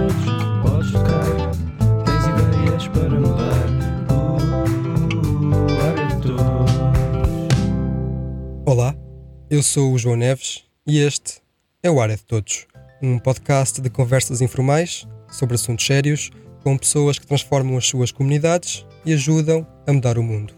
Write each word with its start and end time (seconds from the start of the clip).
todos, 0.00 0.24
podes 0.62 0.92
tocar. 0.92 1.24
Tens 2.04 2.24
ideias 2.26 2.88
para 2.88 3.20
mudar. 3.20 3.68
Uh, 4.10 4.30
Olá, 8.64 8.94
eu 9.50 9.62
sou 9.62 9.92
o 9.92 9.98
João 9.98 10.16
Neves 10.16 10.64
e 10.86 10.98
este 11.00 11.42
é 11.82 11.90
o 11.90 12.00
Área 12.00 12.16
de 12.16 12.24
Todos, 12.24 12.66
um 13.02 13.18
podcast 13.18 13.80
de 13.80 13.90
conversas 13.90 14.40
informais 14.40 15.06
sobre 15.30 15.56
assuntos 15.56 15.84
sérios 15.86 16.30
com 16.62 16.78
pessoas 16.78 17.18
que 17.18 17.26
transformam 17.26 17.76
as 17.76 17.86
suas 17.86 18.12
comunidades 18.12 18.86
e 19.04 19.12
ajudam 19.12 19.66
a 19.86 19.92
mudar 19.92 20.18
o 20.18 20.22
mundo. 20.22 20.54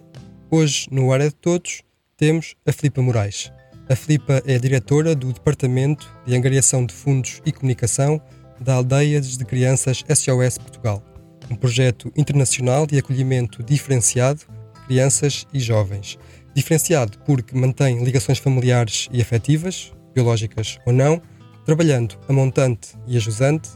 Hoje, 0.50 0.86
no 0.90 1.12
Área 1.12 1.29
de 1.29 1.34
Todos, 1.34 1.82
temos 2.16 2.54
a 2.66 2.72
Filipa 2.72 3.00
Moraes. 3.02 3.52
A 3.88 3.96
Filipa 3.96 4.43
é 4.46 4.59
diretora 4.59 5.14
do 5.14 5.32
Departamento 5.32 6.09
de 6.24 6.36
Angariação 6.36 6.86
de 6.86 6.95
Fundos 6.95 7.43
e 7.45 7.52
Comunicação 7.52 8.20
da 8.62 8.74
Aldeias 8.74 9.36
de 9.36 9.44
Crianças 9.44 10.04
SOS 10.08 10.56
Portugal, 10.59 11.02
um 11.50 11.56
projeto 11.56 12.12
internacional 12.16 12.87
de 12.87 12.98
acolhimento 12.98 13.62
diferenciado 13.62 14.41
de 14.74 14.87
crianças 14.87 15.46
e 15.52 15.59
jovens. 15.59 16.18
Diferenciado 16.54 17.18
porque 17.27 17.56
mantém 17.56 18.04
ligações 18.04 18.38
familiares 18.38 19.09
e 19.12 19.20
afetivas, 19.20 19.92
biológicas 20.14 20.78
ou 20.87 20.92
não, 20.92 21.20
trabalhando 21.64 22.18
a 22.28 22.32
montante 22.32 22.95
e 23.06 23.16
a 23.16 23.20
jusante 23.20 23.70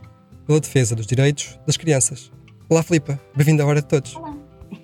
pela 0.47 0.61
defesa 0.61 0.95
dos 0.95 1.07
direitos 1.07 1.59
das 1.67 1.77
crianças. 1.77 2.31
Olá, 2.69 2.83
Filipa, 2.83 3.21
bem-vinda 3.35 3.63
à 3.63 3.67
Hora 3.67 3.81
de 3.81 3.89
Todos. 3.89 4.15
Olá. 4.17 4.37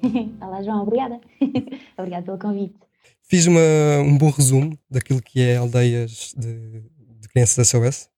Olá, 0.41 0.63
João, 0.63 0.83
obrigada. 0.83 1.21
obrigada 1.97 2.25
pelo 2.25 2.39
convite. 2.39 2.75
Fiz 3.23 3.47
uma, 3.47 3.61
um 4.01 4.19
bom 4.19 4.31
resumo 4.31 4.77
daquilo 4.91 5.23
que 5.23 5.41
é 5.41 5.57
aldeias 5.57 6.35
de, 6.37 6.83
de 7.21 7.29
crianças 7.29 7.69
SOS. 7.69 8.12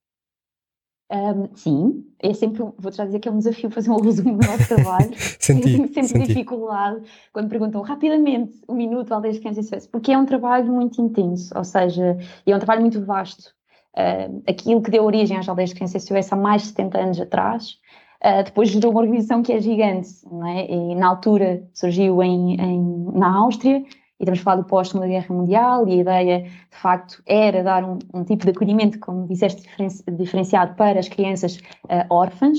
Um, 1.15 1.49
sim, 1.55 2.05
é 2.21 2.35
sempre, 2.35 2.65
vou 2.77 2.91
já 2.91 3.05
dizer 3.05 3.21
que 3.21 3.29
é 3.29 3.31
um 3.31 3.39
desafio 3.39 3.71
fazer 3.71 3.89
um 3.91 4.01
resumo 4.01 4.37
do 4.37 4.47
nosso 4.47 4.67
trabalho. 4.67 5.11
senti, 5.39 5.63
Tenho 5.63 5.87
sempre 5.87 6.09
senti. 6.09 6.27
dificuldade 6.27 7.03
quando 7.33 7.49
perguntam 7.49 7.83
rapidamente 7.83 8.53
um 8.69 8.75
minuto 8.75 9.13
Aldeias 9.13 9.37
de 9.37 9.43
Crianças 9.43 9.69
SOS, 9.69 9.87
porque 9.87 10.11
é 10.11 10.19
um 10.19 10.27
trabalho 10.27 10.73
muito 10.73 11.01
intenso, 11.01 11.57
ou 11.57 11.63
seja, 11.63 12.19
é 12.45 12.57
um 12.57 12.59
trabalho 12.59 12.81
muito 12.81 13.05
vasto. 13.05 13.55
Uh, 13.97 14.43
aquilo 14.49 14.83
que 14.83 14.91
deu 14.91 15.05
origem 15.05 15.37
às 15.37 15.49
Aldeias 15.49 15.71
de 15.71 15.77
Crianças 15.77 16.03
SOS 16.03 16.33
há 16.33 16.37
mais 16.37 16.63
de 16.63 16.69
70 16.69 16.99
anos 16.99 17.21
atrás, 17.21 17.79
uh, 18.25 18.43
depois 18.43 18.71
gerou 18.71 18.91
uma 18.91 19.01
organização 19.01 19.41
que 19.41 19.53
é 19.53 19.61
gigante, 19.61 20.09
é? 20.47 20.75
e 20.75 20.97
na 20.97 21.07
altura 21.07 21.63
surgiu 21.73 22.21
em, 22.25 22.61
em, 22.61 23.11
na 23.13 23.37
Áustria, 23.37 23.85
e 24.25 24.31
estamos 24.31 24.41
a 24.41 24.43
falar 24.43 24.57
do 24.57 24.65
pós-Segunda 24.65 25.07
Guerra 25.07 25.35
Mundial, 25.35 25.87
e 25.89 25.93
a 25.93 25.97
ideia, 25.97 26.43
de 26.43 26.77
facto, 26.77 27.23
era 27.27 27.63
dar 27.63 27.85
um, 27.85 27.99
um 28.13 28.25
tipo 28.25 28.45
de 28.45 28.51
acolhimento, 28.51 28.99
como 28.99 29.27
disseste, 29.27 29.63
diferenci 29.63 30.03
diferenciado 30.11 30.75
para 30.75 30.99
as 30.99 31.09
crianças 31.09 31.57
uh, 31.85 32.07
órfãs, 32.11 32.59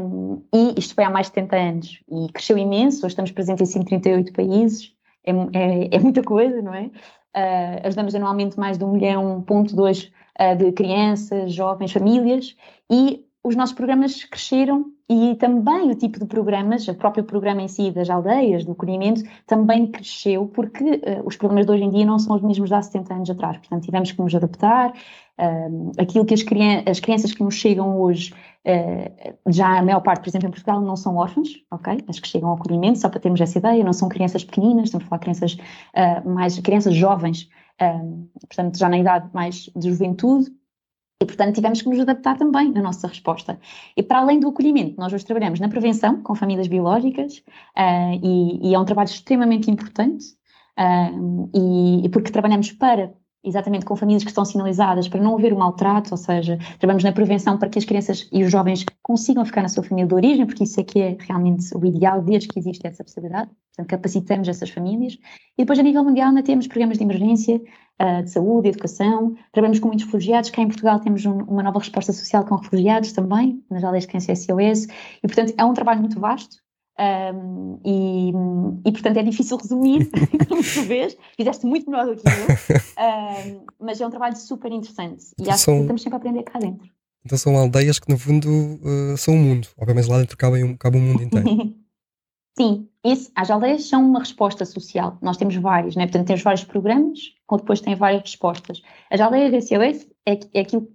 um, 0.00 0.42
e 0.52 0.74
isto 0.78 0.94
foi 0.94 1.04
há 1.04 1.10
mais 1.10 1.28
de 1.28 1.34
70 1.34 1.56
anos, 1.56 2.02
e 2.10 2.32
cresceu 2.32 2.58
imenso, 2.58 2.98
hoje 2.98 3.12
estamos 3.12 3.30
presentes 3.30 3.70
em 3.70 3.72
138 3.72 4.32
países, 4.32 4.92
é, 5.24 5.30
é, 5.30 5.96
é 5.96 5.98
muita 6.00 6.22
coisa, 6.22 6.60
não 6.60 6.74
é? 6.74 6.86
Uh, 7.34 7.86
ajudamos 7.86 8.14
anualmente 8.14 8.58
mais 8.58 8.76
de 8.76 8.84
1 8.84 8.92
milhão, 8.92 9.42
ponto 9.42 9.74
2 9.74 10.02
uh, 10.40 10.56
de 10.56 10.72
crianças, 10.72 11.54
jovens, 11.54 11.92
famílias, 11.92 12.56
e 12.90 13.24
os 13.44 13.56
nossos 13.56 13.74
programas 13.74 14.24
cresceram 14.24 14.86
e 15.08 15.34
também 15.36 15.90
o 15.90 15.94
tipo 15.94 16.18
de 16.18 16.26
programas, 16.26 16.86
o 16.88 16.94
próprio 16.94 17.24
programa 17.24 17.62
em 17.62 17.68
si 17.68 17.90
das 17.90 18.08
aldeias, 18.08 18.64
do 18.64 18.72
acolhimento, 18.72 19.22
também 19.46 19.86
cresceu 19.86 20.46
porque 20.46 20.84
uh, 20.84 21.26
os 21.26 21.36
programas 21.36 21.66
de 21.66 21.72
hoje 21.72 21.84
em 21.84 21.90
dia 21.90 22.06
não 22.06 22.18
são 22.18 22.36
os 22.36 22.42
mesmos 22.42 22.68
de 22.68 22.74
há 22.74 22.82
70 22.82 23.14
anos 23.14 23.30
atrás. 23.30 23.58
Portanto, 23.58 23.82
tivemos 23.82 24.12
que 24.12 24.20
nos 24.20 24.34
adaptar. 24.34 24.92
Uh, 25.38 25.92
aquilo 25.98 26.24
que 26.24 26.34
as, 26.34 26.42
crian 26.42 26.82
as, 26.86 27.00
crianças 27.00 27.32
que 27.32 27.42
nos 27.42 27.54
chegam 27.54 28.00
hoje, 28.00 28.32
uh, 28.66 29.34
já 29.48 29.78
a 29.78 29.82
maior 29.82 30.00
parte, 30.00 30.22
por 30.22 30.28
exemplo, 30.28 30.48
em 30.48 30.50
Portugal, 30.50 30.80
não 30.80 30.96
são 30.96 31.16
órfãos, 31.16 31.48
ok? 31.70 32.04
As 32.08 32.20
que 32.20 32.28
chegam 32.28 32.50
ao 32.50 32.56
acolhimento, 32.56 32.98
só 32.98 33.08
para 33.08 33.20
termos 33.20 33.40
essa 33.40 33.58
ideia, 33.58 33.82
não 33.82 33.92
são 33.92 34.08
crianças 34.08 34.44
pequeninas, 34.44 34.84
estamos 34.84 35.06
a 35.06 35.08
falar 35.08 35.18
de 35.18 35.24
crianças 35.24 35.56
mais, 36.24 36.58
crianças 36.60 36.94
jovens, 36.94 37.48
portanto, 38.48 38.78
já 38.78 38.88
na 38.88 38.98
idade 38.98 39.28
mais 39.32 39.70
de 39.74 39.90
juventude. 39.90 40.50
E, 41.22 41.24
portanto, 41.24 41.54
tivemos 41.54 41.80
que 41.80 41.88
nos 41.88 42.00
adaptar 42.00 42.36
também 42.36 42.72
na 42.72 42.82
nossa 42.82 43.06
resposta. 43.06 43.56
E, 43.96 44.02
para 44.02 44.18
além 44.18 44.40
do 44.40 44.48
acolhimento, 44.48 44.96
nós 44.98 45.12
hoje 45.12 45.24
trabalhamos 45.24 45.60
na 45.60 45.68
prevenção 45.68 46.20
com 46.20 46.34
famílias 46.34 46.66
biológicas 46.66 47.38
uh, 47.78 48.18
e, 48.20 48.70
e, 48.70 48.74
é 48.74 48.78
um 48.78 48.84
trabalho 48.84 49.08
extremamente 49.08 49.70
importante, 49.70 50.24
uh, 50.76 51.50
e, 51.54 52.04
e, 52.04 52.08
porque 52.08 52.32
trabalhamos 52.32 52.72
para, 52.72 53.14
exatamente 53.44 53.84
com 53.84 53.96
famílias 53.96 54.22
que 54.22 54.30
estão 54.30 54.44
sinalizadas 54.44 55.08
para 55.08 55.20
não 55.20 55.36
haver 55.36 55.52
um 55.52 55.58
maltrato, 55.58 56.10
ou 56.12 56.16
seja, 56.16 56.58
trabalhamos 56.78 57.04
na 57.04 57.12
prevenção 57.12 57.58
para 57.58 57.68
que 57.68 57.78
as 57.78 57.84
crianças 57.84 58.28
e 58.32 58.44
os 58.44 58.50
jovens 58.50 58.84
consigam 59.02 59.44
ficar 59.44 59.62
na 59.62 59.68
sua 59.68 59.82
família 59.82 60.06
de 60.06 60.14
origem, 60.14 60.46
porque 60.46 60.64
isso 60.64 60.80
é 60.80 60.84
que 60.84 61.00
é 61.00 61.16
realmente 61.18 61.76
o 61.76 61.84
ideal 61.84 62.22
desde 62.22 62.48
que 62.48 62.58
existe 62.58 62.86
essa 62.86 63.02
possibilidade. 63.02 63.50
Portanto, 63.74 63.88
capacitamos 63.88 64.48
essas 64.48 64.70
famílias. 64.70 65.14
E 65.56 65.62
depois, 65.62 65.78
a 65.78 65.82
nível 65.82 66.04
mundial, 66.04 66.28
ainda 66.28 66.42
temos 66.42 66.66
programas 66.66 66.98
de 66.98 67.04
emergência, 67.04 67.60
uh, 68.00 68.22
de 68.22 68.30
saúde, 68.30 68.68
educação. 68.68 69.34
Trabalhamos 69.50 69.80
com 69.80 69.88
muitos 69.88 70.04
refugiados. 70.04 70.50
Cá 70.50 70.62
em 70.62 70.68
Portugal 70.68 71.00
temos 71.00 71.24
um, 71.24 71.38
uma 71.44 71.62
nova 71.62 71.78
resposta 71.78 72.12
social 72.12 72.44
com 72.44 72.56
refugiados 72.56 73.12
também, 73.12 73.64
nas 73.70 73.82
aldeias 73.82 74.04
de 74.04 74.08
criança 74.08 74.34
SOS. 74.34 74.86
E, 75.22 75.26
portanto, 75.26 75.54
é 75.56 75.64
um 75.64 75.72
trabalho 75.72 76.00
muito 76.00 76.20
vasto. 76.20 76.61
Um, 76.98 77.80
e, 77.84 78.30
e, 78.88 78.92
portanto, 78.92 79.16
é 79.16 79.22
difícil 79.22 79.56
resumir, 79.56 80.10
como 80.48 80.62
tu 80.62 80.82
vês. 80.82 81.16
Fizeste 81.36 81.66
muito 81.66 81.90
melhor 81.90 82.06
do 82.06 82.16
que 82.16 82.28
eu. 82.28 82.76
Um, 83.02 83.66
mas 83.80 84.00
é 84.00 84.06
um 84.06 84.10
trabalho 84.10 84.36
super 84.36 84.70
interessante. 84.70 85.24
E 85.38 85.42
Então 85.42 85.54
acho 85.54 85.64
são- 85.64 85.74
que 85.76 85.80
estamos 85.82 86.02
sempre 86.02 86.16
a 86.16 86.18
aprender 86.18 86.42
cá 86.44 86.58
dentro. 86.58 86.88
Então 87.24 87.38
são 87.38 87.56
aldeias 87.56 87.98
que, 87.98 88.10
no 88.10 88.18
fundo, 88.18 88.48
uh, 88.48 89.16
são 89.16 89.34
o 89.34 89.38
mundo. 89.38 89.68
Obviamente, 89.78 90.08
lá 90.08 90.18
dentro 90.18 90.36
cabe, 90.36 90.62
um, 90.64 90.76
cabe 90.76 90.98
o 90.98 91.00
mundo 91.00 91.22
inteiro. 91.22 91.46
Sim, 92.58 92.86
isso, 93.02 93.30
as 93.34 93.50
aldeias 93.50 93.88
são 93.88 94.04
uma 94.04 94.18
resposta 94.18 94.64
social. 94.66 95.16
Nós 95.22 95.38
temos 95.38 95.56
vários, 95.56 95.96
né? 95.96 96.04
portanto, 96.06 96.26
temos 96.26 96.42
vários 96.42 96.64
programas, 96.64 97.18
com 97.46 97.56
depois 97.56 97.80
tem 97.80 97.94
várias 97.94 98.20
respostas. 98.22 98.82
As 99.10 99.20
aldeias 99.22 99.64
SOS 99.64 100.06
é, 100.28 100.38
é 100.52 100.60
aquilo, 100.60 100.86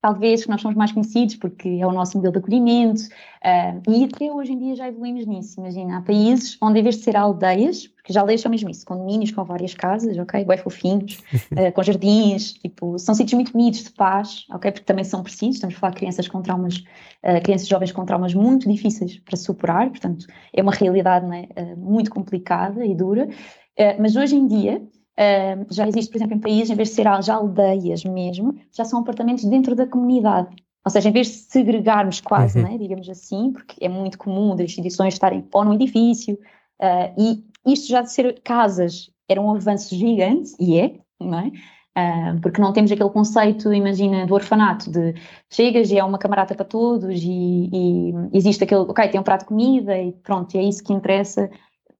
talvez, 0.00 0.44
que 0.44 0.50
nós 0.50 0.60
somos 0.60 0.76
mais 0.76 0.92
conhecidos, 0.92 1.36
porque 1.36 1.68
é 1.80 1.86
o 1.86 1.92
nosso 1.92 2.16
modelo 2.16 2.32
de 2.32 2.38
acolhimento, 2.38 3.02
ah, 3.42 3.74
e 3.88 4.04
até 4.04 4.30
hoje 4.32 4.52
em 4.52 4.58
dia 4.58 4.76
já 4.76 4.88
evoluímos 4.88 5.26
nisso. 5.26 5.60
Imagina, 5.60 5.98
há 5.98 6.02
países 6.02 6.56
onde, 6.62 6.78
em 6.78 6.82
vez 6.82 6.96
de 6.96 7.02
ser 7.02 7.16
aldeias, 7.16 7.88
porque 7.88 8.12
as 8.12 8.16
aldeias 8.16 8.40
são 8.40 8.50
mesmo 8.50 8.70
isso, 8.70 8.86
condomínios 8.86 9.32
com 9.32 9.44
várias 9.44 9.74
casas, 9.74 10.16
ok? 10.16 10.44
Bem 10.44 10.58
fofinhos, 10.58 11.22
ah, 11.56 11.72
com 11.72 11.82
jardins, 11.82 12.54
tipo, 12.54 12.98
são 12.98 13.14
sítios 13.14 13.34
muito 13.34 13.52
bonitos 13.52 13.84
de 13.84 13.90
paz, 13.90 14.46
ok? 14.52 14.70
Porque 14.70 14.84
também 14.84 15.04
são 15.04 15.22
precisos, 15.22 15.56
estamos 15.56 15.74
a 15.74 15.78
falar 15.78 15.90
de 15.90 15.98
crianças 15.98 16.28
com 16.28 16.42
traumas, 16.42 16.76
uh, 16.76 17.42
crianças 17.42 17.66
jovens 17.66 17.90
com 17.90 18.04
traumas 18.04 18.34
muito 18.34 18.68
difíceis 18.68 19.18
para 19.18 19.36
superar, 19.36 19.90
portanto, 19.90 20.26
é 20.52 20.62
uma 20.62 20.72
realidade 20.72 21.26
né, 21.26 21.48
uh, 21.56 21.76
muito 21.76 22.10
complicada 22.10 22.84
e 22.86 22.94
dura, 22.94 23.26
uh, 23.26 24.00
mas 24.00 24.14
hoje 24.14 24.36
em 24.36 24.46
dia 24.46 24.82
uh, 25.18 25.66
já 25.70 25.86
existe, 25.88 26.10
por 26.10 26.18
exemplo, 26.18 26.36
em 26.36 26.40
países, 26.40 26.70
em 26.70 26.76
vez 26.76 26.90
de 26.90 26.94
ser 26.94 27.06
já 27.22 27.34
aldeias 27.34 28.04
mesmo, 28.04 28.54
já 28.72 28.84
são 28.84 29.00
apartamentos 29.00 29.44
dentro 29.44 29.74
da 29.74 29.86
comunidade. 29.86 30.54
Ou 30.84 30.90
seja, 30.90 31.08
em 31.08 31.12
vez 31.12 31.26
de 31.26 31.34
segregarmos 31.34 32.20
quase, 32.20 32.58
Uhum. 32.58 32.64
né, 32.64 32.78
digamos 32.78 33.08
assim, 33.08 33.52
porque 33.52 33.84
é 33.84 33.88
muito 33.88 34.16
comum 34.16 34.54
das 34.56 34.66
instituições 34.66 35.14
estarem 35.14 35.46
ou 35.52 35.64
num 35.64 35.74
edifício, 35.74 36.34
uh, 36.80 37.12
e 37.18 37.44
isto 37.70 37.88
já 37.88 38.00
de 38.00 38.12
ser 38.12 38.40
casas 38.42 39.10
era 39.28 39.40
um 39.40 39.54
avanço 39.54 39.94
gigante, 39.94 40.52
e 40.58 40.78
é, 40.80 40.94
não 41.20 41.38
é? 41.40 41.50
Uh, 41.98 42.40
porque 42.40 42.60
não 42.60 42.72
temos 42.72 42.92
aquele 42.92 43.10
conceito, 43.10 43.72
imagina, 43.74 44.24
do 44.24 44.32
orfanato, 44.32 44.88
de 44.88 45.14
chegas 45.50 45.90
e 45.90 45.98
é 45.98 46.04
uma 46.04 46.16
camarada 46.16 46.54
para 46.54 46.64
todos 46.64 47.20
e, 47.20 47.68
e 47.72 48.14
existe 48.32 48.62
aquele, 48.62 48.82
ok, 48.82 49.08
tem 49.08 49.20
um 49.20 49.24
prato 49.24 49.40
de 49.40 49.46
comida 49.46 49.98
e 49.98 50.12
pronto, 50.12 50.56
é 50.56 50.62
isso 50.62 50.82
que 50.84 50.92
interessa. 50.92 51.50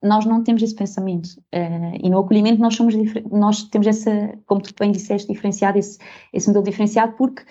Nós 0.03 0.25
não 0.25 0.43
temos 0.45 0.63
esse 0.63 0.75
pensamento. 0.75 1.29
Uh, 1.55 1.99
e 2.03 2.09
no 2.09 2.19
acolhimento 2.19 2.61
nós 2.61 2.77
somos 2.77 2.95
nós 3.31 3.65
temos 3.65 3.87
essa, 3.87 4.39
como 4.47 4.61
tu 4.61 4.73
bem 4.79 4.93
disseste, 4.93 5.33
diferenciado, 5.33 5.79
esse, 5.79 5.99
esse 6.33 6.47
modelo 6.47 6.65
diferenciado, 6.65 7.15
porque 7.15 7.43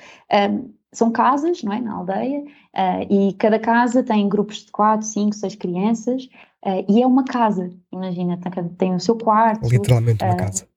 um, 0.52 0.78
são 0.92 1.12
casas, 1.12 1.62
não 1.64 1.74
é, 1.74 1.82
na 1.82 1.94
aldeia, 1.94 2.42
uh, 2.42 3.14
e 3.14 3.34
cada 3.34 3.60
casa 3.60 4.04
tem 4.04 4.28
grupos 4.28 4.66
de 4.66 4.72
quatro, 4.72 5.06
cinco, 5.06 5.36
seis 5.36 5.56
crianças, 5.56 6.26
uh, 6.66 6.86
e 6.90 7.02
é 7.02 7.08
uma 7.08 7.24
casa, 7.24 7.70
imagina, 7.92 8.38
tem, 8.38 8.70
tem 8.70 8.96
o 8.96 9.00
seu 9.00 9.18
quarto, 9.18 9.68
Literalmente 9.68 10.24
uma 10.24 10.34
uh, 10.34 10.38
casa. 10.38 10.68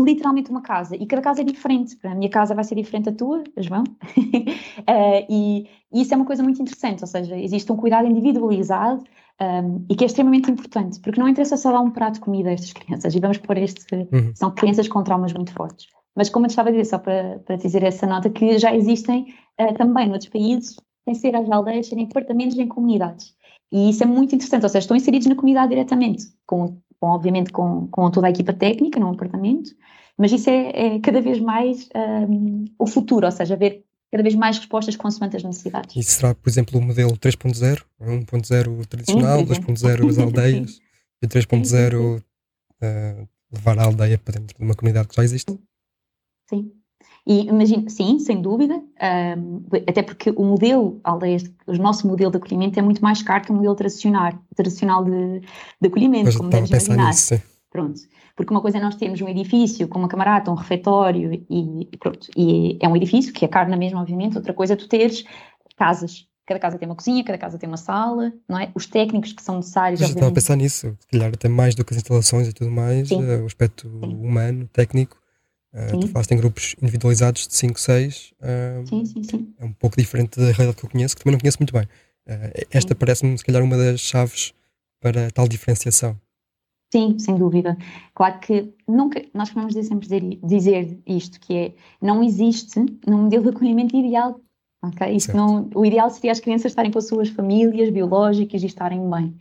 literalmente 0.00 0.50
uma 0.50 0.62
casa 0.62 0.94
e 0.96 1.06
cada 1.06 1.22
casa 1.22 1.40
é 1.40 1.44
diferente. 1.44 1.98
A 2.04 2.14
minha 2.14 2.30
casa 2.30 2.54
vai 2.54 2.64
ser 2.64 2.74
diferente 2.74 3.06
da 3.06 3.12
tua, 3.12 3.42
João, 3.56 3.84
Eh, 4.86 5.26
e, 5.30 5.68
e 5.92 6.02
isso 6.02 6.12
é 6.12 6.16
uma 6.16 6.26
coisa 6.26 6.42
muito 6.42 6.60
interessante. 6.60 7.00
Ou 7.02 7.06
seja, 7.06 7.36
existe 7.38 7.72
um 7.72 7.76
cuidado 7.76 8.06
individualizado 8.06 9.02
um, 9.40 9.84
e 9.88 9.96
que 9.96 10.04
é 10.04 10.06
extremamente 10.06 10.50
importante, 10.50 11.00
porque 11.00 11.20
não 11.20 11.28
interessa 11.28 11.56
só 11.56 11.72
dar 11.72 11.80
um 11.80 11.90
prato 11.90 12.14
de 12.14 12.20
comida 12.20 12.50
a 12.50 12.52
estas 12.52 12.72
crianças. 12.72 13.14
E 13.14 13.20
vamos 13.20 13.38
pôr 13.38 13.56
este, 13.58 13.84
Uhum. 13.94 14.32
são 14.34 14.50
crianças 14.50 14.88
com 14.88 15.02
traumas 15.02 15.32
muito 15.32 15.52
fortes. 15.52 15.86
Mas 16.16 16.30
como 16.30 16.46
eu 16.46 16.48
estava 16.48 16.68
a 16.68 16.72
dizer, 16.72 16.84
só 16.84 16.98
para, 16.98 17.40
para 17.44 17.56
dizer 17.56 17.82
essa 17.82 18.06
nota, 18.06 18.30
que 18.30 18.58
já 18.58 18.74
existem 18.74 19.34
eh, 19.58 19.72
também 19.72 20.08
noutros 20.08 20.30
países, 20.30 20.76
sem 21.04 21.14
ser 21.14 21.34
as 21.34 21.50
aldeias, 21.50 21.88
serem 21.88 22.06
departamentos 22.06 22.56
em 22.58 22.68
comunidades. 22.68 23.34
E 23.72 23.90
isso 23.90 24.02
é 24.04 24.06
muito 24.06 24.34
interessante, 24.34 24.62
ou 24.62 24.68
seja, 24.68 24.84
estão 24.84 24.96
inseridos 24.96 25.26
na 25.26 25.34
comunidade 25.34 25.70
diretamente, 25.70 26.26
com, 26.46 26.78
com, 27.00 27.08
obviamente 27.08 27.50
com, 27.52 27.88
com 27.88 28.10
toda 28.10 28.28
a 28.28 28.30
equipa 28.30 28.52
técnica 28.52 29.00
num 29.00 29.10
apartamento, 29.10 29.70
mas 30.16 30.30
isso 30.30 30.48
é, 30.48 30.94
é 30.96 31.00
cada 31.00 31.20
vez 31.20 31.40
mais 31.40 31.88
um, 32.28 32.64
o 32.78 32.86
futuro, 32.86 33.26
ou 33.26 33.32
seja, 33.32 33.54
haver 33.54 33.84
cada 34.14 34.22
vez 34.22 34.36
mais 34.36 34.58
respostas 34.58 34.94
consoante 34.94 35.36
as 35.36 35.42
necessidades. 35.42 35.96
Isso 35.96 36.12
será, 36.12 36.36
por 36.36 36.48
exemplo, 36.48 36.78
o 36.78 36.82
modelo 36.82 37.16
3.0, 37.16 37.82
1.0 38.00 38.86
tradicional, 38.86 39.40
Sim, 39.40 39.46
por 39.46 39.52
exemplo. 39.52 39.74
2.0 39.74 40.08
as 40.08 40.18
aldeias, 40.22 40.70
e 41.20 41.26
Sim, 41.26 41.64
sim, 41.64 41.72
3.0 41.80 42.22
eh, 42.80 43.26
levar 43.52 43.76
a 43.76 43.82
aldeia 43.82 44.16
para 44.16 44.38
dentro 44.38 44.56
de 44.56 44.64
uma 44.64 44.76
comunidade 44.76 45.08
que 45.08 45.16
já 45.16 45.24
existe. 45.24 45.58
Sim. 46.48 46.70
E 47.26 47.40
imagino, 47.48 47.90
sim, 47.90 48.20
sem 48.20 48.40
dúvida, 48.40 48.74
um, 49.36 49.64
até 49.88 50.00
porque 50.00 50.30
o 50.30 50.44
modelo 50.44 51.00
aldeias, 51.02 51.50
o 51.66 51.72
nosso 51.72 52.06
modelo 52.06 52.30
de 52.30 52.36
acolhimento 52.36 52.78
é 52.78 52.82
muito 52.82 53.02
mais 53.02 53.20
caro 53.20 53.42
que 53.42 53.50
o 53.50 53.54
modelo 53.54 53.74
tradicional, 53.74 54.32
tradicional 54.54 55.04
de, 55.04 55.40
de 55.80 55.88
acolhimento, 55.88 56.26
Mas 56.26 56.36
como 56.36 56.50
deves 56.50 56.70
imaginar. 56.70 57.08
Nisso, 57.08 57.34
sim. 57.34 57.42
Pronto. 57.68 58.00
Porque 58.36 58.52
uma 58.52 58.60
coisa 58.60 58.78
é 58.78 58.80
nós 58.80 58.96
termos 58.96 59.20
um 59.20 59.28
edifício 59.28 59.86
com 59.86 59.98
uma 59.98 60.08
camarada, 60.08 60.50
um 60.50 60.54
refeitório 60.54 61.32
e, 61.48 61.88
e 61.92 61.96
pronto, 61.96 62.28
e 62.36 62.76
é 62.80 62.88
um 62.88 62.96
edifício 62.96 63.32
que 63.32 63.44
é 63.44 63.48
caro 63.48 63.70
na 63.70 63.76
mesma, 63.76 64.00
obviamente, 64.00 64.36
outra 64.36 64.52
coisa 64.52 64.72
é 64.72 64.76
tu 64.76 64.88
teres 64.88 65.24
casas. 65.76 66.26
Cada 66.46 66.60
casa 66.60 66.78
tem 66.78 66.86
uma 66.86 66.94
cozinha, 66.94 67.24
cada 67.24 67.38
casa 67.38 67.58
tem 67.58 67.68
uma 67.68 67.78
sala, 67.78 68.32
não 68.46 68.58
é? 68.58 68.70
Os 68.74 68.86
técnicos 68.86 69.32
que 69.32 69.42
são 69.42 69.56
necessários. 69.56 70.00
Mas 70.00 70.10
estava 70.10 70.28
a 70.28 70.34
pensar 70.34 70.56
nisso, 70.56 70.94
se 70.98 71.06
calhar 71.06 71.32
até 71.32 71.48
mais 71.48 71.74
do 71.74 71.84
que 71.84 71.94
as 71.94 71.98
instalações 71.98 72.48
e 72.48 72.52
tudo 72.52 72.70
mais, 72.70 73.10
uh, 73.10 73.42
o 73.42 73.46
aspecto 73.46 73.88
sim. 73.88 74.14
humano, 74.14 74.68
técnico. 74.72 75.16
Uh, 75.72 76.00
tu 76.00 76.08
falaste 76.08 76.32
em 76.32 76.36
grupos 76.36 76.76
individualizados 76.82 77.48
de 77.48 77.54
5, 77.54 77.80
6. 77.80 78.32
Uh, 78.40 78.86
sim, 78.86 79.04
sim, 79.06 79.22
sim. 79.22 79.54
É 79.58 79.64
um 79.64 79.72
pouco 79.72 79.96
diferente 79.96 80.38
da 80.38 80.46
realidade 80.46 80.76
que 80.76 80.84
eu 80.84 80.90
conheço, 80.90 81.16
que 81.16 81.22
também 81.22 81.32
não 81.32 81.40
conheço 81.40 81.58
muito 81.58 81.72
bem. 81.72 81.84
Uh, 82.26 82.66
esta 82.70 82.94
parece-me, 82.94 83.38
se 83.38 83.44
calhar, 83.44 83.62
uma 83.62 83.76
das 83.76 84.00
chaves 84.00 84.52
para 85.00 85.30
tal 85.30 85.48
diferenciação. 85.48 86.18
Sim, 86.94 87.18
sem 87.18 87.34
dúvida. 87.34 87.76
Claro 88.14 88.38
que 88.38 88.72
nunca, 88.86 89.20
nós 89.34 89.50
podemos 89.50 89.74
sempre 89.74 90.06
dizer, 90.06 90.38
dizer 90.44 91.02
isto, 91.04 91.40
que 91.40 91.52
é, 91.52 91.74
não 92.00 92.22
existe 92.22 92.78
num 93.04 93.24
modelo 93.24 93.42
de 93.42 93.48
acolhimento 93.48 93.96
ideal, 93.96 94.40
ok? 94.80 95.12
Isso 95.12 95.36
não, 95.36 95.68
o 95.74 95.84
ideal 95.84 96.08
seria 96.08 96.30
as 96.30 96.38
crianças 96.38 96.70
estarem 96.70 96.92
com 96.92 96.98
as 97.00 97.08
suas 97.08 97.28
famílias 97.30 97.90
biológicas 97.90 98.62
e 98.62 98.66
estarem 98.66 99.10
bem. 99.10 99.36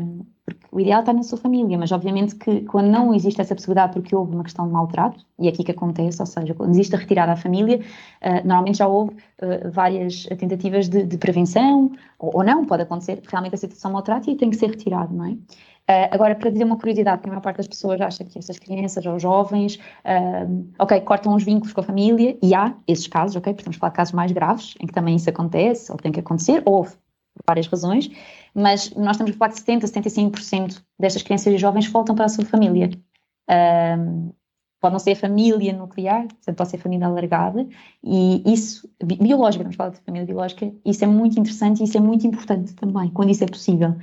Um, 0.00 0.24
porque 0.54 0.74
o 0.74 0.80
ideal 0.80 1.00
está 1.00 1.12
na 1.12 1.22
sua 1.22 1.38
família, 1.38 1.76
mas 1.78 1.92
obviamente 1.92 2.34
que 2.34 2.62
quando 2.62 2.88
não 2.88 3.14
existe 3.14 3.40
essa 3.40 3.54
possibilidade 3.54 3.92
porque 3.92 4.14
houve 4.14 4.34
uma 4.34 4.44
questão 4.44 4.66
de 4.66 4.72
maltrato, 4.72 5.24
e 5.38 5.46
é 5.46 5.50
aqui 5.50 5.64
que 5.64 5.70
acontece, 5.70 6.20
ou 6.20 6.26
seja, 6.26 6.54
quando 6.54 6.70
existe 6.70 6.94
a 6.94 6.98
retirada 6.98 7.32
à 7.32 7.36
família, 7.36 7.78
uh, 7.78 8.46
normalmente 8.46 8.78
já 8.78 8.86
houve 8.86 9.12
uh, 9.12 9.70
várias 9.70 10.24
tentativas 10.38 10.88
de, 10.88 11.04
de 11.04 11.18
prevenção, 11.18 11.90
ou, 12.18 12.38
ou, 12.38 12.44
não, 12.44 12.64
pode 12.64 12.82
acontecer 12.82 13.22
realmente 13.26 13.54
a 13.54 13.58
situação 13.58 13.90
de 13.90 13.94
maltrato 13.94 14.30
e 14.30 14.36
tem 14.36 14.50
que 14.50 14.56
ser 14.56 14.70
retirado, 14.70 15.14
não 15.14 15.24
é? 15.24 15.30
Uh, 15.30 16.08
agora, 16.12 16.34
para 16.34 16.50
dizer 16.50 16.64
uma 16.64 16.76
curiosidade, 16.76 17.22
que 17.22 17.28
a 17.28 17.32
maior 17.32 17.40
parte 17.40 17.56
das 17.56 17.66
pessoas 17.66 18.00
acha 18.00 18.22
que 18.24 18.38
essas 18.38 18.58
crianças 18.58 19.04
ou 19.06 19.18
jovens, 19.18 19.78
ok, 20.78 21.00
cortam 21.00 21.34
os 21.34 21.42
vínculos 21.42 21.72
com 21.72 21.80
a 21.80 21.84
família, 21.84 22.38
e 22.40 22.54
há 22.54 22.74
esses 22.86 23.08
casos, 23.08 23.34
ok, 23.36 23.52
porque 23.52 23.62
estamos 23.62 23.76
a 23.76 23.80
falar 23.80 23.90
de 23.90 23.96
casos 23.96 24.14
mais 24.14 24.30
graves, 24.30 24.74
em 24.80 24.86
que 24.86 24.92
também 24.92 25.16
isso 25.16 25.28
acontece, 25.28 25.90
ou 25.90 25.98
tem 25.98 26.12
que 26.12 26.20
acontecer, 26.20 26.62
ou 26.64 26.84
por 26.84 27.44
várias 27.46 27.66
razões, 27.66 28.10
mas 28.54 28.90
nós 28.94 29.12
estamos 29.12 29.34
a 29.34 29.38
falar 29.38 29.52
de 29.52 29.60
70%, 29.60 30.32
75% 30.32 30.82
destas 30.98 31.22
crianças 31.22 31.52
e 31.52 31.58
jovens 31.58 31.86
voltam 31.86 32.14
para 32.14 32.26
a 32.26 32.28
sua 32.28 32.44
família. 32.44 32.90
Uh, 33.48 34.32
pode 34.80 34.92
não 34.92 34.98
ser 34.98 35.12
a 35.12 35.16
família 35.16 35.72
nuclear, 35.72 36.26
portanto 36.26 36.56
pode 36.56 36.70
ser 36.70 36.76
a 36.76 36.80
família 36.80 37.06
alargada, 37.06 37.68
e 38.02 38.42
isso, 38.50 38.88
biológica, 39.02 39.62
vamos 39.62 39.76
falar 39.76 39.90
de 39.90 40.00
família 40.00 40.26
biológica, 40.26 40.72
isso 40.84 41.04
é 41.04 41.06
muito 41.06 41.38
interessante 41.38 41.80
e 41.80 41.84
isso 41.84 41.96
é 41.96 42.00
muito 42.00 42.26
importante 42.26 42.74
também, 42.74 43.10
quando 43.10 43.30
isso 43.30 43.44
é 43.44 43.46
possível. 43.46 43.94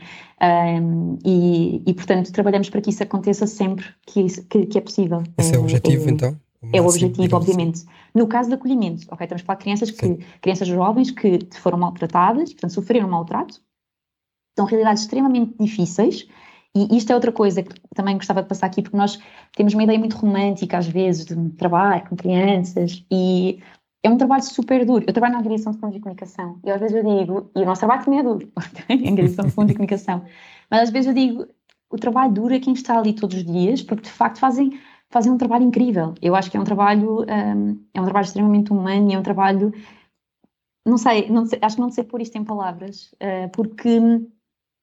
Um, 0.42 1.18
e, 1.26 1.82
e, 1.86 1.94
portanto, 1.96 2.32
trabalhamos 2.32 2.70
para 2.70 2.80
que 2.80 2.92
isso 2.92 3.02
aconteça 3.02 3.48
sempre 3.48 3.86
que, 4.06 4.22
isso, 4.22 4.46
que, 4.48 4.68
que 4.68 4.78
é 4.78 4.82
possível. 4.82 5.24
Esse 5.38 5.56
é 5.56 5.58
o 5.58 5.62
objetivo, 5.62 6.10
então? 6.10 6.38
O 6.62 6.70
é 6.74 6.82
o 6.82 6.86
objetivo, 6.86 7.36
obviamente. 7.36 7.78
Assim. 7.78 7.88
No 8.14 8.28
caso 8.28 8.50
de 8.50 8.56
acolhimento, 8.56 9.06
ok, 9.10 9.26
estamos 9.26 9.44
para 9.44 9.56
crianças, 9.56 9.92
que, 9.92 10.20
crianças 10.42 10.68
jovens 10.68 11.12
que 11.12 11.40
foram 11.60 11.78
maltratadas, 11.78 12.52
portanto, 12.54 12.72
sofreram 12.72 13.10
maltrato, 13.10 13.62
são 14.58 14.66
realidades 14.66 15.04
extremamente 15.04 15.56
difíceis, 15.60 16.28
e 16.76 16.98
isto 16.98 17.12
é 17.12 17.16
outra 17.16 17.32
coisa 17.32 17.62
que 17.62 17.74
também 17.96 18.16
gostava 18.18 18.42
de 18.42 18.50
passar 18.50 18.66
aqui, 18.66 18.82
porque 18.82 18.98
nós 18.98 19.20
temos 19.56 19.74
uma 19.76 19.84
ideia 19.84 20.00
muito 20.00 20.18
romântica, 20.18 20.78
às 20.78 20.88
vezes, 20.88 21.26
de 21.26 21.50
trabalho 21.52 22.04
com 22.10 22.16
crianças, 22.16 23.06
e 23.12 23.60
é 24.04 24.10
um 24.10 24.18
trabalho 24.18 24.44
super 24.44 24.84
duro. 24.86 25.06
Eu 25.08 25.14
trabalho 25.14 25.34
na 25.34 25.40
agressão 25.40 25.72
de 25.74 25.80
fundos 25.80 25.96
de 25.96 26.02
comunicação, 26.02 26.60
e 26.64 26.72
às 26.72 26.80
vezes 26.80 26.98
eu 26.98 27.04
digo, 27.04 27.52
e 27.56 27.62
o 27.62 27.66
nosso 27.66 27.82
trabalho 27.82 28.04
também 28.04 28.20
é 28.20 28.24
duro, 28.24 28.52
em 28.90 29.12
agressão 29.12 29.46
de 29.46 29.52
fundos 29.52 29.70
de 29.70 29.76
comunicação, 29.76 30.24
mas 30.70 30.82
às 30.82 30.90
vezes 30.90 31.08
eu 31.08 31.14
digo, 31.14 31.48
o 31.90 31.98
trabalho 31.98 32.34
duro 32.34 32.54
é 32.54 32.60
quem 32.60 32.74
está 32.74 32.98
ali 32.98 33.14
todos 33.14 33.38
os 33.38 33.46
dias, 33.46 33.84
porque 33.84 34.04
de 34.04 34.12
facto 34.12 34.40
fazem, 34.40 34.80
fazem 35.10 35.32
um 35.32 35.38
trabalho 35.38 35.64
incrível. 35.64 36.14
Eu 36.22 36.36
acho 36.36 36.52
que 36.52 36.58
é 36.58 36.60
um 36.60 36.66
trabalho, 36.66 37.22
um, 37.22 37.86
é 37.94 38.02
um 38.02 38.04
trabalho 38.04 38.26
extremamente 38.26 38.72
humano 38.72 39.10
e 39.10 39.14
é 39.14 39.20
um 39.20 39.24
trabalho, 39.24 39.72
não 40.86 40.98
sei, 40.98 41.30
não 41.30 41.46
sei 41.46 41.60
acho 41.62 41.76
que 41.76 41.82
não 41.82 41.90
sei 41.90 42.04
pôr 42.04 42.22
isto 42.22 42.38
em 42.38 42.44
palavras, 42.44 43.14
uh, 43.14 43.50
porque 43.54 44.00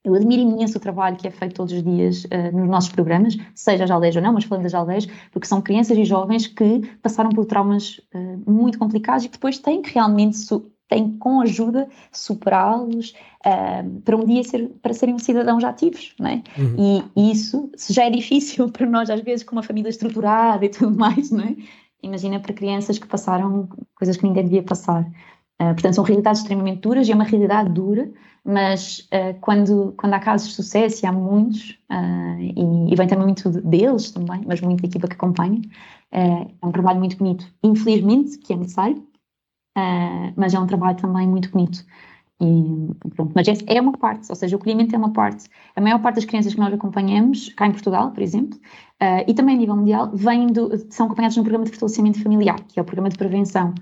eu 0.04 0.14
admiro 0.14 0.42
imenso 0.42 0.76
o 0.76 0.80
trabalho 0.80 1.16
que 1.16 1.26
é 1.26 1.30
feito 1.30 1.54
todos 1.54 1.72
os 1.72 1.82
dias 1.82 2.24
uh, 2.24 2.54
nos 2.54 2.68
nossos 2.68 2.90
programas, 2.90 3.36
seja 3.54 3.84
as 3.84 3.90
aldeias 3.90 4.14
ou 4.14 4.22
não, 4.22 4.34
mas 4.34 4.44
falando 4.44 4.64
das 4.64 4.74
aldeias, 4.74 5.06
porque 5.32 5.48
são 5.48 5.62
crianças 5.62 5.96
e 5.96 6.04
jovens 6.04 6.46
que 6.46 6.82
passaram 7.02 7.30
por 7.30 7.46
traumas 7.46 8.00
uh, 8.14 8.50
muito 8.50 8.78
complicados 8.78 9.24
e 9.24 9.28
que 9.28 9.34
depois 9.34 9.58
têm 9.58 9.80
que 9.80 9.94
realmente, 9.94 10.38
têm 10.88 11.16
com 11.16 11.40
ajuda, 11.40 11.88
superá-los 12.12 13.14
uh, 13.46 14.00
para 14.02 14.16
um 14.16 14.26
dia 14.26 14.44
ser, 14.44 14.68
para 14.82 14.92
serem 14.92 15.18
cidadãos 15.18 15.64
ativos, 15.64 16.14
não 16.20 16.28
é? 16.28 16.42
Uhum. 16.58 17.02
E, 17.16 17.32
isso, 17.32 17.70
já 17.88 18.04
é 18.04 18.10
difícil 18.10 18.68
para 18.72 18.86
nós, 18.86 19.08
às 19.08 19.22
vezes, 19.22 19.42
com 19.42 19.56
uma 19.56 19.62
família 19.62 19.88
estruturada 19.88 20.66
e 20.66 20.68
tudo 20.68 20.94
mais, 20.94 21.30
não 21.30 21.44
é? 21.44 21.56
Imagina 22.02 22.38
para 22.38 22.52
crianças 22.52 22.98
que 22.98 23.06
passaram 23.06 23.66
coisas 23.96 24.18
que 24.18 24.24
ninguém 24.24 24.44
devia 24.44 24.62
passar. 24.62 25.10
Portanto, 25.58 25.94
são 25.94 26.04
realidades 26.04 26.40
extremamente 26.40 26.80
duras 26.80 27.08
e 27.08 27.12
é 27.12 27.14
uma 27.14 27.24
realidade 27.24 27.70
dura, 27.70 28.10
mas 28.44 29.08
uh, 29.12 29.38
quando, 29.40 29.94
quando 29.96 30.12
há 30.12 30.20
casos 30.20 30.48
de 30.48 30.54
sucesso, 30.54 31.04
e 31.04 31.08
há 31.08 31.12
muitos, 31.12 31.78
uh, 31.90 32.38
e, 32.38 32.92
e, 32.92 32.94
vem 32.94 33.06
também 33.06 33.24
muito 33.24 33.50
deles 33.50 34.10
também, 34.10 34.42
mas 34.46 34.60
muito 34.60 34.82
da 34.82 34.88
equipa 34.88 35.08
que 35.08 35.14
acompanha, 35.14 35.62
é 36.12 36.46
um 36.62 36.70
trabalho 36.70 36.98
muito 36.98 37.16
bonito. 37.16 37.46
Infelizmente, 37.62 38.38
que 38.38 38.52
é 38.52 38.56
necessário, 38.56 39.02
mas 40.36 40.54
é 40.54 40.60
um 40.60 40.66
trabalho 40.66 40.96
também 40.96 41.26
muito 41.26 41.50
bonito. 41.50 41.84
E, 42.40 43.10
pronto, 43.16 43.32
mas 43.34 43.48
é 43.66 43.80
uma 43.80 43.92
parte, 43.98 44.26
ou 44.30 44.36
seja, 44.36 44.54
o 44.54 44.60
acolhimento 44.60 44.94
é 44.94 44.98
uma 44.98 45.12
parte. 45.12 45.46
A 45.74 45.80
maior 45.80 46.00
parte 46.00 46.16
das 46.16 46.24
crianças 46.24 46.54
que 46.54 46.60
nós 46.60 46.72
acompanhamos, 46.72 47.52
cá 47.54 47.66
em 47.66 47.72
Portugal, 47.72 48.12
por 48.12 48.22
exemplo, 48.22 48.56
e 49.26 49.34
também 49.34 49.56
a 49.56 49.58
nível 49.58 49.74
mundial, 49.74 50.10
vêm 50.14 50.46
do, 50.46 50.70
são 50.88 51.06
acompanhadas 51.06 51.36
no 51.36 51.42
programa 51.42 51.64
de 51.64 51.72
fortalecimento 51.72 52.22
familiar, 52.22 52.60
que 52.68 52.78
é 52.78 52.82
o 52.82 52.84
programa 52.84 53.08
de 53.08 53.18
prevenção 53.18 53.74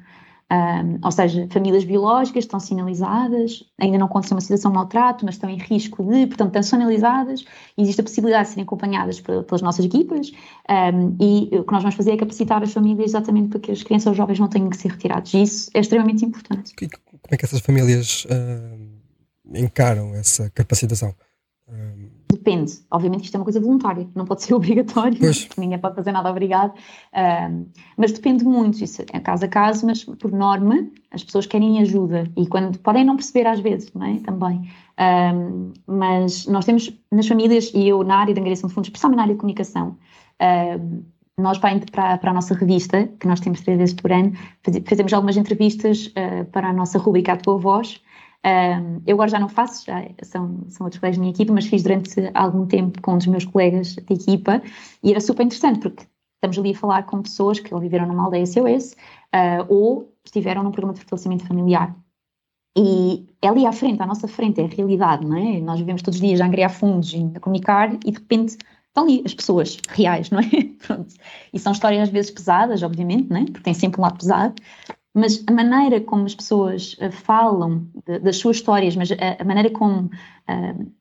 um, 0.52 0.98
ou 1.02 1.10
seja, 1.10 1.48
famílias 1.50 1.82
biológicas 1.82 2.44
estão 2.44 2.60
sinalizadas, 2.60 3.64
ainda 3.80 3.96
não 3.96 4.06
aconteceu 4.06 4.34
uma 4.34 4.40
situação 4.42 4.70
de 4.70 4.76
maltrato, 4.76 5.24
mas 5.24 5.36
estão 5.36 5.48
em 5.48 5.56
risco 5.56 6.04
de, 6.04 6.26
portanto, 6.26 6.48
estão 6.48 6.62
sinalizadas, 6.62 7.42
existe 7.78 8.02
a 8.02 8.04
possibilidade 8.04 8.44
de 8.44 8.48
serem 8.50 8.64
acompanhadas 8.64 9.18
pelas 9.18 9.62
nossas 9.62 9.86
equipas, 9.86 10.30
um, 10.68 11.16
e 11.18 11.56
o 11.56 11.64
que 11.64 11.72
nós 11.72 11.82
vamos 11.82 11.94
fazer 11.94 12.12
é 12.12 12.16
capacitar 12.18 12.62
as 12.62 12.70
famílias 12.70 13.10
exatamente 13.10 13.48
para 13.48 13.60
que 13.60 13.72
as 13.72 13.82
crianças 13.82 14.08
ou 14.08 14.14
jovens 14.14 14.38
não 14.38 14.48
tenham 14.48 14.68
que 14.68 14.76
ser 14.76 14.90
retirados, 14.90 15.32
e 15.32 15.42
isso 15.42 15.70
é 15.72 15.80
extremamente 15.80 16.22
importante. 16.22 16.74
Como 16.76 16.90
é 17.30 17.36
que 17.38 17.44
essas 17.46 17.60
famílias 17.60 18.26
uh, 18.26 19.58
encaram 19.58 20.14
essa 20.14 20.50
capacitação? 20.50 21.14
Depende. 22.32 22.72
Obviamente 22.90 23.24
isto 23.24 23.34
é 23.34 23.38
uma 23.38 23.44
coisa 23.44 23.60
voluntária, 23.60 24.08
não 24.14 24.24
pode 24.24 24.42
ser 24.42 24.54
obrigatório, 24.54 25.18
ninguém 25.58 25.78
pode 25.78 25.94
fazer 25.94 26.12
nada 26.12 26.30
obrigado, 26.30 26.70
uh, 26.72 27.66
mas 27.96 28.10
depende 28.10 28.42
muito, 28.42 28.82
isso 28.82 29.02
é 29.12 29.20
caso 29.20 29.44
a 29.44 29.48
caso, 29.48 29.86
mas 29.86 30.02
por 30.02 30.32
norma 30.32 30.88
as 31.10 31.22
pessoas 31.22 31.44
querem 31.44 31.80
ajuda 31.80 32.24
e 32.34 32.46
quando 32.46 32.78
podem 32.78 33.04
não 33.04 33.16
perceber 33.16 33.46
às 33.46 33.60
vezes, 33.60 33.92
não 33.92 34.06
é? 34.06 34.18
Também. 34.20 34.70
Uh, 34.98 35.72
mas 35.86 36.46
nós 36.46 36.64
temos 36.64 36.90
nas 37.10 37.26
famílias, 37.28 37.70
e 37.74 37.86
eu 37.86 38.02
na 38.02 38.16
área 38.16 38.32
de 38.32 38.40
angariação 38.40 38.68
de 38.68 38.74
fundos, 38.74 38.88
especialmente 38.88 39.16
na 39.18 39.22
área 39.24 39.34
de 39.34 39.40
comunicação, 39.40 39.98
uh, 40.40 41.04
nós 41.36 41.58
para, 41.58 41.78
para, 41.90 42.18
para, 42.18 42.30
a 42.30 42.34
nossa 42.34 42.54
revista, 42.54 43.08
que 43.20 43.26
nós 43.26 43.40
temos 43.40 43.60
três 43.60 43.78
vezes 43.78 43.94
por 43.94 44.10
ano, 44.10 44.32
fazemos 44.86 45.12
algumas 45.12 45.36
entrevistas 45.36 46.12
para 46.52 46.68
a 46.68 46.72
nossa 46.74 46.98
rubrica 46.98 47.32
A 47.32 47.36
Tua 47.36 47.56
Voz, 47.56 48.00
um, 48.44 49.02
eu 49.06 49.14
agora 49.14 49.30
já 49.30 49.38
não 49.38 49.48
faço, 49.48 49.86
já 49.86 50.04
são, 50.22 50.64
são 50.68 50.84
outros 50.84 50.98
colegas 50.98 51.16
da 51.16 51.20
minha 51.20 51.32
equipa, 51.32 51.52
mas 51.52 51.66
fiz 51.66 51.82
durante 51.82 52.14
algum 52.34 52.66
tempo 52.66 53.00
com 53.00 53.14
um 53.14 53.18
dos 53.18 53.26
meus 53.28 53.44
colegas 53.44 53.94
de 53.94 54.14
equipa 54.14 54.60
e 55.02 55.10
era 55.12 55.20
super 55.20 55.44
interessante 55.44 55.78
porque 55.78 56.04
estamos 56.34 56.58
ali 56.58 56.72
a 56.72 56.78
falar 56.78 57.02
com 57.04 57.22
pessoas 57.22 57.60
que 57.60 57.72
ou 57.72 57.80
viveram 57.80 58.06
numa 58.06 58.24
aldeia 58.24 58.44
SOS 58.44 58.96
uh, 59.32 59.64
ou 59.68 60.12
estiveram 60.24 60.64
num 60.64 60.72
programa 60.72 60.94
de 60.94 61.00
fortalecimento 61.00 61.46
familiar. 61.46 61.94
E 62.76 63.26
é 63.40 63.48
ali 63.48 63.66
à 63.66 63.72
frente, 63.72 64.02
à 64.02 64.06
nossa 64.06 64.26
frente, 64.26 64.60
é 64.60 64.64
a 64.64 64.68
realidade, 64.68 65.26
não 65.26 65.36
é? 65.36 65.60
Nós 65.60 65.78
vivemos 65.78 66.02
todos 66.02 66.18
os 66.18 66.26
dias 66.26 66.40
a 66.40 66.46
angriar 66.46 66.70
fundos 66.70 67.12
e 67.12 67.30
a 67.34 67.38
comunicar 67.38 67.94
e 67.94 68.10
de 68.10 68.18
repente 68.18 68.56
estão 68.88 69.04
ali 69.04 69.22
as 69.24 69.34
pessoas 69.34 69.78
reais, 69.88 70.30
não 70.30 70.40
é? 70.40 70.44
Pronto. 70.84 71.14
E 71.52 71.58
são 71.58 71.72
histórias 71.72 72.02
às 72.02 72.08
vezes 72.08 72.30
pesadas, 72.30 72.82
obviamente, 72.82 73.28
não 73.30 73.36
é? 73.36 73.44
Porque 73.44 73.60
tem 73.60 73.74
sempre 73.74 74.00
um 74.00 74.02
lado 74.02 74.18
pesado, 74.18 74.54
mas 75.14 75.44
a 75.46 75.52
maneira 75.52 76.00
como 76.00 76.24
as 76.24 76.34
pessoas 76.34 76.94
uh, 76.94 77.12
falam 77.12 77.86
de, 78.06 78.18
das 78.18 78.36
suas 78.36 78.56
histórias, 78.56 78.96
mas 78.96 79.10
a, 79.12 79.42
a 79.42 79.44
maneira 79.44 79.70
como 79.70 80.06
uh, 80.06 80.92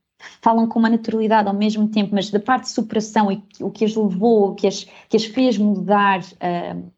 falam 0.42 0.68
com 0.68 0.80
uma 0.80 0.90
naturalidade 0.90 1.48
ao 1.48 1.54
mesmo 1.54 1.88
tempo, 1.88 2.14
mas 2.14 2.30
da 2.30 2.40
parte 2.40 2.64
de 2.64 2.70
superação 2.70 3.32
e 3.32 3.44
o 3.60 3.72
que 3.72 3.86
as 3.86 3.96
levou, 3.96 4.50
o 4.50 4.56
que 4.56 4.68
as, 4.68 4.86
que 5.10 5.18
as 5.18 5.26
fez 5.26 5.58
mudar, 5.58 6.20
uh, 6.22 6.92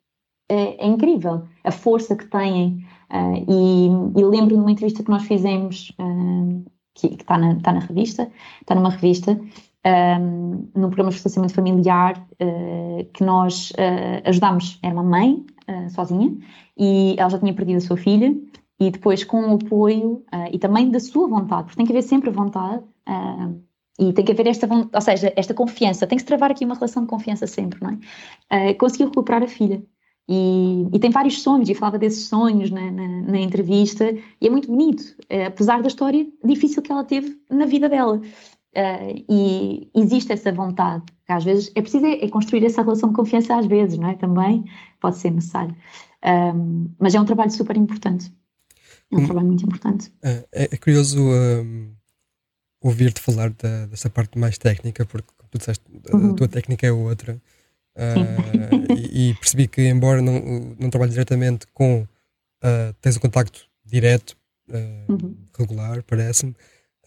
é, 0.50 0.86
é, 0.86 0.86
incrível 0.86 1.44
a 1.64 1.72
força 1.72 2.16
que 2.16 2.26
têm. 2.26 2.86
e, 3.48 3.88
e 4.20 4.26
lembro 4.26 4.56
de 4.56 4.62
uma 4.62 4.72
entrevista 4.72 5.02
que 5.02 5.10
nós 5.10 5.24
fizemos, 5.24 5.96
que 6.94 7.08
está 7.08 7.38
na, 7.38 7.56
tá 7.56 7.72
na 7.72 7.80
revista, 7.80 8.30
está 8.62 8.76
numa 8.76 8.90
revista, 8.90 9.40
um, 9.86 10.70
num 10.76 10.88
programa 10.88 11.10
de 11.10 11.16
distanciamento 11.16 11.54
familiar 11.54 12.18
uh, 12.42 13.06
que 13.14 13.24
nós 13.24 13.72
uh, 13.72 14.22
ajudámos. 14.30 14.80
Era 14.82 14.94
uma 14.94 15.04
mãe 15.04 15.46
uh, 15.70 15.90
sozinha 15.90 16.36
e 16.78 17.16
ela 17.18 17.30
já 17.30 17.40
tinha 17.40 17.54
perdido 17.54 17.78
a 17.78 17.82
sua 17.82 17.98
filha 17.98 18.36
e 18.80 18.92
depois 18.92 19.24
com 19.24 19.42
o 19.42 19.56
apoio 19.56 20.26
e 20.52 20.60
também 20.60 20.90
da 20.90 21.00
sua 21.00 21.28
vontade, 21.28 21.64
porque 21.64 21.78
tem 21.78 21.86
que 21.86 21.92
haver 21.94 22.02
sempre 22.02 22.30
vontade 22.32 22.84
e 24.00 24.12
tem 24.12 24.26
que 24.26 24.32
haver 24.32 24.48
esta, 24.48 24.68
ou 24.68 25.02
seja, 25.02 25.32
esta 25.38 25.54
confiança, 25.54 26.08
tem 26.08 26.18
que 26.18 26.24
se 26.24 26.26
travar 26.26 26.52
aqui 26.52 26.66
uma 26.66 26.74
relação 26.74 27.04
de 27.04 27.08
confiança 27.08 27.48
sempre, 27.48 27.80
não 27.82 27.98
é? 28.50 28.74
conseguiu 28.74 29.08
recuperar 29.08 29.44
a 29.44 29.48
filha. 29.48 29.82
E, 30.28 30.88
e, 30.94 31.00
tem 31.00 31.12
vários 31.12 31.42
sonhos, 31.42 31.70
e 31.70 31.76
falava 31.76 32.00
desses 32.00 32.28
sonhos 32.28 32.72
na, 32.72 32.92
na, 32.92 33.08
na 33.22 33.40
entrevista, 33.40 34.10
e 34.42 34.48
é 34.48 34.50
muito 34.50 34.68
bonito, 34.68 35.04
apesar 35.48 35.82
da 35.82 35.88
história 35.88 36.26
difícil 36.44 36.82
que 36.82 36.92
ela 36.92 37.04
teve 37.04 37.38
na 37.50 37.66
vida 37.66 37.88
dela. 37.88 38.20
Uh, 38.76 39.24
e 39.30 39.90
existe 39.96 40.34
essa 40.34 40.52
vontade, 40.52 41.04
às 41.28 41.44
vezes 41.44 41.72
é 41.76 41.82
preciso 41.82 42.06
é, 42.08 42.26
é, 42.26 42.30
construir 42.30 42.66
essa 42.66 42.82
relação 42.82 43.10
de 43.10 43.16
confiança 43.16 43.56
às 43.56 43.68
vezes, 43.68 44.00
não 44.00 44.10
é? 44.10 44.16
Também 44.16 44.66
pode 45.00 45.18
ser 45.18 45.30
necessário. 45.30 45.76
Um, 46.26 46.90
mas 47.00 47.14
é 47.14 47.20
um 47.20 47.26
trabalho 47.26 47.52
super 47.52 47.78
importante. 47.78 48.34
É 49.12 49.16
um 49.16 49.20
hum, 49.20 49.26
trabalho 49.26 49.48
muito 49.48 49.64
importante. 49.64 50.12
É, 50.24 50.46
é 50.52 50.78
curioso 50.78 51.22
um, 51.22 51.92
ouvir-te 52.82 53.22
falar 53.22 53.52
da, 53.52 53.86
dessa 53.86 54.10
parte 54.10 54.40
mais 54.40 54.58
técnica, 54.58 55.06
porque 55.06 55.32
tu 55.52 55.58
disseste, 55.58 55.86
uhum. 56.12 56.32
a 56.32 56.34
tua 56.34 56.48
técnica 56.48 56.88
é 56.88 56.92
outra. 56.92 57.40
Uh, 57.96 58.92
e, 58.98 59.30
e, 59.30 59.34
percebi 59.36 59.68
que, 59.68 59.82
embora 59.88 60.20
não, 60.20 60.76
não 60.80 60.90
trabalhes 60.90 61.14
diretamente 61.14 61.68
com, 61.74 62.02
uh, 62.02 62.94
tens 63.02 63.18
um 63.18 63.20
contacto 63.20 63.68
direto, 63.86 64.36
uh, 64.70 65.12
uhum. 65.12 65.36
regular, 65.58 66.02
parece-me. 66.04 66.56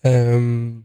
Um, 0.04 0.82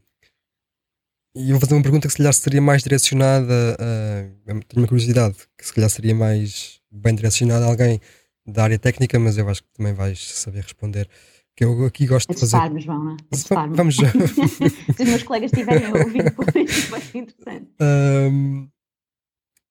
e 1.36 1.52
vou 1.52 1.60
fazer 1.60 1.74
uma 1.74 1.82
pergunta 1.82 2.08
que 2.08 2.12
se 2.12 2.18
calhar 2.18 2.34
seria 2.34 2.62
mais 2.62 2.84
direcionada 2.84 3.78
a. 3.80 4.24
Tenho 4.46 4.64
uma 4.78 4.88
curiosidade, 4.88 5.36
que 5.58 5.66
se 5.66 5.74
calhar 5.74 5.90
seria 5.90 6.14
mais 6.14 6.82
bem 6.92 7.16
direcionada 7.16 7.66
a 7.66 7.70
alguém 7.70 8.02
da 8.46 8.64
área 8.64 8.78
técnica, 8.78 9.18
mas 9.18 9.38
eu 9.38 9.48
acho 9.48 9.64
que 9.64 9.70
também 9.74 9.94
vais 9.94 10.20
saber 10.20 10.64
responder. 10.64 11.10
Que 11.56 11.64
eu 11.64 11.86
aqui 11.86 12.06
gosto 12.06 12.34
de 12.34 12.40
fazer. 12.40 12.80
João, 12.80 13.16
é? 13.16 13.68
Vamos 13.72 13.96
já. 13.96 14.12
Se 14.96 15.04
os 15.04 15.10
meus 15.10 15.24
colegas 15.24 15.52
estiverem 15.52 15.86
a 15.86 16.04
ouvir 16.04 16.24
depois, 16.24 16.86
vai 16.90 17.02
ser 17.02 17.18
interessante. 17.18 17.68
Um, 17.80 18.70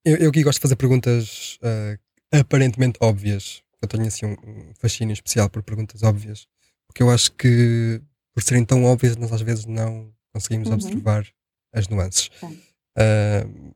eu, 0.05 0.17
eu 0.17 0.31
aqui 0.31 0.43
gosto 0.43 0.59
de 0.59 0.62
fazer 0.62 0.76
perguntas 0.76 1.59
uh, 1.62 2.38
aparentemente 2.38 2.99
óbvias. 3.00 3.62
Eu 3.83 3.88
tenho 3.88 4.07
assim 4.07 4.26
um, 4.26 4.33
um 4.33 4.73
fascínio 4.79 5.12
especial 5.12 5.49
por 5.49 5.62
perguntas 5.62 6.02
óbvias, 6.02 6.47
porque 6.87 7.02
eu 7.02 7.11
acho 7.11 7.33
que 7.33 8.00
por 8.33 8.43
serem 8.43 8.64
tão 8.64 8.85
óbvias, 8.85 9.17
nós 9.17 9.33
às 9.33 9.40
vezes 9.40 9.67
não 9.67 10.12
conseguimos 10.33 10.69
uhum. 10.69 10.75
observar 10.75 11.26
as 11.73 11.89
nuances. 11.89 12.31
Uh, 12.43 13.73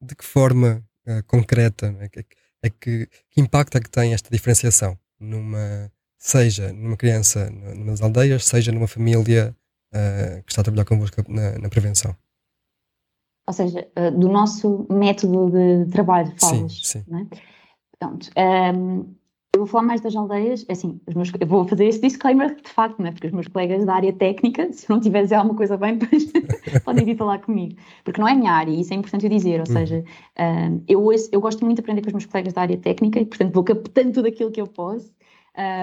de 0.00 0.14
que 0.14 0.24
forma 0.24 0.84
uh, 1.06 1.22
concreta 1.26 1.94
é 2.00 2.08
que, 2.08 2.20
é 2.62 2.70
que, 2.70 3.06
que, 3.30 3.40
impacto 3.40 3.76
é 3.76 3.80
que 3.80 3.90
tem 3.90 4.12
esta 4.12 4.30
diferenciação 4.30 4.98
numa 5.18 5.90
seja 6.18 6.72
numa 6.72 6.96
criança 6.96 7.50
nas 7.50 8.00
aldeias, 8.00 8.44
seja 8.44 8.72
numa 8.72 8.86
família 8.86 9.56
uh, 9.92 10.42
que 10.42 10.52
está 10.52 10.60
a 10.60 10.64
trabalhar 10.64 10.84
convosco 10.84 11.24
na, 11.28 11.58
na 11.58 11.68
prevenção? 11.68 12.16
Ou 13.48 13.52
seja, 13.52 13.88
do 14.18 14.28
nosso 14.28 14.88
método 14.90 15.52
de 15.52 15.88
trabalho, 15.92 16.34
falas, 16.40 16.80
sim, 16.82 17.04
sim. 17.04 17.04
É? 17.14 17.36
Pronto, 17.96 18.28
um, 18.36 19.14
eu 19.56 19.60
vou 19.60 19.66
falar 19.66 19.84
mais 19.84 20.00
das 20.02 20.14
aldeias, 20.14 20.66
é 20.68 20.72
assim, 20.72 21.00
meus, 21.14 21.32
eu 21.40 21.46
vou 21.46 21.66
fazer 21.66 21.86
esse 21.86 22.00
disclaimer 22.00 22.54
de 22.54 22.68
facto, 22.68 23.00
né, 23.02 23.10
porque 23.10 23.26
os 23.26 23.32
meus 23.32 23.48
colegas 23.48 23.84
da 23.86 23.94
área 23.94 24.12
técnica, 24.12 24.70
se 24.72 24.88
não 24.88 25.00
tiver 25.00 25.22
dizer 25.22 25.36
alguma 25.36 25.56
coisa 25.56 25.76
bem, 25.76 25.96
depois 25.98 26.30
podem 26.84 27.04
vir 27.04 27.16
falar 27.16 27.38
comigo, 27.38 27.76
porque 28.04 28.20
não 28.20 28.28
é 28.28 28.32
a 28.32 28.36
minha 28.36 28.52
área, 28.52 28.70
e 28.70 28.80
isso 28.80 28.92
é 28.92 28.96
importante 28.96 29.24
eu 29.24 29.30
dizer, 29.30 29.60
ou 29.60 29.66
uhum. 29.66 29.74
seja, 29.74 30.04
um, 30.38 30.82
eu, 30.86 31.10
eu 31.32 31.40
gosto 31.40 31.64
muito 31.64 31.76
de 31.76 31.80
aprender 31.80 32.02
com 32.02 32.08
os 32.08 32.12
meus 32.12 32.26
colegas 32.26 32.52
da 32.52 32.60
área 32.60 32.76
técnica, 32.76 33.18
e 33.18 33.24
portanto 33.24 33.52
vou 33.52 33.64
captando 33.64 34.12
tudo 34.12 34.28
aquilo 34.28 34.50
que 34.50 34.60
eu 34.60 34.66
posso, 34.66 35.10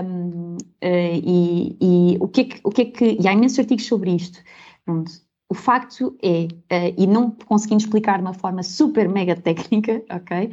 um, 0.06 0.56
uh, 0.56 0.58
e, 0.82 1.76
e, 1.82 2.18
o, 2.20 2.28
que 2.28 2.42
é 2.42 2.44
que, 2.44 2.60
o 2.64 2.70
que 2.70 2.82
é 2.84 2.86
que, 2.86 3.18
e 3.20 3.28
há 3.28 3.34
imensos 3.34 3.58
artigos 3.58 3.86
sobre 3.86 4.12
isto, 4.12 4.40
Pronto. 4.86 5.12
O 5.50 5.56
facto 5.56 6.18
é, 6.22 6.46
uh, 6.46 6.94
e 6.98 7.06
não 7.06 7.32
conseguindo 7.32 7.84
explicar 7.84 8.18
de 8.18 8.24
uma 8.24 8.34
forma 8.34 8.64
super 8.64 9.08
mega 9.08 9.36
técnica, 9.36 10.04
ok, 10.10 10.52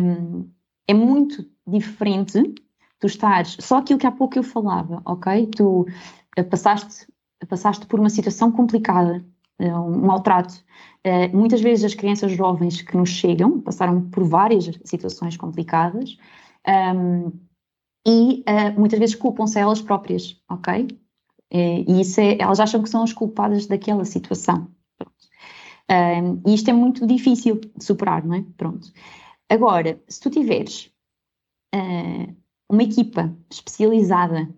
um, 0.00 0.48
é 0.86 0.94
muito 0.94 1.44
diferente 1.66 2.54
tu 3.02 3.06
estares, 3.06 3.56
só 3.60 3.78
aquilo 3.78 3.98
que 3.98 4.06
há 4.06 4.12
pouco 4.12 4.38
eu 4.38 4.44
falava, 4.44 5.02
ok? 5.04 5.48
Tu 5.48 5.80
uh, 5.80 6.44
passaste, 6.48 7.06
passaste 7.48 7.84
por 7.86 7.98
uma 7.98 8.08
situação 8.08 8.52
complicada, 8.52 9.24
uh, 9.60 9.64
um 9.64 10.06
maltrato. 10.06 10.54
Uh, 11.04 11.36
muitas 11.36 11.60
vezes 11.60 11.84
as 11.84 11.94
crianças 11.94 12.30
jovens 12.30 12.80
que 12.80 12.96
nos 12.96 13.10
chegam 13.10 13.60
passaram 13.60 14.08
por 14.08 14.22
várias 14.22 14.70
situações 14.84 15.36
complicadas 15.36 16.16
um, 16.94 17.32
e 18.06 18.44
muitas 18.76 18.98
vezes 18.98 19.14
culpam-se 19.14 19.58
elas 19.58 19.80
próprias, 19.80 20.36
ok? 20.48 20.88
e 21.52 22.00
isso 22.00 22.20
é, 22.20 22.36
elas 22.40 22.58
acham 22.58 22.82
que 22.82 22.88
são 22.88 23.02
as 23.04 23.12
culpadas 23.12 23.66
daquela 23.66 24.04
situação. 24.04 24.68
Um, 25.88 26.42
e 26.48 26.54
isto 26.54 26.68
é 26.68 26.72
muito 26.72 27.06
difícil 27.06 27.60
de 27.60 27.84
superar, 27.84 28.24
não 28.24 28.34
é? 28.34 28.44
Pronto. 28.56 28.90
Agora, 29.48 30.00
se 30.08 30.20
tu 30.20 30.30
tiveres 30.30 30.92
uh, 31.74 32.36
uma 32.68 32.82
equipa 32.82 33.34
especializada, 33.50 34.48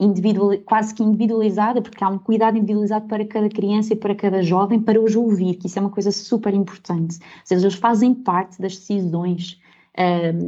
individual, 0.00 0.58
quase 0.64 0.94
que 0.94 1.02
individualizada, 1.02 1.80
porque 1.80 2.02
há 2.02 2.08
um 2.08 2.18
cuidado 2.18 2.56
individualizado 2.56 3.06
para 3.06 3.24
cada 3.24 3.48
criança 3.48 3.92
e 3.92 3.96
para 3.96 4.14
cada 4.14 4.42
jovem, 4.42 4.80
para 4.80 5.00
os 5.00 5.14
ouvir, 5.14 5.54
que 5.56 5.66
isso 5.66 5.78
é 5.78 5.82
uma 5.82 5.90
coisa 5.90 6.10
super 6.10 6.52
importante. 6.54 7.18
Ou 7.20 7.46
seja, 7.46 7.66
eles 7.66 7.74
fazem 7.74 8.14
parte 8.14 8.60
das 8.60 8.76
decisões 8.76 9.60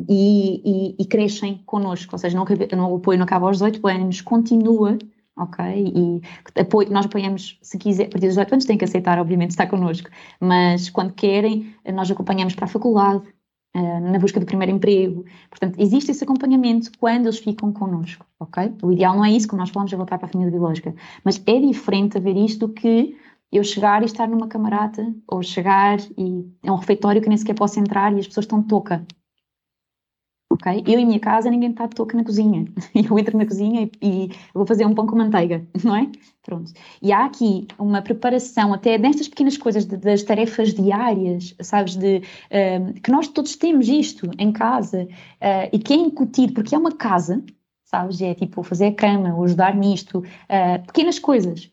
e, 0.09 0.63
e, 0.65 0.97
e, 0.99 1.05
crescem 1.07 1.63
connosco, 1.67 2.15
ou 2.15 2.19
seja, 2.19 2.37
não, 2.37 2.93
o 2.93 2.97
apoio 2.97 3.19
não 3.19 3.25
acaba 3.25 3.47
aos 3.47 3.59
18 3.59 3.87
anos, 3.87 4.21
continua 4.23 4.97
ok? 5.37 5.65
E 5.67 6.61
apoio, 6.61 6.91
nós 6.91 7.07
apoiamos, 7.07 7.59
se 7.63 7.79
quiser, 7.79 8.05
a 8.05 8.09
partir 8.09 8.27
dos 8.27 8.37
18 8.37 8.53
anos 8.53 8.65
têm 8.65 8.79
que 8.79 8.85
aceitar, 8.85 9.19
obviamente, 9.19 9.51
estar 9.51 9.67
connosco, 9.67 10.09
mas 10.41 10.89
quando 10.91 11.13
querem, 11.13 11.75
nós 11.93 12.11
acompanhamos 12.11 12.55
para 12.55 12.67
a 12.67 12.69
faculdade, 12.69 13.23
na 13.75 14.19
busca 14.19 14.39
do 14.39 14.47
primeiro 14.47 14.73
emprego. 14.73 15.25
Portanto, 15.51 15.81
existe 15.81 16.11
esse 16.11 16.23
acompanhamento 16.23 16.91
quando 16.99 17.27
eles 17.27 17.39
ficam 17.39 17.73
connosco, 17.73 18.25
ok? 18.39 18.73
O 18.83 18.93
ideal 18.93 19.17
não 19.17 19.25
é 19.25 19.33
isso, 19.33 19.49
como 19.49 19.61
nós 19.61 19.71
falamos, 19.71 19.93
é 19.93 19.97
voltar 19.97 20.19
para 20.19 20.27
a 20.27 20.31
família 20.31 20.53
biológica. 20.53 20.95
Mas 21.25 21.43
é 21.45 21.59
diferente 21.59 22.17
haver 22.17 22.37
isto 22.37 22.69
do 22.69 22.73
que 22.73 23.17
eu 23.51 23.65
chegar 23.65 24.03
e 24.03 24.07
estar 24.07 24.29
numa 24.29 24.49
camarata, 24.49 25.15
ou 25.29 25.43
chegar 25.43 25.99
e 26.19 26.45
é 26.63 26.71
um 26.71 26.77
refeitório 26.77 27.23
que 27.23 27.29
nem 27.29 27.39
sequer 27.39 27.55
posso 27.55 27.79
entrar 27.79 28.13
e 28.13 28.21
as 28.21 28.27
pessoas 28.27 28.45
estão 28.45 28.61
de 28.61 28.67
ok? 30.51 30.85
Eu 30.87 30.99
em 30.99 31.07
minha 31.07 31.21
casa 31.21 31.51
ninguém 31.51 31.71
está 31.71 31.87
de 31.87 31.95
touca 31.95 32.17
na 32.17 32.25
cozinha. 32.25 32.67
Eu 32.95 33.19
entro 33.19 33.37
na 33.37 33.47
cozinha 33.47 33.91
e, 34.01 34.27
e, 34.27 34.31
vou 34.53 34.67
fazer 34.67 34.87
um 34.87 34.95
pão 34.95 35.07
com 35.07 35.17
manteiga, 35.17 35.67
não 35.83 35.97
é? 35.97 36.11
Pronto. 36.43 36.73
E 37.03 37.13
há 37.13 37.25
aqui 37.25 37.67
uma 37.79 38.03
preparação 38.03 38.73
até 38.73 38.99
nestas 38.99 39.29
pequenas 39.29 39.57
coisas 39.57 39.85
de, 39.85 39.97
das 39.97 40.23
tarefas 40.23 40.75
diárias, 40.75 41.55
sabes, 41.61 41.97
de 41.97 42.19
uh, 42.19 43.01
que 43.01 43.11
nós 43.11 43.29
todos 43.29 43.57
temos 43.57 43.89
isto 43.89 44.31
em 44.39 44.53
casa 44.53 45.05
uh, 45.05 45.69
e 45.73 45.79
que 45.79 45.93
é 45.93 45.97
incutido, 45.97 46.53
porque 46.53 46.75
é 46.75 46.79
uma 46.79 46.93
casa, 46.93 47.43
sabes, 47.85 48.21
é 48.21 48.35
tipo 48.35 48.63
fazer 48.63 48.87
a 48.89 48.95
cama, 48.95 49.35
ou 49.35 49.45
ajudar 49.45 49.75
nisto, 49.75 50.19
uh, 50.19 50.87
pequenas 50.87 51.19
coisas. 51.19 51.71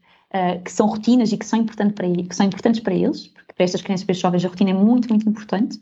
que 0.63 0.72
são 0.72 0.88
rotinas 0.88 1.34
e 1.34 1.38
que 1.38 1.46
são, 1.46 1.60
importante 1.60 1.94
para, 1.94 2.08
que 2.10 2.34
são 2.34 2.46
importantes 2.46 2.80
para 2.80 2.94
eles, 2.96 3.28
porque 3.28 3.54
para 3.54 3.66
estas 3.66 3.82
crianças 3.82 4.06
para 4.06 4.13
estes 4.13 4.22
jovens 4.22 4.46
a 4.46 4.48
rotina 4.48 4.70
é 4.70 4.74
muito, 4.74 5.10
muito 5.10 5.28
importante 5.28 5.78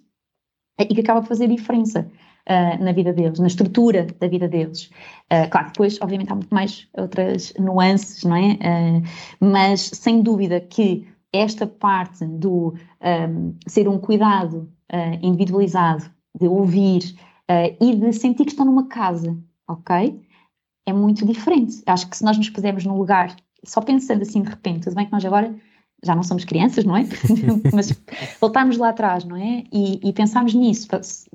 e 0.80 0.96
que 0.96 1.02
acaba 1.02 1.22
por 1.22 1.28
fazer 1.28 1.48
diferença 1.48 2.10
uh, 2.48 2.84
na 2.84 2.92
vida 2.92 3.14
deles, 3.14 3.40
na 3.40 3.48
estrutura 3.48 4.08
da 4.20 4.28
vida 4.28 4.48
deles. 4.48 4.90
Uh, 5.32 5.50
claro 5.50 5.68
depois, 5.68 6.00
obviamente, 6.02 6.32
há 6.32 6.36
muito 6.36 6.54
mais 6.54 6.88
outras 6.98 7.54
nuances, 7.58 8.24
não 8.24 8.36
é? 8.36 8.54
Uh, 8.54 9.04
mas 9.40 9.82
sem 9.82 10.22
dúvida 10.22 10.60
que 10.60 11.08
esta 11.32 11.68
parte 11.68 12.26
do 12.26 12.74
um, 13.02 13.56
ser 13.68 13.88
um 13.88 14.00
cuidado 14.00 14.68
individualizado, 15.22 16.10
de 16.36 16.48
ouvir 16.48 17.16
e 17.80 17.96
de 17.96 18.12
sentir 18.12 18.46
que 18.46 18.50
estão 18.50 18.66
numa 18.66 18.88
casa, 18.88 19.38
ok? 19.68 20.20
É 20.88 20.92
muito 20.92 21.24
diferente. 21.24 21.84
Acho 21.86 22.10
que 22.10 22.18
se 22.18 22.26
nós 22.26 22.36
nos 22.36 22.50
pusermos 22.50 22.84
no 22.84 22.98
lugar, 22.98 23.36
só 23.64 23.80
pensando 23.80 24.24
assim 24.24 24.42
de 24.42 24.50
repente, 24.50 24.86
tudo 24.86 24.96
bem 24.96 25.06
que 25.06 25.12
nós 25.12 25.24
agora 25.24 25.56
já 26.04 26.16
não 26.16 26.24
somos 26.24 26.46
crianças, 26.46 26.86
não 26.86 26.96
é? 26.96 27.06
Mas 27.74 27.94
voltarmos 28.40 28.78
lá 28.78 28.90
atrás, 28.90 29.24
não 29.26 29.36
é? 29.36 29.64
E, 29.72 30.00
e 30.08 30.14
pensarmos 30.14 30.54
nisso, 30.54 30.88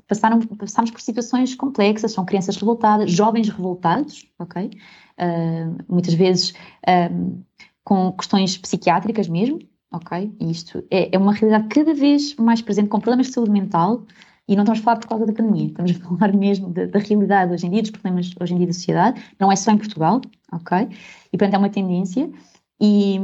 passaram, 0.07 0.39
passamos 0.41 0.91
por 0.91 1.01
situações 1.01 1.55
complexas, 1.55 2.11
são 2.11 2.25
crianças 2.25 2.55
revoltadas, 2.57 3.11
jovens 3.11 3.49
revoltados, 3.49 4.25
ok? 4.39 4.71
Uh, 5.17 5.83
muitas 5.87 6.13
vezes 6.13 6.53
um, 7.11 7.41
com 7.83 8.11
questões 8.13 8.57
psiquiátricas 8.57 9.27
mesmo, 9.27 9.59
ok? 9.91 10.35
E 10.39 10.51
isto 10.51 10.83
é, 10.89 11.15
é, 11.15 11.17
uma 11.17 11.33
realidade 11.33 11.67
cada 11.69 11.93
vez 11.93 12.35
mais 12.35 12.61
presente, 12.61 12.89
com 12.89 12.99
problemas 12.99 13.27
de 13.27 13.33
saúde 13.33 13.51
mental, 13.51 14.03
e 14.47 14.55
não 14.55 14.63
estamos 14.63 14.79
a 14.79 14.83
falar 14.83 14.97
por 14.97 15.07
causa 15.07 15.25
da 15.25 15.33
pandemia, 15.33 15.67
estamos 15.67 15.91
a 15.91 15.93
falar 16.17 16.33
mesmo 16.33 16.69
da, 16.69 16.85
da 16.85 16.99
realidade 16.99 17.53
hoje 17.53 17.67
em 17.67 17.69
dia, 17.69 17.81
dos 17.81 17.91
problemas 17.91 18.31
hoje 18.39 18.53
em 18.53 18.57
dia 18.57 18.67
da 18.67 18.73
sociedade, 18.73 19.23
não 19.39 19.51
é 19.51 19.55
só 19.55 19.71
em 19.71 19.77
Portugal, 19.77 20.21
ok? 20.51 20.89
E 21.31 21.37
portanto 21.37 21.53
é 21.53 21.57
uma 21.57 21.69
tendência, 21.69 22.29
e, 22.81 23.19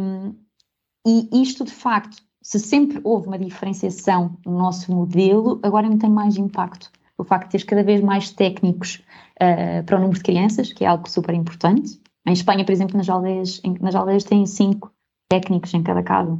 e 1.05 1.41
isto, 1.41 1.65
de 1.65 1.71
facto, 1.71 2.23
se 2.41 2.59
sempre 2.59 2.99
houve 3.03 3.27
uma 3.27 3.37
diferenciação 3.37 4.37
no 4.45 4.57
nosso 4.57 4.91
modelo, 4.91 5.59
agora 5.63 5.87
não 5.87 5.97
tem 5.97 6.09
mais 6.09 6.37
impacto. 6.37 6.91
O 7.17 7.23
facto 7.23 7.51
de 7.51 7.59
ter 7.59 7.65
cada 7.65 7.83
vez 7.83 8.01
mais 8.01 8.31
técnicos 8.31 9.03
uh, 9.35 9.83
para 9.85 9.97
o 9.97 9.99
número 9.99 10.17
de 10.17 10.23
crianças, 10.23 10.73
que 10.73 10.83
é 10.83 10.87
algo 10.87 11.07
super 11.09 11.35
importante. 11.35 11.99
Em 12.25 12.33
Espanha, 12.33 12.65
por 12.65 12.71
exemplo, 12.71 12.97
nas 12.97 13.09
aldeias, 13.09 13.61
em, 13.63 13.75
nas 13.79 13.93
aldeias 13.93 14.23
têm 14.23 14.45
cinco 14.45 14.91
técnicos 15.29 15.73
em 15.73 15.83
cada 15.83 16.01
casa, 16.01 16.39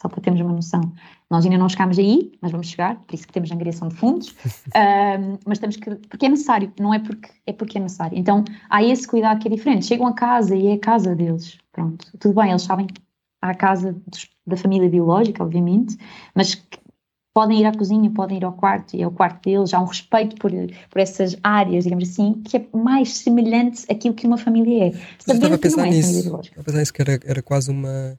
só 0.00 0.08
para 0.08 0.20
termos 0.20 0.40
uma 0.40 0.52
noção. 0.52 0.92
Nós 1.30 1.44
ainda 1.44 1.58
não 1.58 1.68
chegámos 1.68 1.98
aí, 1.98 2.32
mas 2.40 2.52
vamos 2.52 2.68
chegar, 2.68 2.96
por 2.96 3.14
isso 3.14 3.26
que 3.26 3.32
temos 3.32 3.50
angariação 3.50 3.88
de 3.88 3.94
fundos, 3.96 4.30
uh, 4.68 5.38
mas 5.46 5.58
temos 5.58 5.76
que, 5.76 5.94
porque 6.08 6.26
é 6.26 6.28
necessário, 6.30 6.72
não 6.80 6.92
é 6.92 6.98
porque 6.98 7.28
é 7.46 7.52
porque 7.52 7.78
é 7.78 7.80
necessário. 7.80 8.18
Então 8.18 8.44
há 8.70 8.82
esse 8.82 9.06
cuidado 9.06 9.40
que 9.40 9.48
é 9.48 9.50
diferente. 9.50 9.86
Chegam 9.86 10.06
a 10.06 10.14
casa 10.14 10.56
e 10.56 10.68
é 10.68 10.72
a 10.74 10.78
casa 10.78 11.14
deles, 11.14 11.58
pronto, 11.70 12.06
tudo 12.18 12.34
bem, 12.34 12.50
eles 12.50 12.62
sabem 12.62 12.86
à 13.44 13.54
casa 13.54 13.94
dos, 14.06 14.28
da 14.46 14.56
família 14.56 14.88
biológica, 14.88 15.42
obviamente, 15.42 15.96
mas 16.34 16.60
podem 17.34 17.60
ir 17.60 17.66
à 17.66 17.76
cozinha, 17.76 18.10
podem 18.10 18.38
ir 18.38 18.44
ao 18.44 18.52
quarto, 18.52 18.96
e 18.96 19.02
é 19.02 19.06
o 19.06 19.10
quarto 19.10 19.42
deles, 19.44 19.74
há 19.74 19.80
um 19.80 19.84
respeito 19.84 20.36
por, 20.36 20.50
por 20.50 21.00
essas 21.00 21.36
áreas, 21.42 21.84
digamos 21.84 22.08
assim, 22.08 22.42
que 22.42 22.56
é 22.56 22.66
mais 22.72 23.18
semelhante 23.18 23.84
àquilo 23.90 24.14
que 24.14 24.26
uma 24.26 24.38
família 24.38 24.88
é. 24.88 24.90
Sabendo 25.18 25.34
estava 25.34 25.54
a 25.56 25.58
pensar 25.58 25.86
é 25.86 25.90
nisso, 25.90 26.18
estava 26.18 26.60
a 26.60 26.64
pensar 26.64 26.78
nisso 26.78 26.92
que 26.92 27.02
era, 27.02 27.20
era 27.24 27.42
quase 27.42 27.70
uma, 27.70 28.18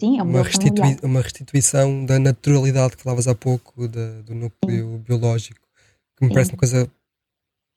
Sim, 0.00 0.18
é 0.18 0.22
uma, 0.22 0.42
restitui 0.42 0.96
uma 1.02 1.20
restituição 1.20 2.06
da 2.06 2.18
naturalidade 2.18 2.96
que 2.96 3.02
falavas 3.02 3.28
há 3.28 3.34
pouco, 3.34 3.86
da, 3.86 4.22
do 4.22 4.34
núcleo 4.34 4.96
Sim. 4.96 5.02
biológico, 5.06 5.60
que 6.16 6.24
me 6.24 6.28
Sim. 6.30 6.34
parece 6.34 6.52
uma 6.52 6.58
coisa 6.58 6.90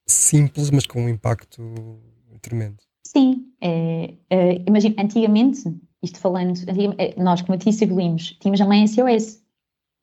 simples, 0.08 0.70
mas 0.72 0.88
com 0.88 1.04
um 1.04 1.10
impacto 1.10 2.00
tremendo. 2.42 2.78
Sim, 3.06 3.54
é, 3.62 4.14
é, 4.30 4.64
imagina, 4.66 4.96
antigamente, 5.00 5.64
isto 6.04 6.20
falando, 6.20 6.54
eh, 6.68 7.14
nós 7.18 7.42
como 7.42 7.58
disse 7.58 7.86
evoluímos, 7.86 8.38
tínhamos 8.40 8.62
a 8.62 8.66
mãe 8.66 8.86
SOS, 8.86 9.44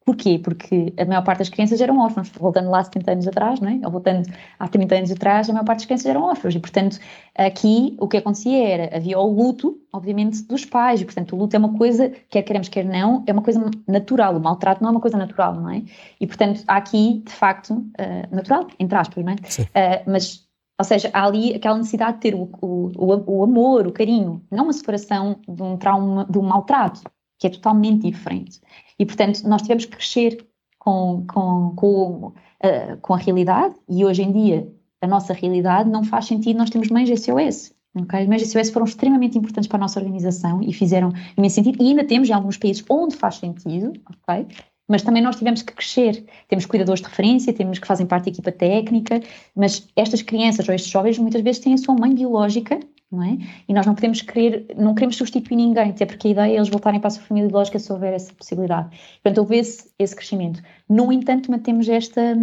Porquê? 0.04 0.40
Porque 0.42 0.95
a 0.99 1.04
maior 1.04 1.23
parte 1.23 1.40
das 1.40 1.50
crianças 1.50 1.80
eram 1.80 1.99
órfãos, 1.99 2.30
voltando 2.30 2.71
lá 2.71 2.83
70 2.83 3.12
anos 3.12 3.28
atrás, 3.28 3.61
não 3.61 3.69
é? 3.69 3.80
ou 3.85 3.92
voltando 3.92 4.28
há 4.59 4.66
30 4.66 4.95
anos 4.97 5.11
atrás, 5.12 5.49
a 5.49 5.52
maior 5.52 5.64
parte 5.64 5.80
das 5.80 5.87
crianças 5.87 6.07
eram 6.07 6.23
órfãos, 6.23 6.54
e 6.54 6.59
portanto 6.59 6.99
aqui 7.37 7.97
o 8.00 8.09
que 8.09 8.16
acontecia 8.16 8.66
era, 8.66 8.97
havia 8.97 9.19
o 9.19 9.30
luto, 9.30 9.78
obviamente, 9.92 10.42
dos 10.42 10.64
pais, 10.64 11.02
e 11.02 11.04
portanto 11.04 11.37
o 11.37 11.38
luto 11.38 11.54
é 11.54 11.59
uma 11.59 11.76
coisa, 11.76 12.11
quer 12.30 12.42
queremos, 12.42 12.69
quer 12.69 12.85
não, 12.85 13.23
é 13.26 13.33
uma 13.33 13.42
coisa 13.42 13.62
natural, 13.87 14.37
o 14.37 14.40
maltrato 14.40 14.83
não 14.83 14.88
é 14.88 14.92
uma 14.92 15.00
coisa 15.00 15.19
natural, 15.19 15.54
não 15.54 15.71
é? 15.71 15.83
E 16.19 16.26
portanto 16.26 16.64
há 16.66 16.76
aqui, 16.76 17.23
de 17.25 17.33
facto, 17.33 17.75
uh, 17.75 18.35
natural, 18.35 18.69
entre 18.78 18.97
aspas, 18.97 19.23
não 19.23 19.33
é? 19.33 19.37
Uh, 19.37 20.11
mas 20.11 20.50
ou 20.81 20.85
seja, 20.85 21.11
há 21.13 21.27
ali 21.27 21.55
aquela 21.55 21.77
necessidade 21.77 22.15
de 22.15 22.21
ter 22.23 22.35
o, 22.35 22.49
o, 22.63 22.91
o, 23.27 23.45
amor, 23.45 23.87
o 23.87 23.93
carinho, 23.93 24.43
não 24.51 24.65
uma 24.65 24.73
separação 24.73 25.39
de 25.47 25.63
um 25.63 25.77
trauma, 25.77 26.25
de 26.25 26.39
um 26.39 26.43
maltrato, 26.43 27.03
que 27.39 27.47
é 27.47 27.51
totalmente 27.51 28.11
diferente. 28.11 28.63
E, 28.99 29.05
portanto, 29.05 29.47
nós 29.47 29.61
tivemos 29.61 29.85
que 29.85 29.95
crescer 29.95 30.49
com, 30.79 31.27
com, 31.31 31.75
com, 31.77 32.27
uh, 32.29 32.97
com 33.03 33.13
a 33.13 33.19
realidade 33.19 33.75
e 33.91 34.07
hoje 34.07 34.23
em 34.23 34.33
dia 34.33 34.73
a 35.03 35.07
nossa 35.07 35.35
realidade 35.35 35.91
não 35.91 36.03
faz 36.03 36.25
sentido 36.25 36.57
nós 36.57 36.71
temos 36.71 36.89
mães 36.89 37.11
SOS. 37.11 37.75
Okay? 37.95 38.27
Mães 38.27 38.49
SOS 38.49 38.71
foram 38.71 38.87
extremamente 38.87 39.37
importantes 39.37 39.69
para 39.69 39.77
a 39.77 39.81
nossa 39.81 40.01
organização 40.01 40.63
e 40.63 40.73
fizeram 40.73 41.13
imenso 41.37 41.57
sentido 41.57 41.83
e 41.83 41.89
ainda 41.89 42.05
temos 42.05 42.31
em 42.31 42.33
alguns 42.33 42.57
países 42.57 42.83
onde 42.89 43.17
faz 43.17 43.35
sentido, 43.35 43.93
ok? 44.09 44.47
Mas 44.91 45.03
também 45.03 45.23
nós 45.23 45.37
tivemos 45.37 45.63
que 45.63 45.73
crescer. 45.73 46.25
Temos 46.49 46.67
cuidadores 46.67 47.01
de 47.01 47.09
referência, 47.09 47.53
temos 47.53 47.79
que 47.79 47.87
fazem 47.87 48.07
parte 48.07 48.25
da 48.25 48.31
equipa 48.33 48.51
técnica, 48.51 49.21
mas 49.55 49.87
estas 49.95 50.21
crianças 50.21 50.69
ou 50.69 50.75
estes 50.75 50.91
jovens 50.91 51.17
muitas 51.17 51.41
vezes 51.43 51.61
têm 51.61 51.75
a 51.75 51.79
sua 51.79 51.95
mãe 51.95 52.13
biológica 52.13 52.81
não 53.11 53.25
é? 53.25 53.39
E 53.69 53.75
nós 53.75 53.85
não 53.87 53.95
podemos 53.95 54.23
querer, 54.23 54.67
não 54.77 54.95
queremos 54.95 55.17
substituir 55.17 55.57
ninguém, 55.57 55.91
até 55.91 56.07
porque 56.07 56.29
a 56.29 56.31
ideia 56.31 56.53
é 56.53 56.57
eles 56.57 56.69
voltarem 56.69 57.01
para 57.01 57.09
a 57.09 57.11
sua 57.11 57.25
família 57.25 57.49
biológica 57.49 57.79
se 57.79 57.93
houver 57.93 58.13
essa 58.15 58.33
possibilidade. 58.33 58.97
Portanto, 59.21 59.39
houve 59.39 59.57
esse, 59.57 59.91
esse 59.99 60.15
crescimento. 60.15 60.63
No 60.89 61.13
entanto, 61.13 61.50
mantemos 61.50 61.89
esta, 61.89 62.39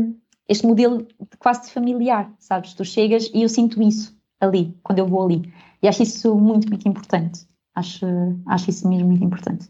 este 0.47 0.65
modelo 0.65 1.07
quase 1.39 1.71
familiar, 1.71 2.29
sabes? 2.37 2.73
Tu 2.73 2.83
chegas 2.83 3.31
e 3.33 3.43
eu 3.43 3.49
sinto 3.49 3.81
isso 3.81 4.13
ali, 4.41 4.77
quando 4.83 4.99
eu 4.99 5.07
vou 5.07 5.23
ali. 5.23 5.53
E 5.81 5.87
acho 5.87 6.03
isso 6.03 6.35
muito, 6.35 6.67
muito 6.67 6.85
importante. 6.87 7.47
Acho, 7.73 8.05
acho 8.47 8.69
isso 8.69 8.89
mesmo 8.89 9.07
muito 9.07 9.23
importante. 9.23 9.69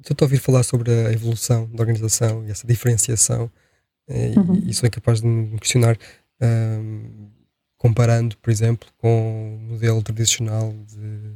Uh, 0.00 0.12
Estou 0.12 0.24
a 0.24 0.26
ouvir 0.26 0.38
falar 0.38 0.62
sobre 0.62 0.90
a 0.90 1.12
evolução 1.12 1.68
da 1.72 1.82
organização 1.82 2.44
e 2.46 2.50
essa 2.50 2.66
diferenciação, 2.66 3.50
eh, 4.08 4.32
uhum. 4.36 4.62
e, 4.64 4.70
e 4.70 4.74
sou 4.74 4.86
incapaz 4.86 5.20
de 5.20 5.26
me 5.26 5.58
questionar. 5.58 5.96
Um, 6.42 7.30
comparando, 7.80 8.36
por 8.36 8.50
exemplo, 8.50 8.86
com 8.98 9.56
o 9.56 9.72
modelo 9.72 10.02
tradicional 10.02 10.74
de 10.86 11.32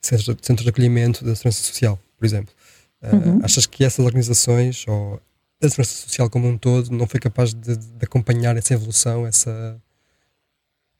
centros 0.00 0.34
de, 0.34 0.46
centro 0.46 0.64
de 0.64 0.70
acolhimento 0.70 1.22
da 1.22 1.36
segurança 1.36 1.62
social, 1.62 1.98
por 2.16 2.24
exemplo. 2.24 2.54
Ah, 3.02 3.14
uhum. 3.14 3.38
Uh, 3.38 3.44
achas 3.44 3.66
que 3.66 3.84
essas 3.84 4.04
organizações, 4.04 4.86
ou 4.88 5.20
a 5.62 5.68
segurança 5.68 5.92
social 5.92 6.30
como 6.30 6.48
um 6.48 6.56
todo, 6.56 6.90
não 6.90 7.06
foi 7.06 7.20
capaz 7.20 7.52
de, 7.52 7.76
de 7.76 8.02
acompanhar 8.02 8.56
essa 8.56 8.72
evolução, 8.72 9.26
essa... 9.26 9.78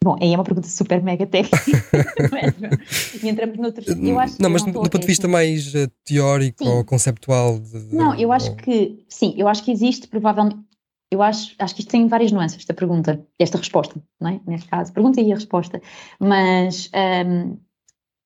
Bom, 0.04 0.18
aí 0.20 0.34
é 0.34 0.36
uma 0.36 0.44
pergunta 0.44 0.68
super 0.68 1.02
mega 1.02 1.26
técnica. 1.26 1.56
e 3.22 3.26
entramos 3.26 3.56
noutros. 3.56 3.86
Eu 3.88 4.20
acho 4.20 4.40
não, 4.40 4.50
mas 4.50 4.62
não 4.62 4.72
do 4.74 4.80
ponto 4.80 4.98
de 4.98 5.06
vista 5.06 5.26
mais 5.26 5.74
uh, 5.74 5.90
teórico 6.04 6.62
sim. 6.62 6.70
ou 6.70 6.84
conceptual. 6.84 7.58
De, 7.58 7.96
não, 7.96 8.14
eu 8.14 8.30
acho 8.30 8.50
ou... 8.50 8.56
que 8.56 9.02
sim, 9.08 9.34
eu 9.38 9.48
acho 9.48 9.64
que 9.64 9.70
existe 9.70 10.06
provavelmente 10.06 10.58
eu 11.10 11.22
acho, 11.22 11.54
acho 11.58 11.74
que 11.74 11.80
isto 11.80 11.90
tem 11.90 12.06
várias 12.06 12.32
nuances, 12.32 12.58
esta 12.58 12.74
pergunta, 12.74 13.24
esta 13.38 13.56
resposta, 13.56 14.02
não 14.20 14.30
é? 14.30 14.40
Neste 14.46 14.68
caso, 14.68 14.92
pergunta 14.92 15.20
e 15.20 15.32
a 15.32 15.36
resposta. 15.36 15.80
Mas 16.20 16.90
um, 17.26 17.56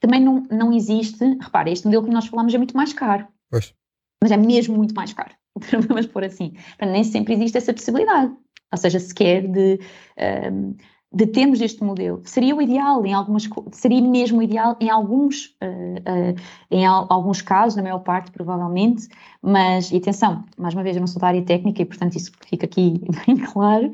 também 0.01 0.21
não, 0.21 0.47
não 0.51 0.73
existe, 0.73 1.23
repara, 1.41 1.71
este 1.71 1.85
modelo 1.85 2.05
que 2.05 2.11
nós 2.11 2.27
falamos 2.27 2.53
é 2.53 2.59
muito 2.59 2.77
mais 2.77 2.93
caro. 2.93 3.29
Pois. 3.51 3.73
Mas 4.21 4.33
é 4.33 4.37
mesmo 4.37 4.75
muito 4.77 4.95
mais 4.95 5.13
caro, 5.13 5.35
vamos 5.87 6.07
pôr 6.07 6.25
assim. 6.25 6.55
Nem 6.81 7.05
sempre 7.05 7.35
existe 7.35 7.59
essa 7.59 7.73
possibilidade. 7.73 8.33
Ou 8.73 8.79
seja, 8.79 8.99
sequer 8.99 9.47
de. 9.47 9.79
Um, 10.51 10.75
de 11.13 11.27
termos 11.27 11.61
este 11.61 11.83
modelo. 11.83 12.21
Seria 12.25 12.55
o 12.55 12.61
ideal 12.61 13.05
em 13.05 13.15
algumas 13.15 13.49
seria 13.73 14.01
mesmo 14.01 14.43
ideal 14.43 14.77
em 14.79 14.91
alguns 14.91 15.57
uh, 15.63 16.35
uh, 16.35 16.41
em 16.71 16.85
al, 16.87 17.07
alguns 17.09 17.41
casos, 17.41 17.77
na 17.77 17.83
maior 17.83 18.01
parte 18.01 18.31
provavelmente, 18.31 19.09
mas 19.43 19.91
e 19.91 19.97
atenção, 19.97 20.45
mais 20.57 20.75
uma 20.75 20.83
vez 20.83 20.97
eu 20.97 21.01
não 21.01 21.07
sou 21.07 21.21
da 21.21 21.29
área 21.29 21.43
técnica 21.43 21.81
e 21.81 21.87
portanto 21.87 22.17
isso 22.17 22.31
fica 22.47 22.67
aqui 22.67 23.01
bem 23.27 23.37
claro, 23.39 23.87
um, 23.87 23.93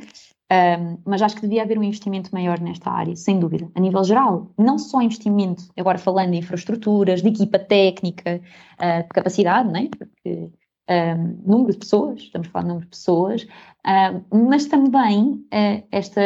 ehm, 0.51 0.99
mas 1.05 1.23
acho 1.23 1.37
que 1.37 1.43
devia 1.43 1.63
haver 1.63 1.79
um 1.79 1.85
investimento 1.85 2.31
maior 2.33 2.61
nesta 2.61 2.91
área, 2.91 3.15
sem 3.15 3.39
dúvida, 3.39 3.71
a 3.75 3.81
nível 3.81 4.03
geral, 4.03 4.51
não 4.59 4.77
só 4.77 5.01
investimento, 5.01 5.63
agora 5.77 5.99
falando 5.99 6.33
de 6.33 6.39
infraestruturas, 6.39 7.23
de 7.23 7.29
equipa 7.29 7.61
técnica, 7.61 8.41
uh, 8.75 9.03
de 9.05 9.09
capacidade, 9.09 9.71
né? 9.71 9.89
porque 9.97 10.51
um, 10.91 10.93
ehm, 10.93 11.39
número 11.47 11.73
de 11.73 11.79
pessoas, 11.79 12.23
estamos 12.23 12.49
falar 12.49 12.65
de 12.65 12.69
número 12.71 12.87
de 12.87 12.91
pessoas, 12.91 13.47
mas 14.33 14.67
também 14.67 15.47
esta 15.91 16.21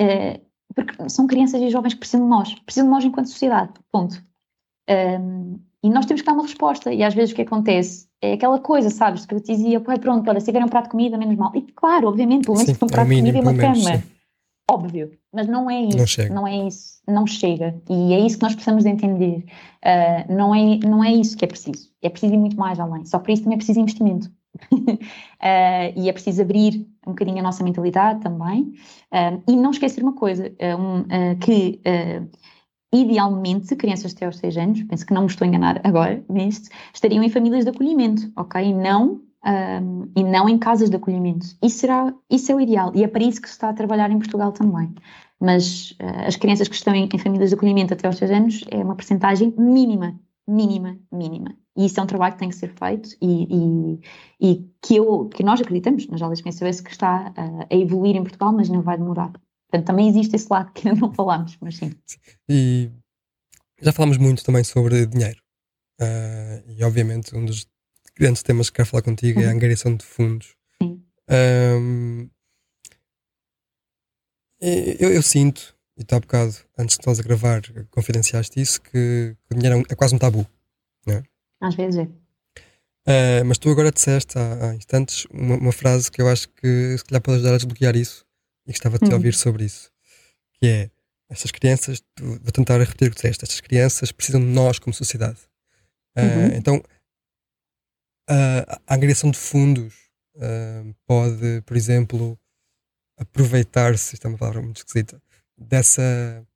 Uh, 0.00 0.48
porque 0.74 1.08
são 1.08 1.26
crianças 1.26 1.60
e 1.60 1.70
jovens 1.70 1.94
que 1.94 2.00
precisam 2.00 2.24
de 2.24 2.30
nós, 2.30 2.54
precisam 2.60 2.86
de 2.86 2.92
nós 2.92 3.04
enquanto 3.04 3.28
sociedade, 3.28 3.72
ponto. 3.90 4.22
Um, 4.88 5.58
e 5.82 5.90
nós 5.90 6.06
temos 6.06 6.22
que 6.22 6.26
dar 6.26 6.32
uma 6.32 6.42
resposta, 6.42 6.92
e 6.92 7.02
às 7.02 7.14
vezes 7.14 7.32
o 7.32 7.36
que 7.36 7.42
acontece 7.42 8.08
é 8.20 8.32
aquela 8.32 8.58
coisa, 8.58 8.90
sabes, 8.90 9.24
que 9.24 9.34
eu 9.34 9.40
te 9.40 9.52
dizia, 9.52 9.80
pronto, 9.80 10.28
olha, 10.28 10.40
se 10.40 10.46
tiver 10.46 10.64
um 10.64 10.68
prato 10.68 10.84
de 10.84 10.90
comida, 10.90 11.16
menos 11.16 11.36
mal. 11.36 11.52
E 11.54 11.62
claro, 11.62 12.08
obviamente, 12.08 12.46
pelo 12.46 12.56
menos 12.56 12.70
um 12.70 12.72
é 12.72 12.88
prato 12.88 13.08
de 13.08 13.16
comida 13.16 13.38
e 13.38 13.40
uma 13.40 13.54
cama. 13.54 13.74
Sim. 13.74 14.02
Óbvio, 14.70 15.12
mas 15.32 15.48
não 15.48 15.70
é 15.70 15.80
isso, 15.80 16.20
não, 16.28 16.34
não, 16.34 16.46
é 16.46 16.66
isso, 16.66 17.00
não 17.08 17.26
chega. 17.26 17.80
E 17.88 18.12
é 18.12 18.20
isso 18.20 18.36
que 18.36 18.42
nós 18.42 18.54
precisamos 18.54 18.84
de 18.84 18.90
entender. 18.90 19.44
Uh, 19.82 20.32
não, 20.32 20.54
é, 20.54 20.78
não 20.80 21.02
é 21.02 21.10
isso 21.10 21.36
que 21.36 21.44
é 21.44 21.48
preciso, 21.48 21.90
é 22.02 22.10
preciso 22.10 22.34
ir 22.34 22.38
muito 22.38 22.56
mais 22.58 22.78
além. 22.78 23.04
Só 23.06 23.18
para 23.18 23.32
isso 23.32 23.44
também 23.44 23.54
é 23.54 23.58
preciso 23.58 23.80
investimento. 23.80 24.30
Uh, 24.72 24.98
e 25.96 26.08
é 26.08 26.12
preciso 26.12 26.42
abrir 26.42 26.86
um 27.06 27.10
bocadinho 27.10 27.38
a 27.38 27.42
nossa 27.42 27.64
mentalidade 27.64 28.20
também. 28.20 28.74
Uh, 29.12 29.42
e 29.48 29.56
não 29.56 29.70
esquecer 29.70 30.02
uma 30.02 30.14
coisa, 30.14 30.52
um, 30.78 31.04
que 31.38 31.80
idealmente 32.92 33.76
crianças 33.76 34.14
até 34.14 34.26
aos 34.26 34.38
6 34.38 34.56
anos, 34.56 34.82
penso 34.84 35.04
que 35.04 35.12
não 35.12 35.22
me 35.22 35.28
estou 35.28 35.44
a 35.44 35.48
enganar 35.48 35.80
agora 35.84 36.24
nisto, 36.28 36.70
estariam 36.94 37.22
em 37.22 37.28
famílias 37.28 37.64
de 37.64 37.70
acolhimento, 37.70 38.32
ok? 38.34 38.62
E 38.62 38.72
não, 38.72 39.20
e 40.16 40.24
não 40.24 40.48
em 40.48 40.58
casas 40.58 40.88
de 40.88 40.96
acolhimento. 40.96 41.46
Isso, 41.62 41.80
será, 41.80 42.14
isso 42.30 42.50
é 42.50 42.54
o 42.54 42.60
ideal 42.60 42.92
e 42.94 43.04
é 43.04 43.08
para 43.08 43.22
isso 43.22 43.42
que 43.42 43.48
se 43.48 43.54
está 43.54 43.68
a 43.68 43.74
trabalhar 43.74 44.10
em 44.10 44.18
Portugal 44.18 44.52
também. 44.52 44.94
Mas 45.40 45.92
uh, 45.92 46.26
as 46.26 46.36
crianças 46.36 46.68
que 46.68 46.74
estão 46.74 46.94
em, 46.94 47.08
em, 47.12 47.18
famílias 47.18 47.50
de 47.50 47.54
acolhimento 47.54 47.94
até 47.94 48.06
aos 48.06 48.16
6 48.16 48.30
anos 48.30 48.64
é 48.70 48.78
uma 48.78 48.96
percentagem 48.96 49.54
mínima, 49.56 50.18
mínima, 50.48 50.98
mínima. 51.12 51.56
E 51.76 51.84
isso 51.86 52.00
é 52.00 52.02
um 52.02 52.06
trabalho 52.06 52.32
que 52.34 52.40
tem 52.40 52.48
que 52.48 52.56
ser 52.56 52.72
feito 52.74 53.10
e, 53.22 53.46
e, 53.50 54.00
e 54.40 54.70
que, 54.82 54.96
eu, 54.96 55.28
que 55.28 55.44
nós 55.44 55.60
acreditamos 55.60 56.08
nas 56.08 56.20
aulas 56.22 56.38
de 56.38 56.44
PSOS 56.44 56.80
que 56.80 56.90
está 56.90 57.30
uh, 57.30 57.66
a 57.70 57.76
evoluir 57.76 58.16
em 58.16 58.22
Portugal, 58.22 58.52
mas 58.52 58.68
não 58.68 58.82
vai 58.82 58.96
demorar. 58.96 59.32
Portanto, 59.70 59.86
também 59.86 60.08
existe 60.08 60.34
esse 60.34 60.48
lado 60.50 60.72
que 60.72 60.88
ainda 60.88 61.00
não 61.00 61.12
falámos, 61.12 61.56
mas 61.60 61.76
sim. 61.76 61.92
E 62.48 62.90
já 63.80 63.92
falámos 63.92 64.16
muito 64.16 64.42
também 64.42 64.64
sobre 64.64 65.06
dinheiro. 65.06 65.40
Uh, 66.00 66.70
e 66.70 66.82
obviamente 66.82 67.36
um 67.36 67.44
dos 67.44 67.66
grandes 68.18 68.42
temas 68.42 68.70
que 68.70 68.76
quero 68.76 68.88
falar 68.88 69.02
contigo 69.02 69.38
uhum. 69.38 69.44
é 69.44 69.48
a 69.48 69.50
uhum. 69.50 69.56
angariação 69.56 69.94
de 69.94 70.04
fundos. 70.04 70.56
Sim. 70.82 71.02
Um, 71.30 72.28
eu, 74.60 75.12
eu, 75.12 75.22
sinto, 75.22 75.76
e 75.98 76.02
está 76.02 76.16
há 76.16 76.20
bocado, 76.20 76.54
antes 76.78 76.96
de 76.96 77.06
nós 77.06 77.18
a 77.18 77.22
gravar, 77.22 77.60
confidenciaste 77.90 78.60
isso, 78.60 78.80
que, 78.80 79.36
o 79.50 79.54
dinheiro 79.54 79.80
é, 79.80 79.92
é 79.92 79.96
quase 79.96 80.14
um 80.14 80.18
tabu. 80.18 80.46
Não 81.04 81.14
é? 81.14 81.22
Às 81.60 81.74
vezes 81.74 81.98
é. 81.98 82.04
Uh, 82.04 83.44
mas 83.44 83.58
tu 83.58 83.68
agora 83.70 83.90
disseste 83.90 84.38
há, 84.38 84.68
há 84.68 84.74
instantes 84.74 85.26
uma, 85.30 85.56
uma, 85.56 85.72
frase 85.72 86.10
que 86.10 86.20
eu 86.20 86.28
acho 86.28 86.48
que 86.50 86.96
se 86.96 87.04
calhar 87.04 87.22
pode 87.22 87.36
ajudar 87.36 87.54
a 87.54 87.56
desbloquear 87.56 87.96
isso 87.96 88.24
e 88.66 88.70
gostava 88.70 88.98
de 88.98 89.06
te 89.06 89.08
uhum. 89.08 89.16
ouvir 89.16 89.34
sobre 89.34 89.64
isso. 89.64 89.90
Que 90.60 90.66
é 90.68 90.90
estas 91.28 91.50
crianças, 91.50 92.02
vou 92.20 92.52
tentar 92.52 92.78
repetir 92.78 93.08
o 93.08 93.10
que 93.10 93.16
disseste, 93.16 93.44
estas 93.44 93.60
crianças 93.60 94.12
precisam 94.12 94.40
de 94.40 94.46
nós 94.46 94.78
como 94.78 94.94
sociedade. 94.94 95.38
Uh, 96.16 96.20
uhum. 96.20 96.46
Então 96.54 96.76
uh, 98.30 98.80
a 98.86 98.94
angariação 98.94 99.30
de 99.30 99.38
fundos 99.38 99.94
pode, 101.04 101.62
por 101.66 101.76
exemplo, 101.76 102.38
aproveitar-se, 103.16 104.14
isto 104.14 104.24
é 104.24 104.28
uma 104.28 104.38
palavra 104.38 104.62
muito 104.62 104.76
esquisita, 104.76 105.20
dessa. 105.58 106.46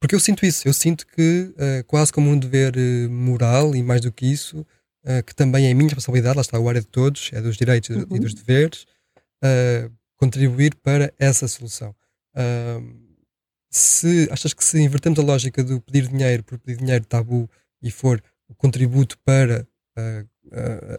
Porque 0.00 0.14
eu 0.14 0.20
sinto 0.20 0.44
isso, 0.44 0.68
eu 0.68 0.74
sinto 0.74 1.06
que, 1.06 1.54
quase 1.86 2.12
como 2.12 2.30
um 2.30 2.38
dever 2.38 2.74
moral 3.08 3.74
e 3.74 3.82
mais 3.82 4.02
do 4.02 4.12
que 4.12 4.26
isso, 4.26 4.66
uh, 5.04 5.22
que 5.22 5.34
também 5.34 5.66
é 5.66 5.74
minha 5.74 5.88
responsabilidade, 5.88 6.36
lá 6.36 6.42
está 6.42 6.58
a 6.58 6.68
área 6.68 6.80
de 6.80 6.86
todos, 6.86 7.30
é 7.32 7.40
dos 7.40 7.56
direitos 7.56 7.90
uhum. 7.90 8.16
e 8.16 8.18
dos 8.18 8.34
deveres, 8.34 8.86
uh, 9.42 9.92
contribuir 10.16 10.74
para 10.76 11.12
essa 11.18 11.46
solução. 11.46 11.94
Uh, 12.34 13.04
se 13.70 14.28
achas 14.30 14.54
que 14.54 14.64
se 14.64 14.80
invertemos 14.80 15.18
a 15.18 15.22
lógica 15.22 15.62
do 15.62 15.80
pedir 15.80 16.08
dinheiro 16.08 16.44
por 16.44 16.58
pedir 16.58 16.78
dinheiro 16.78 17.04
tabu 17.04 17.50
e 17.82 17.90
for 17.90 18.22
o 18.48 18.54
contributo 18.54 19.18
para 19.24 19.66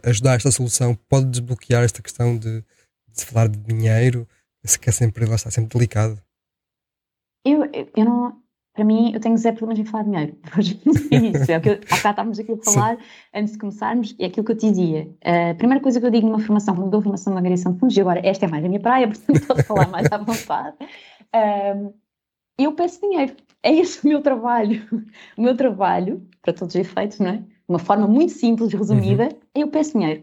ajudar 0.02 0.34
esta 0.34 0.50
solução, 0.50 0.94
pode 1.08 1.26
desbloquear 1.30 1.84
esta 1.84 2.02
questão 2.02 2.36
de, 2.36 2.60
de 2.60 3.20
se 3.20 3.24
falar 3.24 3.48
de 3.48 3.58
dinheiro, 3.58 4.28
que 4.80 4.90
é 4.90 4.92
sempre, 4.92 5.24
lá 5.24 5.36
está, 5.36 5.50
sempre 5.50 5.70
delicado. 5.70 6.20
Eu, 7.46 7.64
eu 7.96 8.04
não, 8.04 8.36
para 8.74 8.84
mim, 8.84 9.12
eu 9.14 9.20
tenho 9.20 9.36
zero 9.38 9.56
problemas 9.56 9.78
em 9.78 9.88
falar 9.88 10.02
de 10.02 10.10
dinheiro. 10.10 10.36
isso, 11.38 11.52
é 11.52 11.56
o 11.56 11.60
que 11.60 11.68
eu, 11.70 11.80
há 11.90 11.94
estávamos 11.94 12.38
aqui 12.40 12.52
a 12.52 12.56
falar, 12.56 12.96
Sim. 12.96 13.02
antes 13.34 13.52
de 13.52 13.58
começarmos, 13.58 14.16
é 14.18 14.26
aquilo 14.26 14.44
que 14.44 14.52
eu 14.52 14.56
te 14.56 14.68
dizia. 14.68 15.08
A 15.24 15.54
primeira 15.54 15.80
coisa 15.80 16.00
que 16.00 16.06
eu 16.06 16.10
digo 16.10 16.26
numa 16.26 16.40
formação, 16.40 16.74
quando 16.74 16.90
dou 16.90 17.00
formação 17.00 17.32
de 17.32 17.38
angariação 17.38 17.72
de 17.72 17.78
fundos, 17.78 17.96
e 17.96 18.00
agora 18.00 18.20
esta 18.22 18.46
é 18.46 18.48
mais 18.48 18.64
a 18.64 18.68
minha 18.68 18.80
praia, 18.80 19.06
portanto 19.08 19.46
posso 19.46 19.62
falar 19.62 19.88
mais 19.88 20.10
à 20.10 20.18
vontade, 20.18 20.76
um, 21.34 21.94
eu 22.58 22.72
peço 22.72 23.00
dinheiro. 23.00 23.34
É 23.62 23.72
esse 23.72 24.04
o 24.04 24.08
meu 24.08 24.20
trabalho. 24.20 24.86
O 25.36 25.42
meu 25.42 25.56
trabalho, 25.56 26.26
para 26.42 26.52
todos 26.52 26.74
os 26.74 26.80
efeitos, 26.80 27.18
não 27.18 27.28
é? 27.28 27.42
Uma 27.68 27.78
forma 27.78 28.06
muito 28.06 28.32
simples, 28.32 28.72
resumida, 28.72 29.24
uhum. 29.24 29.38
é 29.54 29.62
eu 29.62 29.68
peço 29.68 29.98
dinheiro. 29.98 30.22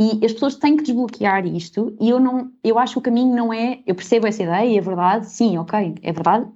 E 0.00 0.24
as 0.24 0.32
pessoas 0.32 0.56
têm 0.56 0.78
que 0.78 0.82
desbloquear 0.82 1.46
isto, 1.46 1.94
e 2.00 2.08
eu 2.08 2.18
não, 2.18 2.50
eu 2.64 2.78
acho 2.78 2.94
que 2.94 2.98
o 3.00 3.02
caminho 3.02 3.36
não 3.36 3.52
é, 3.52 3.80
eu 3.86 3.94
percebo 3.94 4.26
essa 4.26 4.42
ideia, 4.42 4.78
é 4.78 4.80
verdade, 4.80 5.26
sim, 5.26 5.58
ok, 5.58 5.94
é 6.02 6.10
verdade, 6.10 6.50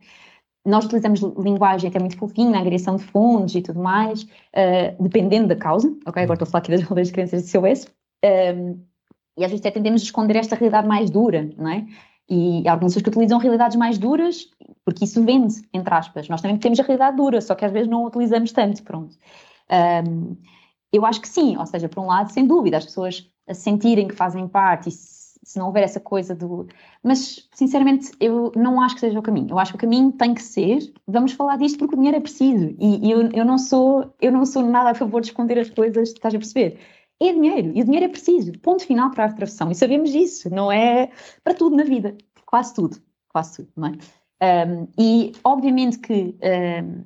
nós 0.65 0.87
utilizamos 0.87 1.21
linguagem 1.21 1.91
que 1.91 1.97
é 1.99 2.01
muito 2.01 2.17
fofinha, 2.17 2.49
na 2.49 2.61
agressão 2.61 2.97
de 2.97 3.05
fundos 3.05 3.55
e 3.55 3.61
tudo 3.61 3.79
mais, 3.79 4.23
uh, 4.23 5.03
dependendo 5.03 5.49
da 5.49 5.57
causa, 5.57 5.95
ok? 6.07 6.23
Agora 6.23 6.37
estou 6.37 6.49
a 6.49 6.51
falar 6.51 6.61
aqui 6.61 6.71
das 6.71 6.81
aldeias 6.91 7.09
de 7.09 7.13
crianças 7.13 7.45
de 7.45 7.53
COS, 7.53 7.85
um, 7.85 7.91
ehm, 8.27 8.77
e 9.37 9.45
às 9.45 9.51
vezes 9.51 9.61
até 9.61 9.73
tendemos 9.73 10.01
a 10.01 10.05
esconder 10.05 10.37
esta 10.37 10.57
realidade 10.57 10.89
mais 10.89 11.11
dura, 11.11 11.51
não 11.59 11.69
é? 11.69 11.85
E 12.31 12.67
há 12.67 12.73
organizações 12.73 13.03
que 13.03 13.11
utilizam 13.11 13.39
realidades 13.39 13.77
mais 13.77 13.99
duras, 13.99 14.49
porque 14.87 15.05
isso 15.05 15.23
vende, 15.23 15.57
entre 15.75 15.93
aspas. 15.93 16.29
Nós 16.31 16.41
também 16.41 16.57
temos 16.57 16.81
a 16.81 16.83
realidade 16.83 17.19
dura, 17.19 17.43
só 17.43 17.55
que 17.55 17.65
às 17.65 17.73
vezes 17.73 17.89
não 17.89 18.05
a 18.05 18.09
utilizamos 18.09 18.53
tanto, 18.53 18.83
pronto. 18.83 19.15
Um, 19.71 19.75
ehm, 19.75 20.37
eu 20.95 21.05
acho 21.05 21.21
que 21.21 21.29
sim, 21.29 21.57
ou 21.59 21.67
seja, 21.67 21.89
por 21.89 22.01
um 22.01 22.07
lado, 22.07 22.31
sem 22.31 22.47
dúvida, 22.47 22.79
as 22.79 22.85
pessoas 22.85 23.29
sentirem 23.53 24.09
que 24.09 24.15
fazem 24.15 24.49
parte 24.49 24.89
e 24.89 24.93
se 24.93 25.59
não 25.59 25.67
houver 25.67 25.85
essa 25.85 26.01
coisa 26.01 26.35
do. 26.35 26.67
Mas, 27.03 27.49
sinceramente, 27.53 28.11
eu 28.19 28.51
não 28.57 28.81
acho 28.81 28.95
que 28.95 29.01
seja 29.01 29.19
o 29.19 29.23
caminho. 29.23 29.51
Eu 29.51 29.59
acho 29.59 29.73
que 29.73 29.77
o 29.77 29.81
caminho 29.81 30.11
tem 30.13 30.35
que 30.35 30.43
ser. 30.43 30.93
Vamos 31.07 31.33
falar 31.33 31.57
disto 31.59 31.79
porque 31.79 31.95
o 31.95 31.99
dinheiro 31.99 32.17
é 32.17 32.21
preciso. 32.21 32.75
E, 32.79 33.07
e 33.07 33.11
eu, 33.11 33.31
eu, 33.31 33.45
não 33.45 33.59
sou, 33.59 34.15
eu 34.21 34.33
não 34.33 34.47
sou 34.47 34.63
nada 34.63 34.91
a 34.91 34.95
favor 34.95 35.21
de 35.21 35.29
esconder 35.29 35.59
as 35.59 35.71
coisas, 35.71 36.09
estás 36.09 36.35
a 36.35 36.39
perceber? 36.39 36.79
É 37.21 37.33
dinheiro. 37.33 37.73
E 37.75 37.83
o 37.83 37.85
dinheiro 37.85 38.07
é 38.07 38.09
preciso. 38.09 38.53
Ponto 38.61 38.85
final 38.85 39.11
para 39.11 39.27
a 39.27 39.33
profissão. 39.33 39.71
E 39.71 39.75
sabemos 39.75 40.11
disso. 40.11 40.49
Não 40.51 40.73
é 40.73 41.11
para 41.43 41.55
tudo 41.55 41.77
na 41.77 41.85
vida. 41.85 42.17
Quase 42.47 42.75
tudo. 42.75 42.97
Quase 43.29 43.57
tudo, 43.57 43.69
não 43.77 43.89
é? 43.89 44.67
Um, 44.67 44.89
e, 44.99 45.33
obviamente, 45.45 45.99
que. 45.99 46.37
Um, 46.43 47.05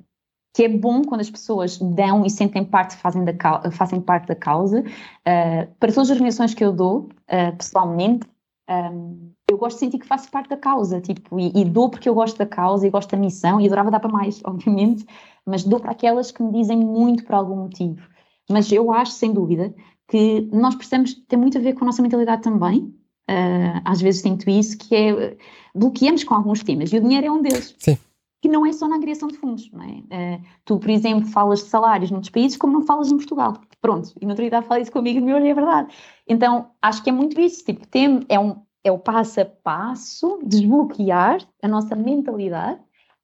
que 0.53 0.63
é 0.63 0.69
bom 0.69 1.03
quando 1.03 1.21
as 1.21 1.29
pessoas 1.29 1.77
dão 1.77 2.25
e 2.25 2.29
sentem 2.29 2.63
parte, 2.63 2.95
fazem, 2.97 3.23
da, 3.23 3.33
fazem 3.71 4.01
parte 4.01 4.27
da 4.27 4.35
causa. 4.35 4.81
Uh, 4.81 5.67
para 5.79 5.91
todas 5.91 6.09
as 6.09 6.11
organizações 6.11 6.53
que 6.53 6.63
eu 6.63 6.71
dou, 6.71 7.09
uh, 7.31 7.55
pessoalmente, 7.57 8.27
um, 8.69 9.31
eu 9.49 9.57
gosto 9.57 9.77
de 9.77 9.79
sentir 9.79 9.99
que 9.99 10.05
faço 10.05 10.29
parte 10.29 10.49
da 10.49 10.57
causa, 10.57 11.01
tipo, 11.01 11.39
e, 11.39 11.51
e, 11.55 11.65
dou 11.65 11.89
porque 11.89 12.07
eu 12.07 12.13
gosto 12.13 12.37
da 12.37 12.45
causa 12.45 12.85
e 12.85 12.89
gosto 12.89 13.09
da 13.09 13.17
missão, 13.17 13.59
e 13.59 13.65
adorava 13.65 13.89
dar 13.89 13.99
para 13.99 14.11
mais, 14.11 14.41
obviamente, 14.45 15.05
mas 15.45 15.63
dou 15.63 15.79
para 15.79 15.91
aquelas 15.91 16.31
que 16.31 16.43
me 16.43 16.51
dizem 16.51 16.77
muito 16.77 17.23
por 17.25 17.35
algum 17.35 17.55
motivo. 17.55 18.01
Mas 18.49 18.71
eu 18.71 18.91
acho, 18.91 19.11
sem 19.11 19.31
dúvida, 19.31 19.73
que 20.07 20.47
nós 20.51 20.75
precisamos 20.75 21.13
ter 21.13 21.37
muito 21.37 21.57
a 21.57 21.61
ver 21.61 21.73
com 21.73 21.83
a 21.83 21.87
nossa 21.87 22.01
mentalidade 22.01 22.41
também. 22.41 22.93
Uh, 23.29 23.81
às 23.85 24.01
vezes 24.01 24.21
sinto 24.21 24.49
isso, 24.49 24.75
que 24.77 24.95
é 24.95 25.37
bloqueamos 25.75 26.23
com 26.23 26.33
alguns 26.33 26.63
temas, 26.63 26.91
e 26.91 26.97
o 26.97 27.01
dinheiro 27.01 27.27
é 27.27 27.31
um 27.31 27.41
deles. 27.41 27.75
Sim 27.77 27.97
que 28.41 28.47
não 28.47 28.65
é 28.65 28.71
só 28.71 28.87
na 28.87 28.95
agregação 28.95 29.27
de 29.27 29.37
fundos. 29.37 29.69
Não 29.71 29.83
é? 29.83 30.37
Uh, 30.37 30.41
tu, 30.65 30.79
por 30.79 30.89
exemplo, 30.89 31.27
falas 31.27 31.63
de 31.63 31.69
salários 31.69 32.11
noutros 32.11 32.31
países 32.31 32.57
como 32.57 32.73
não 32.73 32.81
falas 32.81 33.11
em 33.11 33.17
Portugal. 33.17 33.59
Pronto, 33.81 34.13
e 34.19 34.25
na 34.25 34.31
outro 34.31 34.49
dia 34.49 34.61
falei 34.61 34.83
isso 34.83 34.91
comigo 34.91 35.23
meu 35.25 35.39
e 35.39 35.49
é 35.49 35.53
verdade. 35.53 35.93
Então, 36.27 36.71
acho 36.81 37.03
que 37.03 37.09
é 37.09 37.13
muito 37.13 37.39
isso. 37.39 37.63
Tipo, 37.63 37.87
tem, 37.87 38.25
é, 38.29 38.39
um, 38.39 38.61
é 38.83 38.91
o 38.91 38.99
passo 38.99 39.41
a 39.41 39.45
passo 39.45 40.39
desbloquear 40.43 41.39
a 41.61 41.67
nossa 41.67 41.95
mentalidade. 41.95 42.79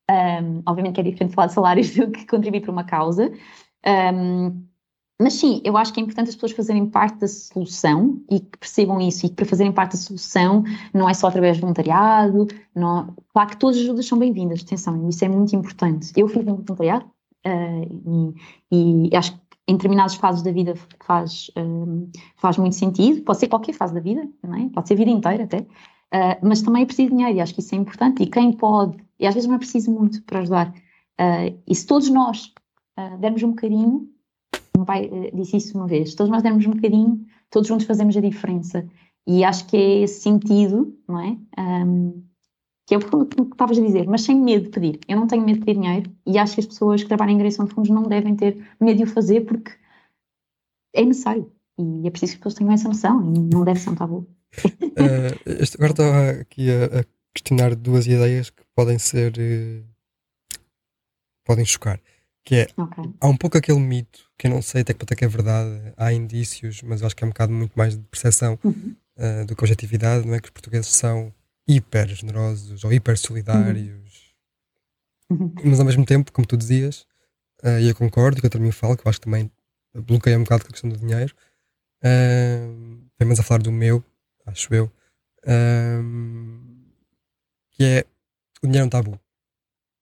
Um, 0.10 0.62
obviamente 0.68 0.96
que 0.96 1.02
é 1.02 1.04
diferente 1.04 1.34
falar 1.34 1.48
de 1.48 1.54
salários 1.54 1.92
do 1.96 2.12
que 2.12 2.28
contribuir 2.28 2.62
para 2.62 2.72
uma 2.72 2.84
causa. 2.84 3.32
Um, 3.86 4.66
mas 5.20 5.34
sim, 5.36 5.62
eu 5.64 5.78
acho 5.78 5.94
que 5.94 6.00
é 6.00 6.04
importante 6.04 6.30
as 6.30 6.36
pessoas 6.36 6.52
fazerem 6.52 6.86
parte 6.86 7.20
da 7.20 7.28
solução 7.28 8.22
e 8.30 8.40
que 8.42 8.58
percebam 8.58 9.00
isso, 9.00 9.26
e 9.26 9.30
que 9.30 9.36
para 9.36 9.46
fazerem 9.46 9.72
parte 9.72 9.94
da 9.94 9.98
solução 9.98 10.64
não 10.94 11.10
é 11.10 11.14
só 11.14 11.28
através 11.28 11.56
de 11.56 11.62
voluntariado, 11.62 12.48
não, 12.76 13.16
claro 13.32 13.50
que 13.50 13.58
todas 13.58 13.78
as 13.78 13.84
ajudas 13.84 14.06
são 14.06 14.20
bem-vindas, 14.20 14.62
atenção, 14.62 15.08
isso 15.08 15.24
é 15.24 15.30
muito 15.30 15.56
importante. 15.56 16.12
Eu 16.18 16.28
fiz 16.28 16.42
um 16.42 16.56
voluntariado 16.56 17.06
uh, 17.46 18.34
e, 18.72 19.08
e, 19.10 19.16
acho 19.16 19.34
que 19.34 19.40
em 19.70 19.76
determinadas 19.76 20.16
fases 20.16 20.44
da 20.44 20.52
vida 20.52 20.76
faz, 21.00 21.50
um, 21.58 22.10
eh, 22.14 22.20
faz 22.36 22.58
muito 22.58 22.76
sentido, 22.76 23.24
pode 23.24 23.40
ser 23.40 23.48
qualquer 23.48 23.74
fase 23.74 23.94
da 23.94 24.00
vida, 24.00 24.22
é? 24.22 24.70
pode 24.70 24.88
ser 24.88 24.94
a 24.94 24.98
vida 24.98 25.10
inteira 25.10 25.46
até, 25.46 25.60
uh, 25.60 25.68
mas 26.44 26.62
também 26.62 26.84
é 26.84 26.86
preciso 26.86 27.10
dinheiro 27.10 27.38
e 27.38 27.42
acho 27.42 27.54
que 27.54 27.62
isso 27.62 27.74
é 27.74 27.78
importante 27.78 28.22
e 28.22 28.28
quem 28.28 28.52
pode, 28.52 28.98
e 29.18 29.26
às 29.26 29.34
vezes 29.34 29.48
não 29.48 29.56
é 29.56 29.60
preciso 29.60 29.92
muito 29.92 30.22
para 30.24 30.42
ajudar, 30.42 30.70
uh, 30.70 31.62
e 31.66 31.74
se 31.74 31.88
todos 31.88 32.10
nós 32.10 32.54
dermos 33.20 33.44
um 33.44 33.50
bocadinho, 33.50 34.10
meu 34.78 34.86
pai 34.86 35.10
eh, 35.12 35.32
disse 35.34 35.58
isso 35.58 35.78
uma 35.78 35.88
vez, 35.88 36.16
todos 36.16 36.32
nós 36.32 36.44
demos 36.44 36.66
um 36.66 36.72
bocadinho, 36.72 37.26
todos 37.50 37.68
juntos 37.68 37.86
fazemos 37.86 38.16
a 38.16 38.22
diferença. 38.22 38.88
E 39.28 39.44
acho 39.44 39.66
que 39.68 39.76
é 39.76 40.02
esse 40.04 40.22
sentido, 40.22 40.96
não 41.08 41.20
é? 41.20 41.38
Um, 41.60 42.24
que 42.88 42.94
é 42.94 42.98
o 42.98 43.26
que 43.26 43.42
estavas 43.42 43.80
a 43.80 43.82
dizer, 43.82 44.06
mas 44.06 44.22
sem 44.22 44.40
medo 44.40 44.66
de 44.66 44.70
pedir. 44.70 45.00
Eu 45.08 45.18
não 45.18 45.26
tenho 45.26 45.44
medo 45.44 45.60
de 45.60 45.66
pedir 45.66 45.80
dinheiro 45.80 46.12
e 46.26 46.38
acho 46.38 46.54
que 46.54 46.60
as 46.60 46.68
pessoas 46.68 47.02
que 47.02 47.08
trabalham 47.08 47.34
em 47.34 47.38
agressão 47.38 47.66
de 47.66 47.74
fundos 47.74 47.90
não 47.90 48.04
devem 48.04 48.36
ter 48.36 48.64
medo 48.80 48.98
de 48.98 49.04
o 49.04 49.08
fazer 49.08 49.42
porque 49.42 49.72
é 50.94 51.04
necessário. 51.04 51.52
E 51.80 52.08
é 52.08 52.12
preciso 52.12 52.34
que 52.34 52.38
as 52.38 52.40
pessoas 52.40 52.54
tenham 52.54 52.72
essa 52.72 52.88
noção 52.88 53.34
e 53.34 53.40
não 53.40 53.64
deve 53.66 53.80
ser 53.80 53.90
um 53.90 53.96
tabu. 53.96 54.28
uh, 54.62 55.76
agora 55.76 55.92
estava 55.92 56.30
aqui 56.42 56.70
a, 56.70 57.00
a, 57.00 57.04
questionar 57.34 57.76
duas 57.76 58.06
ideias 58.06 58.52
que 58.52 58.64
podem 58.76 59.00
ser. 59.00 59.34
Uh, 59.34 59.84
podem 61.44 61.66
chocar. 61.66 62.00
Que 62.46 62.56
é, 62.58 62.68
okay. 62.78 63.04
há 63.20 63.28
um 63.28 63.36
pouco 63.36 63.58
aquele 63.58 63.80
mito, 63.80 64.30
que 64.38 64.46
eu 64.46 64.52
não 64.52 64.62
sei 64.62 64.82
até 64.82 64.94
que 64.94 65.00
ponto 65.00 65.12
é 65.12 65.16
que 65.16 65.26
é 65.26 65.28
verdade, 65.28 65.94
há 65.98 66.14
indícios, 66.14 66.84
mas 66.84 67.02
eu 67.02 67.08
acho 67.08 67.16
que 67.16 67.24
é 67.24 67.28
um 67.28 67.32
bocado 67.32 67.52
muito 67.52 67.74
mais 67.74 67.98
de 67.98 68.04
percepção 68.04 68.60
uhum. 68.64 68.96
uh, 69.18 69.46
do 69.48 69.56
que 69.56 69.64
objetividade, 69.64 70.28
não 70.28 70.36
é? 70.36 70.40
Que 70.40 70.46
os 70.46 70.52
portugueses 70.52 70.92
são 70.92 71.34
hiper 71.68 72.08
generosos 72.08 72.84
ou 72.84 72.94
hiper 72.94 73.18
solidários, 73.18 74.36
uhum. 75.28 75.54
mas 75.64 75.80
ao 75.80 75.86
mesmo 75.88 76.06
tempo, 76.06 76.32
como 76.32 76.46
tu 76.46 76.56
dizias, 76.56 77.08
uh, 77.64 77.80
e 77.82 77.90
eu 77.90 77.96
concordo, 77.96 78.38
e 78.38 78.42
que 78.42 78.46
eu 78.46 78.52
também 78.52 78.72
falo, 78.72 78.96
que 78.96 79.08
eu 79.08 79.10
acho 79.10 79.20
que 79.20 79.26
também 79.26 79.50
bloqueia 79.96 80.38
um 80.38 80.44
bocado 80.44 80.66
com 80.66 80.70
a 80.70 80.72
questão 80.72 80.90
do 80.90 80.98
dinheiro, 80.98 81.34
uh, 82.04 83.10
pelo 83.18 83.28
menos 83.28 83.40
a 83.40 83.44
falar 83.44 83.64
do 83.64 83.72
meu, 83.72 84.04
acho 84.46 84.72
eu, 84.72 84.86
uh, 85.46 86.04
que 87.72 87.84
é 87.84 88.06
o 88.62 88.68
dinheiro 88.68 88.84
é 88.84 88.86
um 88.86 88.90
tabu. 88.90 89.20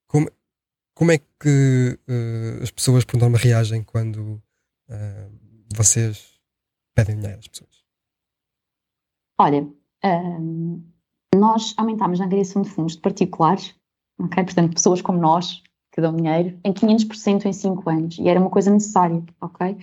Como, 0.07 0.29
como 0.93 1.11
é 1.11 1.17
que 1.17 1.99
uh, 2.07 2.63
as 2.63 2.71
pessoas, 2.71 3.03
por 3.03 3.19
norma, 3.19 3.37
reagem 3.37 3.83
quando 3.83 4.41
uh, 4.89 5.31
vocês 5.75 6.39
pedem 6.93 7.15
dinheiro 7.15 7.39
às 7.39 7.47
pessoas? 7.47 7.83
Olha, 9.37 9.67
um, 10.05 10.83
nós 11.35 11.73
aumentámos 11.77 12.21
a 12.21 12.25
angariação 12.25 12.61
de 12.61 12.69
fundos 12.69 12.93
de 12.93 13.01
particulares, 13.01 13.75
ok? 14.19 14.43
Portanto, 14.43 14.73
pessoas 14.73 15.01
como 15.01 15.19
nós, 15.19 15.63
que 15.91 16.01
dão 16.01 16.15
dinheiro, 16.15 16.59
em 16.63 16.71
500% 16.71 17.45
em 17.45 17.53
5 17.53 17.89
anos. 17.89 18.17
E 18.19 18.27
era 18.27 18.39
uma 18.39 18.49
coisa 18.49 18.71
necessária, 18.71 19.23
ok? 19.41 19.77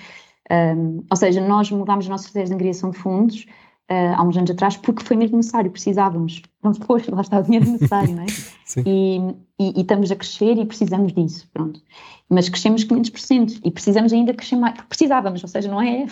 Um, 0.50 1.04
ou 1.08 1.16
seja, 1.16 1.40
nós 1.40 1.70
mudámos 1.70 2.04
as 2.04 2.08
nossas 2.08 2.26
estratégias 2.26 2.50
de 2.50 2.54
angariação 2.54 2.90
de 2.90 2.98
fundos 2.98 3.46
uh, 3.90 4.14
há 4.16 4.22
uns 4.22 4.36
anos 4.36 4.50
atrás, 4.50 4.76
porque 4.76 5.02
foi 5.02 5.16
mesmo 5.16 5.36
necessário, 5.36 5.70
precisávamos. 5.70 6.42
Então, 6.58 6.72
depois, 6.72 7.06
lá 7.08 7.20
está 7.20 7.40
o 7.40 7.42
dinheiro 7.42 7.68
necessário, 7.68 8.14
não 8.14 8.22
é? 8.22 8.26
Sim. 8.64 8.82
E, 8.86 9.18
e, 9.58 9.78
e, 9.78 9.80
estamos 9.80 10.10
a 10.10 10.16
crescer 10.16 10.56
e 10.56 10.64
precisamos 10.64 11.12
disso, 11.12 11.48
pronto. 11.52 11.82
Mas 12.28 12.48
crescemos 12.48 12.84
500% 12.84 13.60
e 13.64 13.70
precisamos 13.70 14.12
ainda 14.12 14.32
crescer 14.32 14.56
mais, 14.56 14.74
porque 14.74 14.88
precisávamos, 14.88 15.42
ou 15.42 15.48
seja, 15.48 15.68
não 15.68 15.82
é. 15.82 16.06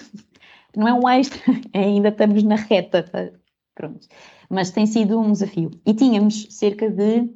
não 0.77 0.89
é 0.89 0.93
um 0.93 1.09
extra, 1.09 1.41
ainda 1.73 2.09
estamos 2.09 2.43
na 2.43 2.57
reta, 2.57 3.03
tá? 3.05 3.31
pronto. 3.75 4.09
Mas 4.51 4.71
tem 4.71 4.87
sido 4.87 5.21
um 5.21 5.31
desafio. 5.31 5.71
E 5.87 5.95
tínhamos 5.95 6.49
cerca 6.51 6.91
de 6.91 7.31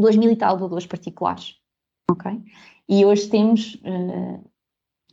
2 0.00 0.16
mil 0.16 0.30
e 0.30 0.36
tal 0.36 0.56
doadores 0.56 0.86
particulares, 0.86 1.56
ok? 2.10 2.42
E 2.88 3.04
hoje 3.04 3.28
temos, 3.28 3.74
uh, 3.76 4.44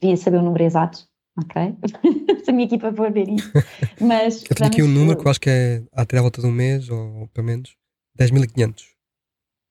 devia 0.02 0.18
saber 0.18 0.38
o 0.38 0.42
número 0.42 0.64
exato, 0.64 1.07
ok? 1.38 1.76
Se 2.44 2.52
a 2.52 2.54
minha 2.54 2.66
equipa 2.66 2.92
for 2.94 3.12
ver 3.12 3.30
isso. 3.30 3.52
Mas 4.00 4.44
eu 4.50 4.56
tenho 4.56 4.70
aqui 4.70 4.84
um 4.84 4.88
número 4.88 5.18
que 5.18 5.26
eu 5.26 5.32
acho 5.32 5.40
que 5.40 5.50
é 5.50 5.84
até 5.94 6.18
a 6.18 6.22
volta 6.22 6.42
de 6.42 6.48
um 6.48 6.52
mês, 6.52 6.90
ou 6.90 7.28
pelo 7.34 7.48
menos 7.48 7.76
10.500. 8.20 8.97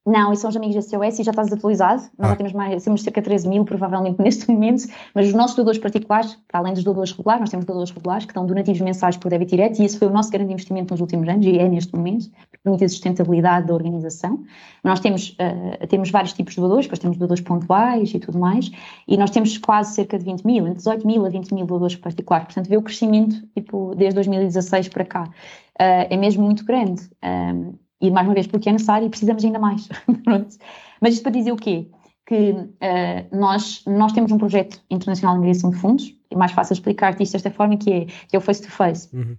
Não, 0.07 0.33
e 0.33 0.37
são 0.37 0.49
os 0.49 0.57
amigos 0.57 0.77
da 0.77 0.99
COS 0.99 1.19
e 1.19 1.25
já 1.25 1.33
está 1.33 1.43
desatualizado. 1.43 2.03
Nós 2.17 2.29
ah. 2.29 2.31
já 2.31 2.37
temos 2.37 2.53
mais, 2.53 2.85
temos 2.85 3.03
cerca 3.03 3.21
de 3.21 3.25
13 3.25 3.49
mil, 3.49 3.65
provavelmente, 3.65 4.19
neste 4.23 4.49
momento, 4.49 4.85
mas 5.13 5.27
os 5.27 5.35
nossos 5.35 5.57
doadores 5.57 5.81
particulares, 5.81 6.39
para 6.47 6.61
além 6.61 6.75
dos 6.75 6.85
doadores 6.85 7.11
regulares, 7.11 7.41
nós 7.41 7.51
temos 7.51 7.67
doadores 7.67 7.91
regulares 7.91 8.25
que 8.25 8.33
dão 8.33 8.47
donativos 8.47 8.81
mensais 8.81 9.17
por 9.17 9.29
débito 9.29 9.51
direto 9.51 9.81
e 9.81 9.85
esse 9.85 9.99
foi 9.99 10.07
o 10.07 10.11
nosso 10.13 10.31
grande 10.31 10.53
investimento 10.53 10.95
nos 10.95 11.01
últimos 11.01 11.29
anos 11.29 11.45
e 11.45 11.59
é 11.59 11.69
neste 11.69 11.93
momento, 11.93 12.31
permite 12.63 12.85
a 12.85 12.89
sustentabilidade 12.89 13.67
da 13.67 13.75
organização. 13.75 14.45
Nós 14.85 15.01
temos, 15.01 15.31
uh, 15.31 15.87
temos 15.89 16.09
vários 16.11 16.33
tipos 16.33 16.55
de 16.55 16.61
doadores, 16.61 16.87
depois 16.87 17.01
temos 17.01 17.17
doadores 17.17 17.43
pontuais 17.43 18.15
e 18.15 18.21
tudo 18.21 18.39
mais, 18.39 18.71
e 19.09 19.17
nós 19.17 19.31
temos 19.31 19.59
quase 19.59 19.95
cerca 19.95 20.17
de 20.17 20.25
20 20.25 20.45
mil, 20.45 20.69
entre 20.69 20.77
18 20.77 21.05
mil 21.05 21.27
a 21.27 21.29
20 21.29 21.53
mil 21.53 21.67
doadores 21.67 21.97
particulares. 21.97 22.47
Portanto, 22.47 22.69
vê 22.69 22.77
o 22.77 22.83
crescimento, 22.83 23.43
tipo, 23.55 23.93
desde 23.97 24.15
2016 24.15 24.89
para 24.89 25.05
cá. 25.05 25.25
Uh, 25.25 26.07
é 26.09 26.17
mesmo 26.17 26.45
muito 26.45 26.65
grande. 26.65 27.03
Um, 27.25 27.75
e 28.01 28.11
mais 28.11 28.27
uma 28.27 28.35
vez, 28.35 28.47
porque 28.47 28.69
é 28.69 28.73
necessário 28.73 29.07
e 29.07 29.11
precisamos 29.11 29.45
ainda 29.45 29.59
mais. 29.59 29.89
Mas 31.01 31.15
isto 31.15 31.23
para 31.23 31.33
dizer 31.33 31.53
o 31.53 31.57
quê? 31.57 31.91
Que 32.27 32.51
uh, 32.51 33.37
nós, 33.37 33.83
nós 33.87 34.13
temos 34.13 34.33
um 34.33 34.39
projeto 34.39 34.83
internacional 34.91 35.35
de 35.35 35.39
angariação 35.39 35.71
de 35.71 35.77
fundos, 35.77 36.15
é 36.31 36.37
mais 36.37 36.53
fácil 36.53 36.75
explicar-te 36.75 37.23
isto 37.23 37.33
desta 37.33 37.51
forma, 37.51 37.77
que 37.77 37.93
é, 37.93 38.05
que 38.05 38.35
é 38.35 38.39
o 38.39 38.43
face-to-face. 38.43 39.09
-face. 39.09 39.17
Uhum. 39.17 39.37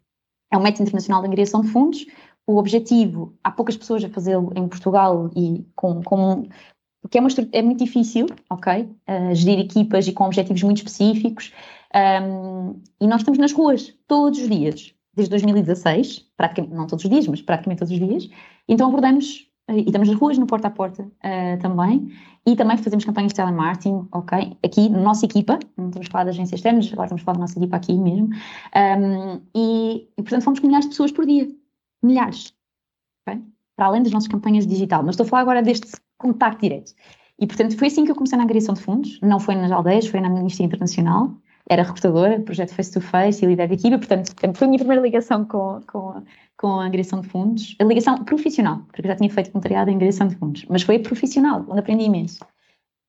É 0.52 0.58
um 0.58 0.62
método 0.62 0.84
internacional 0.84 1.22
de 1.22 1.28
angariação 1.28 1.62
de 1.62 1.68
fundos. 1.68 2.06
O 2.48 2.58
objetivo, 2.58 3.38
há 3.44 3.52
poucas 3.52 3.76
pessoas 3.76 4.04
a 4.06 4.10
fazê-lo 4.10 4.54
em 4.56 4.68
Portugal 4.68 5.30
e 5.36 5.66
com, 5.76 6.02
com 6.02 6.48
porque 7.02 7.18
é, 7.18 7.22
uma, 7.22 7.30
é 7.52 7.62
muito 7.62 7.84
difícil, 7.84 8.28
ok? 8.50 8.84
Uh, 8.84 9.36
gerir 9.36 9.60
equipas 9.60 10.08
e 10.08 10.14
com 10.14 10.26
objetivos 10.26 10.64
muito 10.64 10.78
específicos. 10.78 11.54
Um, 11.94 12.82
e 13.00 13.08
nós 13.08 13.22
estamos 13.22 13.40
nas 13.40 13.54
ruas 13.54 13.94
todos 14.08 14.40
os 14.40 14.50
dias 14.50 14.94
desde 15.18 15.32
2016, 15.32 16.30
praticamente, 16.38 16.76
não 16.76 16.86
todos 16.86 17.04
os 17.04 17.10
dias, 17.10 17.28
mas 17.28 17.42
praticamente 17.42 17.80
todos 17.80 17.92
os 17.92 18.00
dias. 18.00 18.30
Então 18.70 18.88
abordamos, 18.88 19.50
eh, 19.68 19.80
e 19.80 19.86
estamos 19.86 20.08
nas 20.08 20.18
ruas, 20.18 20.38
no 20.38 20.46
porta 20.46 20.68
a 20.68 20.72
porta 20.72 21.04
uh, 21.04 21.60
também, 21.60 22.14
e 22.46 22.56
também 22.56 22.78
fazemos 22.78 23.04
campanhas 23.04 23.32
de 23.32 23.38
telemarketing, 23.38 24.08
ok? 24.12 24.56
Aqui, 24.64 24.88
na 24.90 25.00
nossa 25.00 25.26
equipa, 25.26 25.58
não 25.76 25.88
estamos 25.88 26.08
a 26.08 26.12
falar 26.12 26.24
de 26.26 26.30
agências 26.30 26.60
externas, 26.60 26.88
agora 26.94 27.08
estamos 27.08 27.24
a 27.24 27.26
falar 27.26 27.34
da 27.38 27.42
nossa 27.42 27.58
equipa 27.58 27.78
aqui 27.78 27.98
mesmo, 27.98 28.30
um, 28.30 29.42
e, 29.56 30.08
e, 30.16 30.22
portanto 30.22 30.44
fomos 30.44 30.60
com 30.60 30.68
milhares 30.68 30.86
de 30.86 30.92
pessoas 30.92 31.12
por 31.12 31.26
dia, 31.26 31.48
milhares, 32.04 32.54
ok? 33.28 33.42
Para 33.76 33.88
além 33.88 34.04
das 34.04 34.12
nossas 34.12 34.28
campanhas 34.28 34.68
digital, 34.68 35.02
mas 35.02 35.16
estou 35.16 35.26
a 35.26 35.30
falar 35.30 35.42
agora 35.42 35.64
deste 35.64 35.88
contacto 36.20 36.62
direto. 36.62 36.94
E 37.40 37.48
portanto 37.48 37.76
foi 37.76 37.88
assim 37.88 38.06
que 38.06 38.12
eu 38.12 38.16
comecei 38.16 38.38
na 38.38 38.44
agregação 38.44 38.76
de 38.76 38.82
fundos, 38.82 39.20
não 39.22 39.40
foi 39.40 39.56
nas 39.56 39.72
aldeias, 39.72 40.06
foi 40.06 40.22
na 40.22 40.28
Amnistia 40.28 40.66
Internacional, 40.66 41.36
era 41.70 41.84
recrutadora, 41.84 42.40
projeto 42.40 42.74
face-to-face 42.74 43.44
e 43.44 43.48
líder 43.48 43.68
de 43.68 43.74
equipa, 43.74 43.98
portanto, 43.98 44.34
foi 44.56 44.66
a 44.66 44.70
minha 44.70 44.80
primeira 44.80 45.02
ligação 45.02 45.44
com, 45.46 45.82
com, 45.86 46.24
com 46.58 46.68
a 46.80 46.86
angariação 46.86 47.22
de 47.22 47.28
fundos. 47.28 47.76
A 47.80 47.84
ligação 47.84 48.24
profissional, 48.24 48.80
porque 48.88 49.02
eu 49.02 49.08
já 49.08 49.16
tinha 49.16 49.30
feito 49.30 49.52
voluntariado 49.52 49.90
em 49.90 49.96
angariação 49.96 50.28
de 50.28 50.36
fundos, 50.36 50.66
mas 50.70 50.84
foi 50.84 51.00
profissional, 51.00 51.66
onde 51.68 51.80
aprendi 51.80 52.06
imenso. 52.06 52.40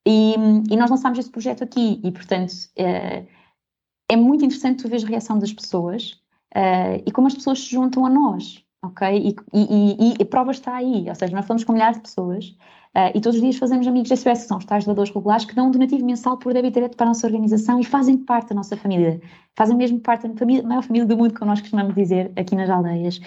E, 0.07 0.35
e 0.71 0.77
nós 0.77 0.91
lançámos 0.91 1.19
este 1.19 1.31
projeto 1.31 1.63
aqui 1.63 2.01
e, 2.03 2.11
portanto, 2.11 2.53
é, 2.77 3.25
é 4.11 4.17
muito 4.17 4.45
interessante 4.45 4.83
tu 4.83 4.89
ver 4.89 5.05
a 5.05 5.07
reação 5.07 5.39
das 5.39 5.53
pessoas 5.53 6.21
é, 6.55 7.03
e 7.07 7.13
como 7.13 7.27
as 7.27 7.35
pessoas 7.35 7.61
se 7.61 7.71
juntam 7.71 8.07
a 8.07 8.11
nós, 8.11 8.65
ok? 8.83 9.07
E, 9.09 9.37
e, 9.55 10.15
e 10.19 10.23
a 10.23 10.27
prova 10.27 10.51
está 10.51 10.75
aí, 10.75 11.09
ou 11.09 11.15
seja, 11.15 11.35
nós 11.35 11.47
falamos 11.47 11.65
com 11.65 11.73
milhares 11.73 11.99
de 11.99 12.03
pessoas 12.03 12.57
Uh, 12.99 13.15
e 13.15 13.21
todos 13.21 13.37
os 13.37 13.41
dias 13.41 13.57
fazemos 13.57 13.87
amigos 13.87 14.09
da 14.09 14.17
SOS, 14.17 14.41
que 14.41 14.49
são 14.49 14.59
os 14.59 14.65
tais 14.65 14.85
doadores 14.85 15.13
regulares, 15.15 15.45
que 15.45 15.55
dão 15.55 15.69
um 15.69 15.71
donativo 15.71 16.05
mensal 16.05 16.37
por 16.37 16.53
débito 16.53 16.75
direto 16.75 16.97
para 16.97 17.07
a 17.07 17.11
nossa 17.11 17.29
organização 17.29 17.79
e 17.79 17.85
fazem 17.85 18.19
parte 18.19 18.49
da 18.49 18.57
nossa 18.57 18.77
família. 18.77 19.21
Fazem 19.57 19.77
mesmo 19.77 20.01
parte 20.01 20.27
da 20.27 20.35
família, 20.35 20.65
maior 20.65 20.83
família 20.83 21.07
do 21.07 21.17
mundo, 21.17 21.33
como 21.39 21.49
nós 21.49 21.61
costumamos 21.61 21.95
dizer 21.95 22.33
aqui 22.35 22.57
nas 22.57 22.69
aldeias. 22.69 23.21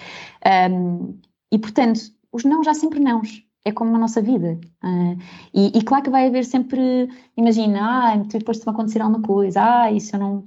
Um, 0.70 1.18
e, 1.50 1.58
portanto, 1.58 2.00
os 2.30 2.44
não 2.44 2.62
já 2.62 2.74
sempre 2.74 3.00
nãos. 3.00 3.46
É 3.64 3.70
como 3.70 3.92
na 3.92 3.98
nossa 3.98 4.20
vida. 4.20 4.60
Uh, 4.82 5.16
e, 5.54 5.78
e, 5.78 5.82
claro 5.82 6.02
que 6.02 6.10
vai 6.10 6.26
haver 6.26 6.44
sempre, 6.44 7.08
imagina, 7.36 8.12
ah, 8.12 8.16
depois 8.16 8.58
te 8.58 8.64
vai 8.64 8.74
acontecer 8.74 9.00
alguma 9.00 9.22
coisa, 9.22 9.62
ah, 9.62 9.92
isso 9.92 10.16
eu 10.16 10.20
não. 10.20 10.44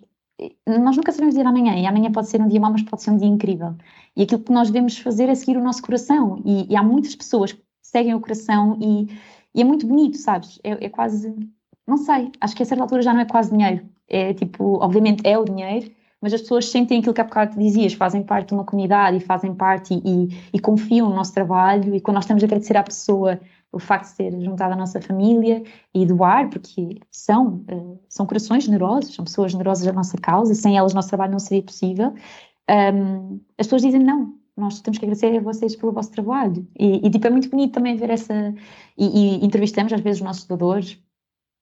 Nós 0.68 0.98
nunca 0.98 1.14
sabemos 1.14 1.34
dizer 1.34 1.48
amanhã, 1.48 1.76
e 1.80 1.86
amanhã 1.88 2.12
pode 2.12 2.28
ser 2.28 2.42
um 2.42 2.48
dia 2.48 2.60
mau, 2.60 2.72
mas 2.72 2.84
pode 2.84 3.02
ser 3.02 3.12
um 3.12 3.18
dia 3.18 3.28
incrível. 3.28 3.74
E 4.18 4.24
aquilo 4.24 4.42
que 4.42 4.52
nós 4.52 4.70
devemos 4.70 4.98
fazer 4.98 5.30
é 5.30 5.36
seguir 5.36 5.56
o 5.56 5.64
nosso 5.64 5.82
coração. 5.82 6.42
E, 6.44 6.74
e 6.74 6.76
há 6.76 6.84
muitas 6.84 7.16
pessoas 7.16 7.54
que 7.54 7.65
seguem 7.96 8.14
o 8.14 8.20
coração 8.20 8.78
e, 8.82 9.08
e 9.54 9.62
é 9.62 9.64
muito 9.64 9.88
bonito, 9.88 10.18
sabes? 10.18 10.60
É, 10.64 10.86
é, 10.86 10.90
quase, 10.90 11.34
não 11.88 11.96
sei, 11.98 12.30
acho 12.42 12.54
que 12.54 12.64
a 12.64 12.66
certa 12.66 12.84
altura 12.84 13.02
já 13.02 13.14
não 13.14 13.22
é 13.22 13.26
quase 13.26 13.52
dinheiro. 13.52 13.86
É 14.10 14.34
tipo, 14.34 14.84
obviamente 14.84 15.26
é 15.26 15.38
o 15.38 15.46
dinheiro, 15.46 15.90
mas 16.22 16.34
as 16.34 16.42
pessoas 16.42 16.70
sentem 16.70 17.00
aquilo 17.00 17.14
que 17.14 17.22
há 17.22 17.24
bocado 17.24 17.58
dizias, 17.58 17.94
fazem 17.94 18.22
parte 18.22 18.50
de 18.50 18.54
uma 18.54 18.66
comunidade 18.66 19.16
e 19.16 19.20
fazem 19.22 19.56
parte 19.56 19.94
e, 19.94 20.02
e, 20.06 20.50
e 20.54 20.60
confiam 20.60 21.10
no 21.10 21.16
nosso 21.16 21.34
trabalho 21.34 21.96
e 21.96 22.02
quando 22.02 22.16
nós 22.16 22.26
estamos 22.26 22.44
a 22.44 22.46
agradecer 22.46 22.76
à 22.76 22.84
pessoa 22.84 23.40
o 23.72 23.80
facto 23.80 24.10
de 24.10 24.16
ser 24.16 24.42
juntada 24.42 24.74
à 24.74 24.78
nossa 24.78 25.02
família 25.02 25.64
e 25.94 26.06
doar, 26.06 26.50
porque 26.50 27.00
são, 27.12 27.66
uh, 27.72 28.00
são 28.10 28.26
corações 28.26 28.64
generosos, 28.64 29.16
são 29.16 29.26
pessoas 29.26 29.52
generosas 29.52 29.86
da 29.86 29.94
nossa 29.94 30.18
causa 30.18 30.54
e 30.54 30.56
sem 30.56 30.78
elas 30.78 30.92
o 30.92 30.96
nosso 30.96 31.10
trabalho 31.10 31.32
não 31.32 31.40
seria 31.40 31.64
possível. 31.64 32.14
Um, 32.70 33.40
as 33.58 33.68
pessoas 33.68 33.82
dizem 33.82 34.02
não, 34.02 34.34
nós 34.58 34.82
temos 34.82 34.98
que 34.98 35.06
agradecer 35.06 35.38
a 35.38 35.42
vocês 35.42 35.76
pelo 35.76 35.92
vosso 35.92 36.12
trabalho. 36.12 36.68
E, 36.80 37.06
e 37.06 37.10
tipo, 37.10 37.28
é 37.28 37.30
muito 37.30 37.50
bonito 37.50 37.74
também 37.74 37.96
ver 37.96 38.10
essa. 38.10 38.54
E, 38.98 39.06
e 39.06 39.46
entrevistamos 39.46 39.92
às 39.92 40.02
vezes 40.02 40.22
os 40.22 40.26
nossos 40.26 40.46
doadores, 40.46 40.94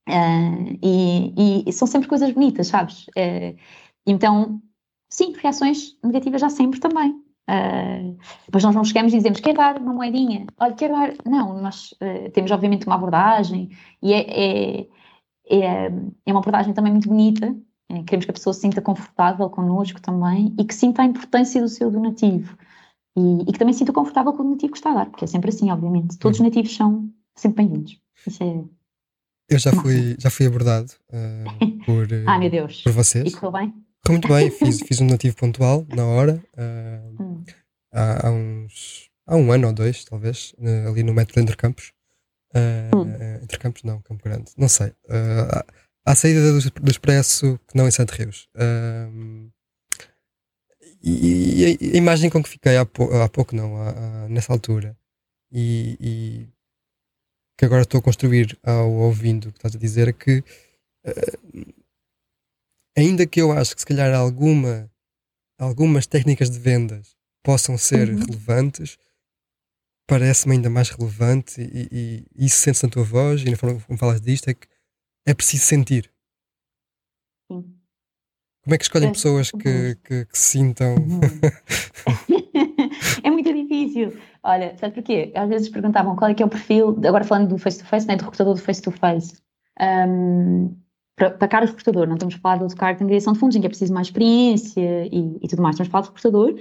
uh, 0.10 0.80
e, 0.82 1.64
e, 1.68 1.74
são 1.74 1.88
sempre 1.88 2.08
coisas 2.08 2.32
bonitas, 2.32 2.68
sabes? 2.68 3.08
Uh, 3.10 3.58
então, 4.06 4.62
sim, 5.10 5.34
reações 5.34 5.98
negativas 6.04 6.42
já 6.42 6.50
sempre 6.50 6.80
também. 6.80 7.12
Uh, 7.50 8.18
depois 8.46 8.64
nós 8.64 8.76
não 8.76 8.86
chegamos 8.86 9.12
e 9.12 9.18
dizemos 9.18 9.42
quer 9.42 9.54
dar 9.54 9.78
uma 9.78 9.94
moedinha, 9.94 10.46
olha, 10.60 10.74
quer 10.74 10.90
dar. 10.90 11.14
Não, 11.26 11.62
nós 11.62 11.94
temos 12.34 12.52
obviamente 12.52 12.86
uma 12.86 12.96
abordagem 12.96 13.70
e 14.02 14.14
é, 14.14 14.20
é, 14.20 14.88
é, 15.50 15.86
é 16.26 16.32
uma 16.32 16.40
abordagem 16.40 16.74
também 16.74 16.94
muito 16.94 17.10
bonita. 17.10 17.54
queremos 18.06 18.26
que 18.26 18.32
a 18.32 18.34
pessoa 18.34 18.54
se 18.54 18.62
sinta 18.62 18.82
confortável 18.82 19.50
connosco 19.50 20.02
também 20.02 20.54
e 20.58 20.64
que 20.64 20.74
sinta 20.74 21.02
a 21.02 21.06
importância 21.06 21.62
do 21.62 21.68
seu 21.68 21.92
donativo. 21.92 22.56
E, 23.16 23.42
e 23.44 23.46
que 23.46 23.60
também 23.60 23.74
se 23.74 23.80
sinta 23.80 23.94
confortável 23.94 24.34
com 24.34 24.44
o 24.44 24.52
nativo 24.52 24.72
que 24.72 24.78
está 24.78 24.92
a 24.92 24.96
dar, 24.96 25.06
porque 25.10 25.26
é 25.26 25.28
sempre 25.28 25.50
assim, 25.50 25.72
obviamente. 25.72 26.18
Todos 26.18 26.40
os 26.40 26.46
nativos 26.46 26.76
são 26.76 27.10
sempre 27.36 27.64
bem-vindos. 27.64 28.00
Isso 28.26 28.44
é. 28.44 28.64
Eu 29.50 29.60
já 29.60 29.72
fui, 29.72 30.16
já 30.18 30.30
fui 30.30 30.48
abordado 30.48 30.92
uh, 31.10 31.84
por, 31.86 32.06
uh, 32.06 32.26
ah, 32.28 32.40
meu 32.40 32.50
Deus. 32.50 32.82
por 32.82 32.94
vocês. 32.94 33.28
E 33.28 33.36
correu 33.36 33.52
bem? 33.52 33.74
Correu 34.04 34.20
muito 34.20 34.28
bem, 34.28 34.50
fiz, 34.52 34.80
fiz 34.80 35.02
um 35.02 35.06
nativo 35.06 35.36
pontual 35.36 35.86
na 35.96 36.06
hora, 36.06 36.44
uh, 36.58 37.24
hum. 37.24 37.44
há, 37.94 38.28
há, 38.28 38.32
uns. 38.32 39.10
há 39.28 39.36
um 39.36 39.52
ano 39.52 39.68
ou 39.68 39.74
dois, 39.74 40.04
talvez, 40.06 40.56
ali 40.88 41.04
no 41.04 41.14
método 41.14 41.40
Entre 41.40 41.56
Campos. 41.56 41.94
Hum. 42.56 43.42
Entre 43.44 43.58
Campos, 43.60 43.84
não, 43.84 44.02
Campo 44.02 44.24
Grande, 44.24 44.52
não 44.58 44.68
sei. 44.68 44.88
Uh, 45.06 45.64
à 46.06 46.16
saída 46.16 46.42
do, 46.52 46.72
do 46.82 46.92
Expresso, 46.92 47.60
que 47.68 47.78
não 47.78 47.88
em 47.88 47.92
Santo 47.92 48.12
Rios. 48.12 48.48
Uh, 48.56 49.52
e, 51.04 51.78
a, 51.94 51.98
imagem 51.98 52.30
com 52.30 52.42
que 52.42 52.50
fiquei 52.50 52.78
há, 52.78 52.86
pou, 52.86 53.14
há 53.22 53.28
pouco, 53.28 53.56
não, 53.56 53.76
há, 53.78 53.90
há, 53.90 54.30
nessa 54.30 54.54
altura, 54.54 54.98
e, 55.52 55.98
e, 56.00 56.48
que 57.58 57.66
agora 57.66 57.82
estou 57.82 58.00
a 58.00 58.02
construir 58.02 58.58
ao 58.64 58.92
ouvindo 58.92 59.50
o 59.50 59.52
que 59.52 59.58
estás 59.58 59.76
a 59.76 59.80
dizer, 59.80 60.08
é 60.08 60.14
que 60.14 60.44
uh, 61.06 61.74
ainda 62.98 63.26
que 63.28 63.42
eu 63.42 63.52
acho 63.52 63.76
que 63.76 63.82
se 63.82 63.86
calhar 63.86 64.14
alguma, 64.16 64.90
algumas 65.60 66.08
técnicas 66.08 66.50
de 66.50 66.60
vendas 66.60 67.18
possam 67.44 67.78
ser 67.78 68.10
uhum. 68.10 68.20
relevantes, 68.20 68.98
parece-me 70.08 70.56
ainda 70.56 70.70
mais 70.70 70.90
relevante 70.90 71.62
e, 71.62 71.90
e, 71.92 72.26
e 72.36 72.46
isso 72.46 72.62
sente-se 72.62 72.86
na 72.86 72.92
tua 72.92 73.04
voz 73.04 73.42
e 73.42 73.50
na 73.50 73.58
forma 73.58 73.80
como 73.82 74.00
falas 74.00 74.22
disto 74.22 74.50
é 74.50 74.54
que 74.54 74.68
é 75.26 75.34
preciso 75.34 75.66
sentir. 75.66 76.12
Como 78.64 78.76
é 78.76 78.78
que 78.78 78.86
escolhem 78.86 79.12
pessoas 79.12 79.52
que, 79.52 79.98
que, 80.04 80.26
que, 80.26 80.38
se 80.38 80.60
sintam. 80.60 80.96
Uhum. 80.96 81.20
é 83.24 83.30
muito 83.30 83.54
difícil. 83.54 84.14
Olha, 84.42 84.76
sabe 84.78 84.96
porquê? 84.96 85.34
Às 85.36 85.50
vezes 85.50 85.70
perguntavam 85.70 86.16
qual 86.16 86.32
é 86.32 86.34
que 86.34 86.42
é 86.42 86.46
o 86.46 86.50
perfil, 86.50 86.98
agora 87.06 87.26
falando 87.26 87.50
do 87.50 87.58
face-to-face, 87.58 88.06
-face, 88.06 88.08
né, 88.08 88.16
do 88.16 88.24
recrutador 88.24 88.54
do 88.54 88.62
face-to-face. 88.62 89.34
Um, 89.82 90.76
para, 91.16 91.32
para 91.32 91.48
cara 91.48 91.66
de 91.66 91.72
recrutador, 91.72 92.08
não 92.08 92.16
estamos 92.16 92.36
a 92.36 92.40
falar 92.40 92.58
do 92.58 92.64
outro 92.64 92.78
cargo 92.78 92.98
de 92.98 93.04
angariação 93.04 93.34
de 93.34 93.40
fundos, 93.40 93.58
em 93.58 93.60
que 93.60 93.68
é 93.68 93.70
preciso 93.70 93.94
mais 93.94 94.08
experiência 94.08 95.08
e, 95.12 95.38
e 95.42 95.48
tudo 95.48 95.62
mais, 95.62 95.76
estamos 95.76 95.90
a 95.90 95.92
falar 95.92 96.04
de 96.04 96.10
recrutador. 96.10 96.56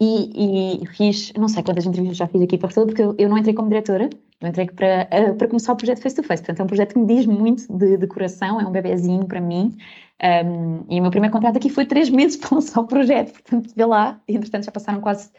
E, 0.00 0.82
e, 0.82 0.86
fiz, 0.88 1.32
não 1.34 1.48
sei 1.48 1.62
quantas 1.62 1.86
entrevistas 1.86 2.16
já 2.16 2.26
fiz 2.26 2.42
aqui 2.42 2.58
para 2.58 2.68
recrutador, 2.68 2.94
porque 2.94 3.02
eu, 3.02 3.14
eu 3.16 3.28
não 3.28 3.38
entrei 3.38 3.54
como 3.54 3.68
diretora, 3.68 4.10
Eu 4.40 4.48
entrei 4.48 4.66
para, 4.66 5.08
uh, 5.12 5.34
para 5.34 5.48
começar 5.48 5.72
o 5.72 5.76
projeto 5.76 6.00
Face 6.00 6.14
to 6.14 6.22
Face. 6.22 6.42
Portanto, 6.42 6.60
é 6.60 6.64
um 6.64 6.66
projeto 6.66 6.92
que 6.92 6.98
me 6.98 7.06
diz 7.06 7.26
muito 7.26 7.72
de, 7.76 7.96
de 7.96 8.06
coração, 8.06 8.60
é 8.60 8.66
um 8.66 8.70
bebezinho 8.70 9.26
para 9.26 9.40
mim. 9.40 9.76
Um, 10.22 10.84
e 10.88 10.98
o 10.98 11.02
meu 11.02 11.10
primeiro 11.10 11.32
contrato 11.32 11.56
aqui 11.56 11.68
foi 11.70 11.86
três 11.86 12.08
meses 12.10 12.36
para 12.38 12.54
lançar 12.54 12.80
o 12.80 12.86
projeto. 12.86 13.32
Portanto, 13.32 13.72
vê 13.74 13.84
lá, 13.84 14.20
entretanto 14.28 14.64
já 14.64 14.72
passaram 14.72 15.00
quase 15.00 15.30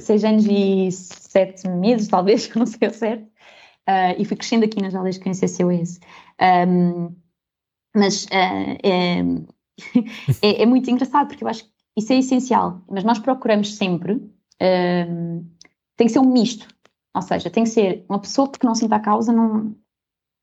seis 0.00 0.24
anos 0.24 0.46
e 0.46 0.90
sete 0.90 1.68
meses, 1.68 2.08
talvez, 2.08 2.48
não 2.54 2.66
sei 2.66 2.88
o 2.88 2.92
certo. 2.92 3.24
Uh, 3.88 4.14
e 4.18 4.24
fui 4.24 4.36
crescendo 4.36 4.64
aqui 4.64 4.82
nas 4.82 4.94
aulas 4.94 5.18
de 5.18 5.34
Ciência 5.34 5.64
COS. 5.64 6.00
Um, 6.68 7.14
mas 7.94 8.24
uh, 8.26 8.78
é, 8.82 9.20
é, 10.42 10.62
é, 10.62 10.66
muito 10.66 10.90
engraçado, 10.90 11.28
porque 11.28 11.42
eu 11.42 11.48
acho 11.48 11.64
que 11.64 11.70
isso 11.96 12.12
é 12.12 12.18
essencial. 12.18 12.82
Mas 12.90 13.02
nós 13.04 13.18
procuramos 13.18 13.76
sempre, 13.76 14.14
um, 14.60 15.46
tem 15.96 16.06
que 16.06 16.12
ser 16.12 16.18
um 16.18 16.30
misto. 16.30 16.68
Ou 17.18 17.22
seja, 17.22 17.50
tem 17.50 17.64
que 17.64 17.70
ser 17.70 18.04
uma 18.08 18.20
pessoa 18.20 18.48
que 18.48 18.64
não 18.64 18.74
sinta 18.74 18.96
a 18.96 19.00
causa, 19.00 19.32
não, 19.32 19.74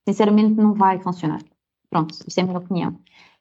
sinceramente 0.07 0.55
não 0.55 0.73
vai 0.73 0.99
funcionar. 0.99 1.41
Pronto, 1.89 2.13
isso 2.27 2.39
é 2.39 2.43
a 2.43 2.45
minha 2.45 2.57
opinião. 2.57 2.99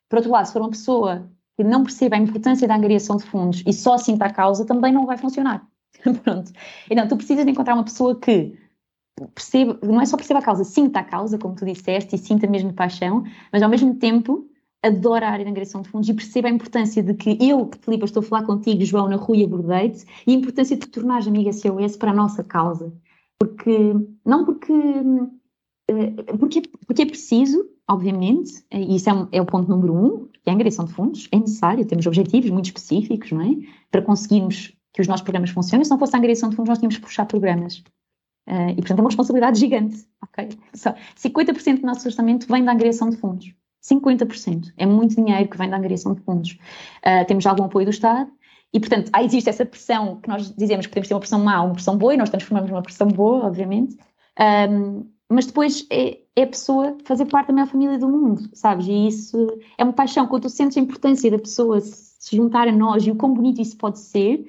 Por 0.09 0.19
outro 0.19 0.31
lado, 0.31 0.47
se 0.47 0.53
for 0.53 0.63
uma 0.63 0.71
pessoa 0.71 1.29
que 1.57 1.65
não 1.65 1.83
perceba 1.83 2.15
a 2.15 2.19
importância 2.19 2.69
da 2.69 2.77
angariação 2.77 3.17
de 3.17 3.25
fundos 3.25 3.63
e 3.67 3.73
só 3.73 3.99
sinta 3.99 4.27
a 4.27 4.33
causa, 4.33 4.65
também 4.65 4.93
não 4.93 5.05
vai 5.05 5.19
funcionar. 5.19 5.67
Pronto. 6.23 6.53
Então, 6.89 7.09
tu 7.09 7.17
precisas 7.17 7.45
de 7.45 7.51
encontrar 7.51 7.75
uma 7.75 7.85
pessoa 7.85 8.19
que 8.19 8.57
perceba, 9.35 9.79
não 9.83 10.01
é 10.01 10.07
só 10.07 10.17
perceba 10.17 10.39
a 10.39 10.43
causa, 10.43 10.63
sinta 10.63 11.01
a 11.01 11.05
causa, 11.05 11.37
como 11.37 11.57
tu 11.57 11.65
disseste, 11.65 12.15
e 12.15 12.19
sinta 12.19 12.47
mesmo 12.47 12.73
paixão, 12.73 13.25
mas 13.53 13.63
ao 13.63 13.69
mesmo 13.69 13.97
tempo 13.97 14.49
adora 14.85 15.27
a 15.27 15.31
área 15.31 15.45
de 15.45 15.51
angariação 15.51 15.81
de 15.81 15.89
fundos 15.89 16.09
e 16.09 16.15
perceba 16.15 16.47
a 16.47 16.51
importância 16.51 17.03
de 17.03 17.15
que 17.15 17.39
eu, 17.41 17.71
Filipe, 17.81 18.05
estou 18.05 18.23
a 18.23 18.27
falar 18.27 18.45
contigo, 18.45 18.85
João, 18.85 19.09
na 19.09 19.17
Rui 19.17 19.43
abordei-te, 19.43 20.05
e 20.27 20.33
a 20.33 20.35
importância 20.35 20.77
de 20.77 20.83
te 20.83 20.91
tornares 20.91 21.27
amiga 21.27 21.51
COS 21.51 21.97
para 21.97 22.11
a 22.11 22.15
nossa 22.15 22.45
causa. 22.45 22.93
Porque, 23.39 23.95
não 24.25 24.45
porque, 24.45 24.73
eh, 25.89 26.37
porque, 26.39 26.63
porque 26.87 27.03
é 27.03 27.07
preciso, 27.07 27.69
obviamente, 27.89 28.65
e 28.73 28.97
isso 28.97 29.11
é, 29.11 29.15
um, 29.15 29.29
é 29.33 29.41
o 29.41 29.47
ponto 29.47 29.69
número 29.69 29.95
um, 29.95 30.27
que 30.29 30.41
é 30.47 30.51
a 30.51 30.55
angariação 30.55 30.85
de 30.85 30.93
fundos, 30.93 31.29
é 31.33 31.39
necessário, 31.39 31.85
temos 31.85 32.07
objetivos 32.07 32.51
muito 32.51 32.67
específicos, 32.67 33.33
não 33.33 33.43
é? 33.43 33.55
Para 33.91 34.03
conseguirmos 34.03 34.75
que 34.93 35.01
os 35.01 35.09
nossos 35.09 35.23
programas 35.23 35.51
funcionem, 35.51 35.85
se 35.85 35.91
não 35.91 35.99
fosse 35.99 36.15
a 36.15 36.19
angariação 36.19 36.49
de 36.49 36.57
fundos 36.57 36.69
nós 36.69 36.79
tínhamos 36.79 36.97
que 36.97 37.03
puxar 37.03 37.27
programas. 37.27 37.83
Uh, 38.49 38.71
e, 38.71 38.77
portanto, 38.77 38.99
é 38.99 39.03
uma 39.03 39.09
responsabilidade 39.09 39.59
gigante. 39.59 40.07
Okay? 40.23 40.51
Só 40.75 40.95
50% 41.17 41.81
do 41.81 41.87
nosso 41.87 42.07
orçamento 42.07 42.47
vem 42.47 42.65
da 42.65 42.73
angariação 42.73 43.11
de 43.11 43.17
fundos. 43.17 43.53
50%. 43.83 44.73
É 44.77 44.87
muito 44.87 45.17
dinheiro 45.17 45.49
que 45.49 45.59
vem 45.59 45.69
da 45.69 45.77
angariação 45.77 46.15
de 46.15 46.21
fundos. 46.23 46.53
Uh, 47.05 47.27
temos 47.27 47.45
algum 47.47 47.65
apoio 47.65 47.87
do 47.87 47.91
Estado 47.91 48.31
e, 48.75 48.81
portanto, 48.81 49.09
há, 49.13 49.23
existe 49.23 49.49
essa 49.49 49.65
pressão 49.65 50.21
que 50.21 50.29
nós 50.29 50.53
dizemos 50.55 50.87
que 50.87 50.91
podemos 50.91 51.07
ter 51.07 51.15
uma 51.15 51.21
pressão 51.21 51.43
má 51.43 51.61
ou 51.61 51.69
uma 51.69 51.75
pressão 51.75 51.97
boa 51.97 52.13
e 52.13 52.17
nós 52.17 52.29
transformamos 52.29 52.71
numa 52.71 52.83
pressão 52.83 53.07
boa, 53.07 53.47
obviamente. 53.47 53.97
Um, 54.69 55.09
mas 55.31 55.47
depois 55.47 55.87
é, 55.91 56.19
é, 56.37 56.43
a 56.43 56.47
pessoa 56.47 56.99
fazer 57.05 57.27
parte 57.27 57.47
da 57.49 57.55
maior 57.55 57.69
família 57.69 57.99
do 57.99 58.09
mundo, 58.09 58.51
sabes? 58.53 58.87
E 58.89 59.07
isso 59.07 59.47
é 59.79 59.85
uma 59.85 59.93
paixão. 59.93 60.27
Quando 60.27 60.43
tu 60.43 60.49
sentes 60.51 60.77
a 60.77 60.81
importância 60.81 61.31
da 61.31 61.39
pessoa 61.39 61.81
se 61.81 62.37
juntar 62.37 62.67
a 62.67 62.73
nós 62.73 63.07
e 63.07 63.13
o 63.13 63.15
quão 63.15 63.33
bonito 63.33 63.63
isso 63.63 63.77
pode 63.77 64.01
ser, 64.01 64.45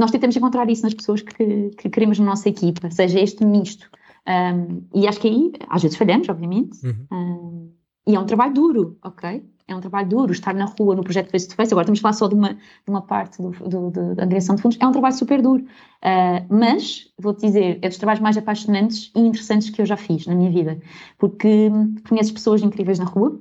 nós 0.00 0.10
tentamos 0.10 0.36
encontrar 0.36 0.68
isso 0.68 0.82
nas 0.82 0.94
pessoas 0.94 1.22
que, 1.22 1.70
que 1.70 1.88
queremos 1.88 2.18
na 2.18 2.26
nossa 2.26 2.48
equipa, 2.48 2.90
seja 2.90 3.20
este 3.20 3.44
misto. 3.44 3.88
Um, 4.28 4.84
e 4.94 5.08
acho 5.08 5.20
que 5.20 5.28
aí, 5.28 5.52
às 5.68 5.82
vezes 5.82 5.96
falhamos, 5.96 6.28
obviamente, 6.28 6.78
uhum. 6.86 7.06
um, 7.12 7.72
e 8.06 8.14
é 8.14 8.20
um 8.20 8.26
trabalho 8.26 8.54
duro, 8.54 8.98
ok? 9.02 9.44
É 9.72 9.76
um 9.76 9.80
trabalho 9.80 10.08
duro 10.08 10.32
estar 10.32 10.54
na 10.54 10.66
rua 10.66 10.94
no 10.94 11.02
projeto 11.02 11.30
Face 11.30 11.48
to 11.48 11.54
Face. 11.54 11.72
Agora 11.72 11.84
estamos 11.84 12.00
a 12.00 12.02
falar 12.02 12.12
só 12.12 12.28
de 12.28 12.34
uma, 12.34 12.54
de 12.54 12.60
uma 12.88 13.02
parte 13.02 13.40
do, 13.40 13.50
do, 13.50 13.90
do, 13.90 14.14
da 14.14 14.24
direção 14.26 14.54
de 14.54 14.62
fundos. 14.62 14.78
É 14.80 14.86
um 14.86 14.92
trabalho 14.92 15.14
super 15.14 15.40
duro. 15.40 15.64
Uh, 15.64 16.54
mas, 16.54 17.10
vou-te 17.18 17.46
dizer, 17.46 17.78
é 17.80 17.88
dos 17.88 17.96
trabalhos 17.96 18.20
mais 18.20 18.36
apaixonantes 18.36 19.10
e 19.16 19.20
interessantes 19.20 19.70
que 19.70 19.80
eu 19.80 19.86
já 19.86 19.96
fiz 19.96 20.26
na 20.26 20.34
minha 20.34 20.50
vida. 20.50 20.80
Porque 21.18 21.70
conheces 22.06 22.32
pessoas 22.32 22.62
incríveis 22.62 22.98
na 22.98 23.06
rua, 23.06 23.40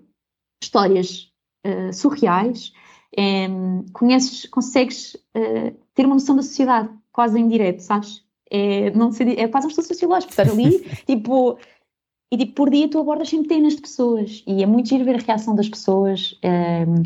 histórias 0.63 1.32
uh, 1.67 1.94
surreais, 1.94 2.72
um, 3.17 3.86
conheces, 3.91 4.46
consegues 4.46 5.15
uh, 5.36 5.76
ter 5.94 6.06
uma 6.06 6.15
noção 6.15 6.36
da 6.36 6.44
sociedade, 6.44 6.89
quase 7.12 7.38
em 7.38 7.48
direto, 7.48 7.80
sabes? 7.82 8.24
É, 8.50 8.91
não 8.91 9.12
sei, 9.12 9.36
é 9.38 9.48
quase 9.48 9.67
um 9.67 9.70
estudo 9.70 9.88
sociológico, 9.88 10.32
estar 10.32 10.50
ali, 10.50 10.80
tipo, 11.06 11.58
e 12.32 12.38
tipo, 12.38 12.54
por 12.54 12.70
dia 12.70 12.89
tu 12.89 13.00
abordas 13.00 13.30
centenas 13.30 13.76
de 13.76 13.82
pessoas 13.82 14.44
e 14.48 14.63
é 14.63 14.65
muito 14.65 14.89
giro 14.89 15.04
ver 15.04 15.15
a 15.15 15.24
reação 15.24 15.56
das 15.56 15.67
pessoas 15.67 16.39
um, 16.44 17.04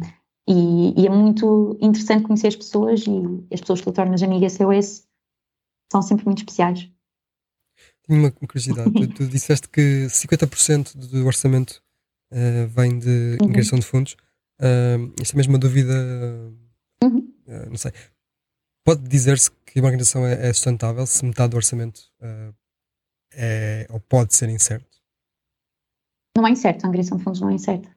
e, 0.47 1.01
e, 1.01 1.07
é 1.07 1.09
muito 1.09 1.75
interessante 1.81 2.23
conhecer 2.23 2.47
as 2.47 2.55
pessoas 2.55 3.03
e 3.07 3.43
as 3.51 3.59
pessoas 3.59 3.79
que 3.79 3.85
tu 3.85 3.91
tornas 3.91 4.21
amiga 4.21 4.47
SOS 4.47 5.07
são 5.91 6.03
sempre 6.03 6.25
muito 6.25 6.39
especiais. 6.39 6.87
Tenho 8.07 8.19
uma 8.19 8.31
curiosidade, 8.31 8.91
tu, 8.91 9.07
tu 9.07 9.25
disseste 9.25 9.67
que 9.67 10.05
50% 10.05 10.95
do 10.95 11.25
orçamento 11.25 11.81
uh, 12.31 12.67
vem 12.67 12.99
de 12.99 13.37
uhum. 13.41 13.51
de 13.51 13.81
fundos. 13.81 14.13
Uh, 14.59 15.11
esta 15.19 15.35
é 15.35 15.37
mesma 15.37 15.57
dúvida, 15.57 15.93
uhum. 17.03 17.33
uh, 17.47 17.69
não 17.69 17.77
sei, 17.77 17.91
Pode 18.85 19.01
dizer-se 19.01 19.49
que 19.65 19.79
uma 19.79 19.87
organização 19.87 20.27
é, 20.27 20.47
é, 20.47 20.53
sustentável 20.53 21.07
se 21.07 21.25
metade 21.25 21.49
do 21.49 21.57
orçamento 21.57 22.01
uh, 22.21 22.53
é, 23.33 23.87
ou 23.89 23.99
pode 23.99 24.35
ser 24.35 24.47
incerto? 24.47 24.94
Não 26.37 26.45
é 26.45 26.51
incerto, 26.51 26.85
a 26.85 26.87
angariação 26.87 27.17
de 27.17 27.23
fundos 27.23 27.41
não 27.41 27.49
é 27.49 27.53
incerta. 27.53 27.89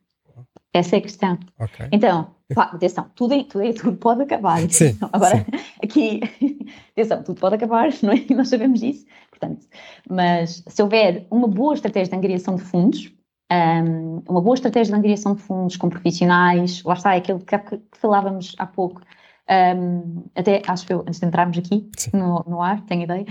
Essa 0.72 0.96
é 0.96 0.98
a 0.98 1.02
questão. 1.02 1.38
Okay. 1.58 1.88
Então, 1.92 2.34
atenção, 2.56 3.10
tudo, 3.14 3.34
é, 3.34 3.42
tudo, 3.42 3.64
é, 3.64 3.72
tudo 3.72 3.96
pode 3.96 4.22
acabar. 4.22 4.60
Sim, 4.70 4.96
Agora, 5.12 5.38
sim. 5.38 5.44
aqui, 5.82 6.20
atenção, 6.92 7.22
tudo 7.22 7.40
pode 7.40 7.56
acabar, 7.56 7.90
não 8.02 8.12
é? 8.12 8.24
Nós 8.34 8.48
sabemos 8.48 8.80
disso. 8.80 9.06
Portanto, 9.30 9.66
mas 10.08 10.62
se 10.66 10.82
houver 10.82 11.26
uma 11.30 11.48
boa 11.48 11.74
estratégia 11.74 12.10
de 12.10 12.16
angariação 12.16 12.54
de 12.56 12.62
fundos, 12.62 13.12
um, 13.50 14.22
uma 14.28 14.40
boa 14.40 14.54
estratégia 14.54 14.92
de 14.92 14.98
angariação 14.98 15.34
de 15.34 15.42
fundos 15.42 15.76
com 15.76 15.88
profissionais, 15.88 16.82
lá 16.84 16.94
está, 16.94 17.14
é 17.14 17.18
aquilo 17.18 17.40
que, 17.40 17.58
que 17.58 17.80
falávamos 17.98 18.54
há 18.58 18.66
pouco, 18.66 19.00
um, 19.50 20.24
até 20.34 20.60
acho 20.66 20.92
eu, 20.92 21.00
antes 21.00 21.20
de 21.20 21.26
entrarmos 21.26 21.56
aqui 21.56 21.88
no, 22.12 22.44
no, 22.46 22.60
ar, 22.60 22.82
tenho 22.82 23.04
ideia, 23.04 23.24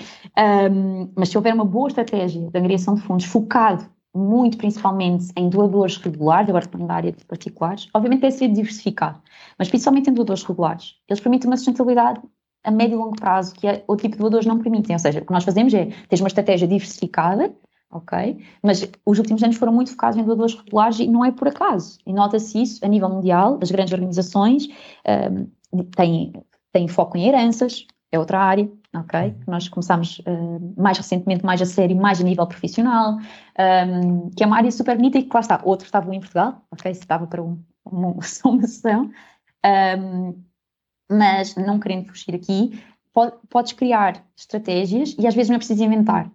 um, 0.72 1.12
mas 1.16 1.30
se 1.30 1.38
houver 1.38 1.54
uma 1.54 1.66
boa 1.66 1.88
estratégia 1.90 2.42
de 2.42 2.58
angariação 2.58 2.96
de 2.96 3.02
fundos 3.02 3.26
focado 3.26 3.88
muito 4.18 4.58
principalmente 4.58 5.28
em 5.36 5.50
doadores 5.50 5.98
regulares, 5.98 6.50
agora 6.50 6.68
falando 6.68 6.88
da 6.88 6.96
área 6.96 7.12
de 7.12 7.24
particulares, 7.26 7.88
obviamente 7.94 8.22
deve 8.22 8.36
ser 8.36 8.48
diversificado, 8.48 9.22
mas 9.58 9.70
principalmente 9.70 10.10
em 10.10 10.14
doadores 10.14 10.44
regulares. 10.44 10.96
Eles 11.08 11.22
permitem 11.22 11.50
uma 11.50 11.58
sustentabilidade 11.58 12.22
a 12.64 12.72
médio 12.72 12.96
e 12.96 12.98
longo 12.98 13.16
prazo 13.16 13.54
que 13.54 13.66
é, 13.66 13.84
o 13.88 13.96
tipo 13.96 14.16
de 14.16 14.22
doadores 14.22 14.46
não 14.46 14.60
permitem. 14.60 14.96
Ou 14.96 15.00
seja, 15.00 15.20
o 15.20 15.26
que 15.26 15.32
nós 15.32 15.44
fazemos 15.44 15.74
é 15.74 15.86
ter 16.10 16.20
uma 16.20 16.28
estratégia 16.28 16.68
diversificada, 16.68 17.56
ok? 17.90 18.44
Mas 18.62 18.90
os 19.06 19.20
últimos 19.20 19.42
anos 19.42 19.56
foram 19.56 19.72
muito 19.72 19.92
focados 19.92 20.18
em 20.18 20.24
doadores 20.24 20.54
regulares 20.54 21.00
e 21.00 21.08
não 21.08 21.24
é 21.24 21.32
por 21.32 21.48
acaso. 21.48 21.98
E 22.06 22.12
nota-se 22.12 22.62
isso 22.62 22.86
a 22.86 22.88
nível 22.88 23.10
mundial, 23.10 23.58
das 23.58 23.72
grandes 23.72 23.94
organizações, 23.94 24.68
um, 25.72 25.84
tem, 25.96 26.34
tem 26.74 26.88
foco 26.88 27.18
em 27.18 27.28
heranças, 27.28 27.86
é 28.12 28.20
outra 28.20 28.40
área, 28.40 28.70
ok? 29.02 29.20
Uhum. 29.20 29.36
Nós 29.48 29.68
começamos 29.68 30.20
uh, 30.20 30.74
mais 30.82 30.98
recentemente, 30.98 31.46
mais 31.46 31.62
a 31.62 31.66
sério, 31.66 31.96
mais 31.96 32.22
a 32.22 32.24
nível 32.24 32.48
profissional, 32.48 33.16
um, 33.16 33.22
ehm, 33.58 34.30
que 34.36 34.44
é 34.44 34.48
uma 34.48 34.58
área 34.58 34.72
super 34.72 34.96
bonita 34.96 35.18
e 35.18 35.24
que 35.24 35.34
lá 35.34 35.40
está, 35.40 35.62
outro 35.64 35.86
estava 35.86 36.14
em 36.14 36.20
Portugal, 36.20 36.62
ok? 36.72 36.94
Se 36.94 37.02
estava 37.02 37.28
para 37.28 37.42
um, 37.42 37.62
uma, 37.86 38.22
só 38.22 38.50
uma 38.50 38.62
sessão, 38.68 39.06
um, 39.06 39.12
ehm, 39.64 40.34
mas 41.10 41.56
não 41.56 41.80
querendo 41.80 42.08
fugir 42.08 42.36
aqui, 42.36 42.84
pode, 43.14 43.34
podes 43.50 43.74
criar 43.74 44.24
estratégias 44.36 45.16
e 45.18 45.26
às 45.26 45.34
vezes 45.34 45.50
não 45.50 45.56
é 45.56 45.60
preciso 45.60 45.84
inventar. 45.84 46.32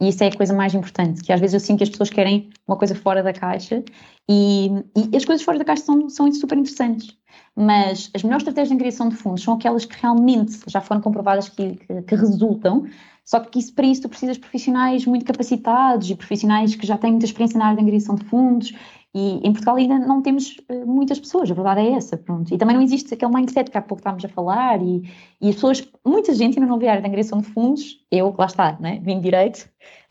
E 0.00 0.08
isso 0.08 0.22
é 0.22 0.28
a 0.28 0.36
coisa 0.36 0.52
mais 0.52 0.74
importante, 0.74 1.22
que 1.22 1.32
às 1.32 1.40
vezes 1.40 1.54
eu 1.54 1.60
sinto 1.60 1.78
que 1.78 1.84
as 1.84 1.90
pessoas 1.90 2.10
querem 2.10 2.50
uma 2.68 2.76
coisa 2.76 2.94
fora 2.94 3.22
da 3.22 3.32
caixa 3.32 3.82
e, 4.28 4.68
e 4.94 5.16
as 5.16 5.24
coisas 5.24 5.42
fora 5.42 5.58
da 5.58 5.64
caixa 5.64 5.84
são, 5.84 6.08
são 6.10 6.30
super 6.32 6.58
interessantes. 6.58 7.16
Mas 7.54 8.10
as 8.14 8.22
melhores 8.22 8.42
estratégias 8.42 8.68
de 8.68 8.76
criação 8.76 9.08
de 9.08 9.16
fundos 9.16 9.42
são 9.42 9.54
aquelas 9.54 9.86
que 9.86 9.96
realmente 10.00 10.60
já 10.66 10.82
foram 10.82 11.00
comprovadas 11.00 11.48
que, 11.48 11.76
que, 11.76 12.02
que 12.02 12.14
resultam, 12.14 12.86
só 13.24 13.40
que 13.40 13.58
isso, 13.58 13.74
para 13.74 13.86
isso 13.86 14.02
tu 14.02 14.08
precisas 14.08 14.36
de 14.36 14.40
profissionais 14.40 15.06
muito 15.06 15.24
capacitados 15.24 16.08
e 16.10 16.14
profissionais 16.14 16.76
que 16.76 16.86
já 16.86 16.98
têm 16.98 17.12
muita 17.12 17.26
experiência 17.26 17.58
na 17.58 17.64
área 17.64 17.76
de 17.76 17.82
angariação 17.82 18.14
de 18.14 18.24
fundos 18.24 18.72
e 19.18 19.38
em 19.42 19.50
Portugal 19.50 19.76
ainda 19.76 19.98
não 19.98 20.20
temos 20.20 20.58
uh, 20.70 20.86
muitas 20.86 21.18
pessoas, 21.18 21.50
a 21.50 21.54
verdade 21.54 21.80
é 21.80 21.92
essa, 21.92 22.18
pronto. 22.18 22.52
E 22.52 22.58
também 22.58 22.76
não 22.76 22.82
existe 22.82 23.14
aquele 23.14 23.32
mindset 23.32 23.70
que 23.70 23.78
há 23.78 23.80
pouco 23.80 24.00
estávamos 24.00 24.22
a 24.26 24.28
falar 24.28 24.82
e, 24.82 25.10
e 25.40 25.48
as 25.48 25.54
pessoas, 25.54 25.88
muita 26.04 26.34
gente 26.34 26.58
ainda 26.58 26.70
não 26.70 26.78
vê 26.78 26.86
a 26.86 26.90
área 26.90 27.00
de 27.00 27.08
angariação 27.08 27.40
de 27.40 27.46
fundos, 27.46 28.04
eu, 28.10 28.34
lá 28.36 28.44
está, 28.44 28.76
né, 28.78 29.00
vim 29.02 29.18
direito, 29.18 29.70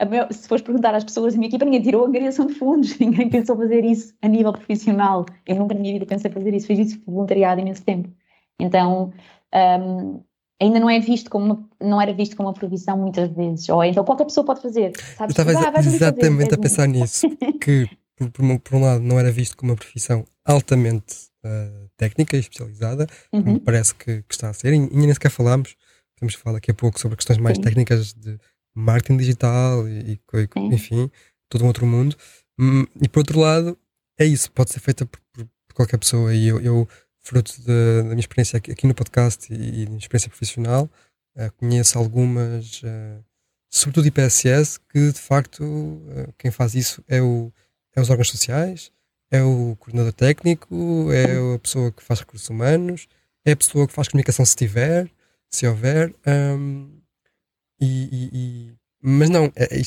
meu, 0.10 0.26
se 0.32 0.48
fores 0.48 0.64
perguntar 0.64 0.96
às 0.96 1.04
pessoas 1.04 1.34
da 1.34 1.38
minha 1.38 1.50
equipa, 1.50 1.66
ninguém 1.66 1.84
tirou 1.84 2.04
a 2.04 2.08
angariação 2.08 2.48
de 2.48 2.56
fundos, 2.56 2.98
ninguém 3.00 3.30
pensou 3.30 3.56
fazer 3.56 3.86
isso 3.86 4.12
a 4.24 4.28
nível 4.28 4.52
profissional, 4.52 5.24
eu 5.46 5.56
nunca 5.56 5.76
na 5.76 5.82
minha 5.82 5.94
vida 5.94 6.08
pensei 6.08 6.32
fazer 6.32 6.56
isso, 6.56 6.66
fiz 6.66 6.80
isso 6.80 7.00
voluntariado 7.06 7.62
imenso 7.62 7.84
tempo. 7.84 8.10
Então, 8.60 9.14
um, 9.54 10.20
ainda 10.60 10.80
não 10.80 10.90
é 10.90 11.00
visto 11.00 11.30
como 11.30 11.46
uma, 11.46 11.70
não 11.80 12.02
era 12.02 12.12
visto 12.12 12.36
como 12.36 12.50
uma 12.50 12.56
provisão 12.56 12.98
muitas 12.98 13.30
vezes, 13.30 13.70
ou 13.70 13.84
então 13.84 14.04
qualquer 14.04 14.26
pessoa 14.26 14.44
pode 14.44 14.64
fazer. 14.64 14.94
Sabes? 15.16 15.38
Eu 15.38 15.44
estava 15.52 15.78
ah, 15.78 15.80
exatamente 15.80 16.50
fazer, 16.50 16.56
a 16.56 16.58
pensar 16.58 16.88
nisso, 16.88 17.28
que 17.62 17.88
por, 18.16 18.30
por, 18.32 18.60
por, 18.60 18.76
um 18.76 18.82
lado, 18.82 19.04
não 19.04 19.20
era 19.20 19.32
visto 19.32 19.58
como 19.58 19.72
uma 19.72 19.78
profissão 19.78 20.26
altamente 20.44 21.28
uh, 21.46 21.90
técnica 21.98 22.36
e 22.38 22.40
especializada, 22.40 23.08
uhum. 23.32 23.44
como 23.44 23.60
parece 23.62 23.94
que, 23.96 24.22
que, 24.24 24.34
está 24.34 24.50
a 24.50 24.54
ser, 24.54 24.74
e, 24.74 24.78
e 24.78 24.96
nem 24.98 25.14
sequer 25.14 25.30
falámos, 25.30 25.76
temos 26.18 26.36
que 26.36 26.42
falar 26.42 26.56
daqui 26.56 26.72
a 26.72 26.74
pouco 26.74 27.00
sobre 27.00 27.18
questões 27.18 27.40
mais 27.40 27.58
Sim. 27.58 27.64
técnicas 27.64 28.14
de, 28.14 28.40
marketing 28.76 29.18
digital 29.18 29.88
e, 29.88 30.14
e 30.14 30.20
enfim, 30.74 31.10
todo 31.50 31.64
um 31.64 31.68
outro 31.68 31.88
mundo. 31.88 32.16
Hum, 32.60 32.86
e 33.02 33.08
por 33.08 33.20
outro 33.20 33.40
lado, 33.40 33.78
é 34.20 34.26
isso, 34.26 34.52
pode 34.52 34.72
ser 34.72 34.80
feita 34.82 35.06
por, 35.06 35.20
por, 35.34 35.48
qualquer 35.74 35.98
pessoa. 35.98 36.34
E 36.34 36.48
eu, 36.48 36.60
eu 36.60 36.88
fruto 37.22 37.54
da, 37.64 38.02
da, 38.02 38.04
minha 38.10 38.20
experiência 38.20 38.58
aqui, 38.58 38.72
aqui, 38.72 38.86
no 38.86 38.94
podcast 38.94 39.52
e, 39.52 39.56
e 39.56 39.86
da 39.86 39.92
minha 39.92 40.00
experiência 40.00 40.30
profissional, 40.30 40.90
uh, 41.38 41.52
conheço 41.58 41.98
algumas, 41.98 42.84
uh, 42.84 43.24
sobretudo 43.70 44.08
IPSS, 44.08 44.80
que 44.90 45.12
de 45.12 45.20
facto 45.20 45.64
uh, 45.64 46.34
quem 46.38 46.52
faz 46.52 46.76
isso 46.76 47.04
é, 47.08 47.22
o, 47.22 47.52
é 47.96 48.02
os 48.02 48.10
órgãos 48.10 48.30
sociais, 48.30 48.92
é 49.32 49.42
o 49.42 49.76
coordenador 49.80 50.14
técnico, 50.14 51.12
é 51.12 51.56
a 51.56 51.60
pessoa 51.60 51.92
que 51.92 52.04
faz 52.04 52.20
recursos 52.20 52.50
humanos, 52.50 53.08
é 53.44 53.52
a 53.52 53.56
pessoa 53.56 53.88
que 53.88 53.94
faz 53.94 54.08
comunicação 54.08 54.46
se 54.46 54.56
tiver, 54.56 55.10
se 55.50 55.68
houver. 55.68 56.14
Um, 56.28 57.00
e, 57.80 58.10
e, 58.12 58.30
e, 58.34 58.74
mas 59.02 59.30
não, 59.30 59.46
é, 59.56 59.82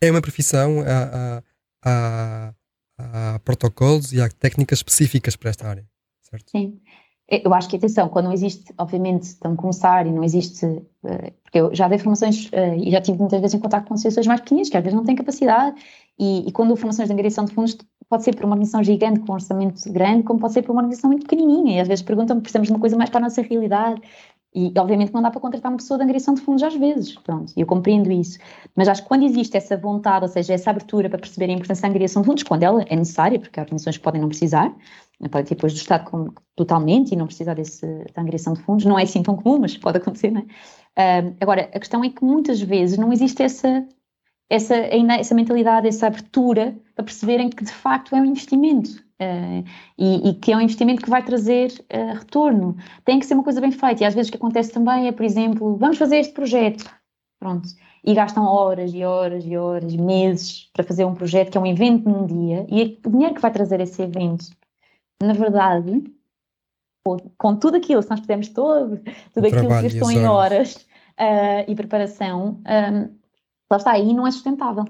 é 0.00 0.10
uma 0.10 0.22
profissão, 0.22 0.82
há, 0.82 1.42
há, 1.82 2.54
há, 2.98 3.34
há 3.34 3.38
protocolos 3.40 4.12
e 4.12 4.20
há 4.20 4.28
técnicas 4.28 4.78
específicas 4.78 5.36
para 5.36 5.50
esta 5.50 5.68
área 5.68 5.86
certo? 6.34 6.50
Sim. 6.50 6.80
Eu 7.26 7.54
acho 7.54 7.68
que, 7.70 7.76
atenção, 7.76 8.08
quando 8.08 8.26
não 8.26 8.32
existe, 8.32 8.74
obviamente, 8.76 9.22
estão 9.22 9.52
a 9.52 9.56
começar 9.56 10.06
e 10.06 10.12
não 10.12 10.22
existe, 10.22 10.66
eh, 11.06 11.32
porque 11.42 11.58
eu 11.58 11.74
já 11.74 11.88
dei 11.88 11.98
formações 11.98 12.50
eh, 12.52 12.76
e 12.76 12.90
já 12.90 13.00
tive 13.00 13.18
muitas 13.18 13.40
vezes 13.40 13.54
em 13.54 13.60
contato 13.60 13.86
com 13.88 13.94
associações 13.94 14.26
mais 14.26 14.40
pequenas, 14.40 14.68
que 14.68 14.76
às 14.76 14.82
vezes 14.82 14.94
não 14.94 15.04
têm 15.04 15.16
capacidade, 15.16 15.74
e, 16.18 16.46
e 16.46 16.52
quando 16.52 16.76
formações 16.76 17.08
de 17.08 17.12
angariação 17.14 17.46
de 17.46 17.54
fundos, 17.54 17.78
pode 18.10 18.24
ser 18.24 18.36
por 18.36 18.44
uma 18.44 18.52
organização 18.52 18.84
gigante 18.84 19.20
com 19.20 19.32
um 19.32 19.34
orçamento 19.34 19.90
grande, 19.90 20.22
como 20.22 20.38
pode 20.38 20.52
ser 20.52 20.62
por 20.62 20.72
uma 20.72 20.82
organização 20.82 21.08
muito 21.10 21.22
pequenininha, 21.26 21.78
e 21.78 21.80
às 21.80 21.88
vezes 21.88 22.04
perguntam-me, 22.04 22.42
precisamos 22.42 22.68
de 22.68 22.74
uma 22.74 22.80
coisa 22.80 22.96
mais 22.96 23.08
para 23.08 23.20
a 23.20 23.22
nossa 23.22 23.40
realidade, 23.40 24.02
e 24.54 24.72
obviamente 24.78 25.12
não 25.12 25.20
dá 25.20 25.30
para 25.30 25.40
contratar 25.40 25.72
uma 25.72 25.78
pessoa 25.78 25.98
de 25.98 26.04
angariação 26.04 26.34
de 26.34 26.40
fundos 26.40 26.62
às 26.62 26.76
vezes, 26.76 27.16
pronto, 27.16 27.52
eu 27.56 27.66
compreendo 27.66 28.12
isso. 28.12 28.38
Mas 28.76 28.86
acho 28.86 29.02
que 29.02 29.08
quando 29.08 29.24
existe 29.24 29.56
essa 29.56 29.76
vontade, 29.76 30.26
ou 30.26 30.28
seja, 30.30 30.54
essa 30.54 30.70
abertura 30.70 31.08
para 31.08 31.18
perceber 31.18 31.46
a 31.46 31.54
importância 31.54 31.82
da 31.82 31.88
angariação 31.88 32.22
de 32.22 32.28
fundos, 32.28 32.44
quando 32.44 32.62
ela 32.62 32.84
é 32.88 32.94
necessária, 32.94 33.40
porque 33.40 33.58
há 33.58 33.62
organizações 33.64 33.96
que 33.96 34.02
podem 34.04 34.20
não 34.20 34.28
precisar, 34.28 34.72
pode 35.30 35.48
depois 35.48 35.72
do 35.72 35.76
Estado 35.76 36.32
totalmente 36.56 37.12
e 37.12 37.16
não 37.16 37.26
precisar 37.26 37.54
desse, 37.54 37.86
da 38.14 38.22
angariação 38.22 38.54
de 38.54 38.62
fundos. 38.62 38.84
Não 38.84 38.98
é 38.98 39.04
assim 39.04 39.22
tão 39.22 39.36
comum, 39.36 39.58
mas 39.60 39.76
pode 39.76 39.98
acontecer, 39.98 40.30
não 40.30 40.40
é? 40.40 40.44
Uh, 40.96 41.36
agora, 41.40 41.70
a 41.72 41.78
questão 41.78 42.04
é 42.04 42.10
que 42.10 42.24
muitas 42.24 42.60
vezes 42.60 42.98
não 42.98 43.12
existe 43.12 43.42
essa, 43.42 43.86
essa, 44.48 44.74
ainda 44.74 45.14
essa 45.14 45.34
mentalidade, 45.34 45.88
essa 45.88 46.06
abertura 46.06 46.76
para 46.94 47.04
perceberem 47.04 47.48
que 47.48 47.64
de 47.64 47.72
facto 47.72 48.14
é 48.14 48.20
um 48.20 48.24
investimento 48.24 48.90
uh, 49.20 49.64
e, 49.98 50.28
e, 50.28 50.34
que 50.34 50.52
é 50.52 50.56
um 50.56 50.60
investimento 50.60 51.02
que 51.02 51.10
vai 51.10 51.22
trazer 51.24 51.72
uh, 51.92 52.18
retorno. 52.18 52.76
Tem 53.04 53.18
que 53.18 53.26
ser 53.26 53.34
uma 53.34 53.42
coisa 53.42 53.60
bem 53.60 53.72
feita 53.72 54.02
e 54.02 54.06
às 54.06 54.14
vezes 54.14 54.28
o 54.28 54.32
que 54.32 54.38
acontece 54.38 54.72
também 54.72 55.08
é, 55.08 55.12
por 55.12 55.24
exemplo, 55.24 55.76
vamos 55.76 55.98
fazer 55.98 56.18
este 56.18 56.32
projeto, 56.32 56.88
pronto, 57.40 57.68
e 58.04 58.14
gastam 58.14 58.44
horas 58.44 58.92
e 58.94 59.02
horas 59.04 59.44
e 59.44 59.56
horas, 59.56 59.96
meses 59.96 60.70
para 60.72 60.84
fazer 60.84 61.04
um 61.04 61.14
projeto 61.14 61.50
que 61.50 61.58
é 61.58 61.60
um 61.60 61.66
evento 61.66 62.08
num 62.08 62.26
dia 62.26 62.66
e 62.68 63.00
o 63.04 63.10
dinheiro 63.10 63.34
que 63.34 63.40
vai 63.40 63.50
trazer 63.50 63.80
esse 63.80 64.00
evento 64.02 64.46
na 65.22 65.32
verdade, 65.32 66.04
com, 67.04 67.16
com 67.36 67.56
tudo 67.56 67.76
aquilo, 67.76 68.02
se 68.02 68.10
nós 68.10 68.20
fizermos 68.20 68.48
todo, 68.48 68.98
tudo 69.32 69.44
o 69.44 69.46
aquilo 69.46 69.68
que 69.68 69.82
gastou 69.82 70.10
em 70.10 70.26
horas 70.26 70.74
uh, 71.20 71.68
e 71.68 71.74
preparação, 71.74 72.60
um, 72.66 73.18
lá 73.70 73.76
está, 73.76 73.92
aí 73.92 74.12
não 74.12 74.26
é 74.26 74.30
sustentável. 74.30 74.84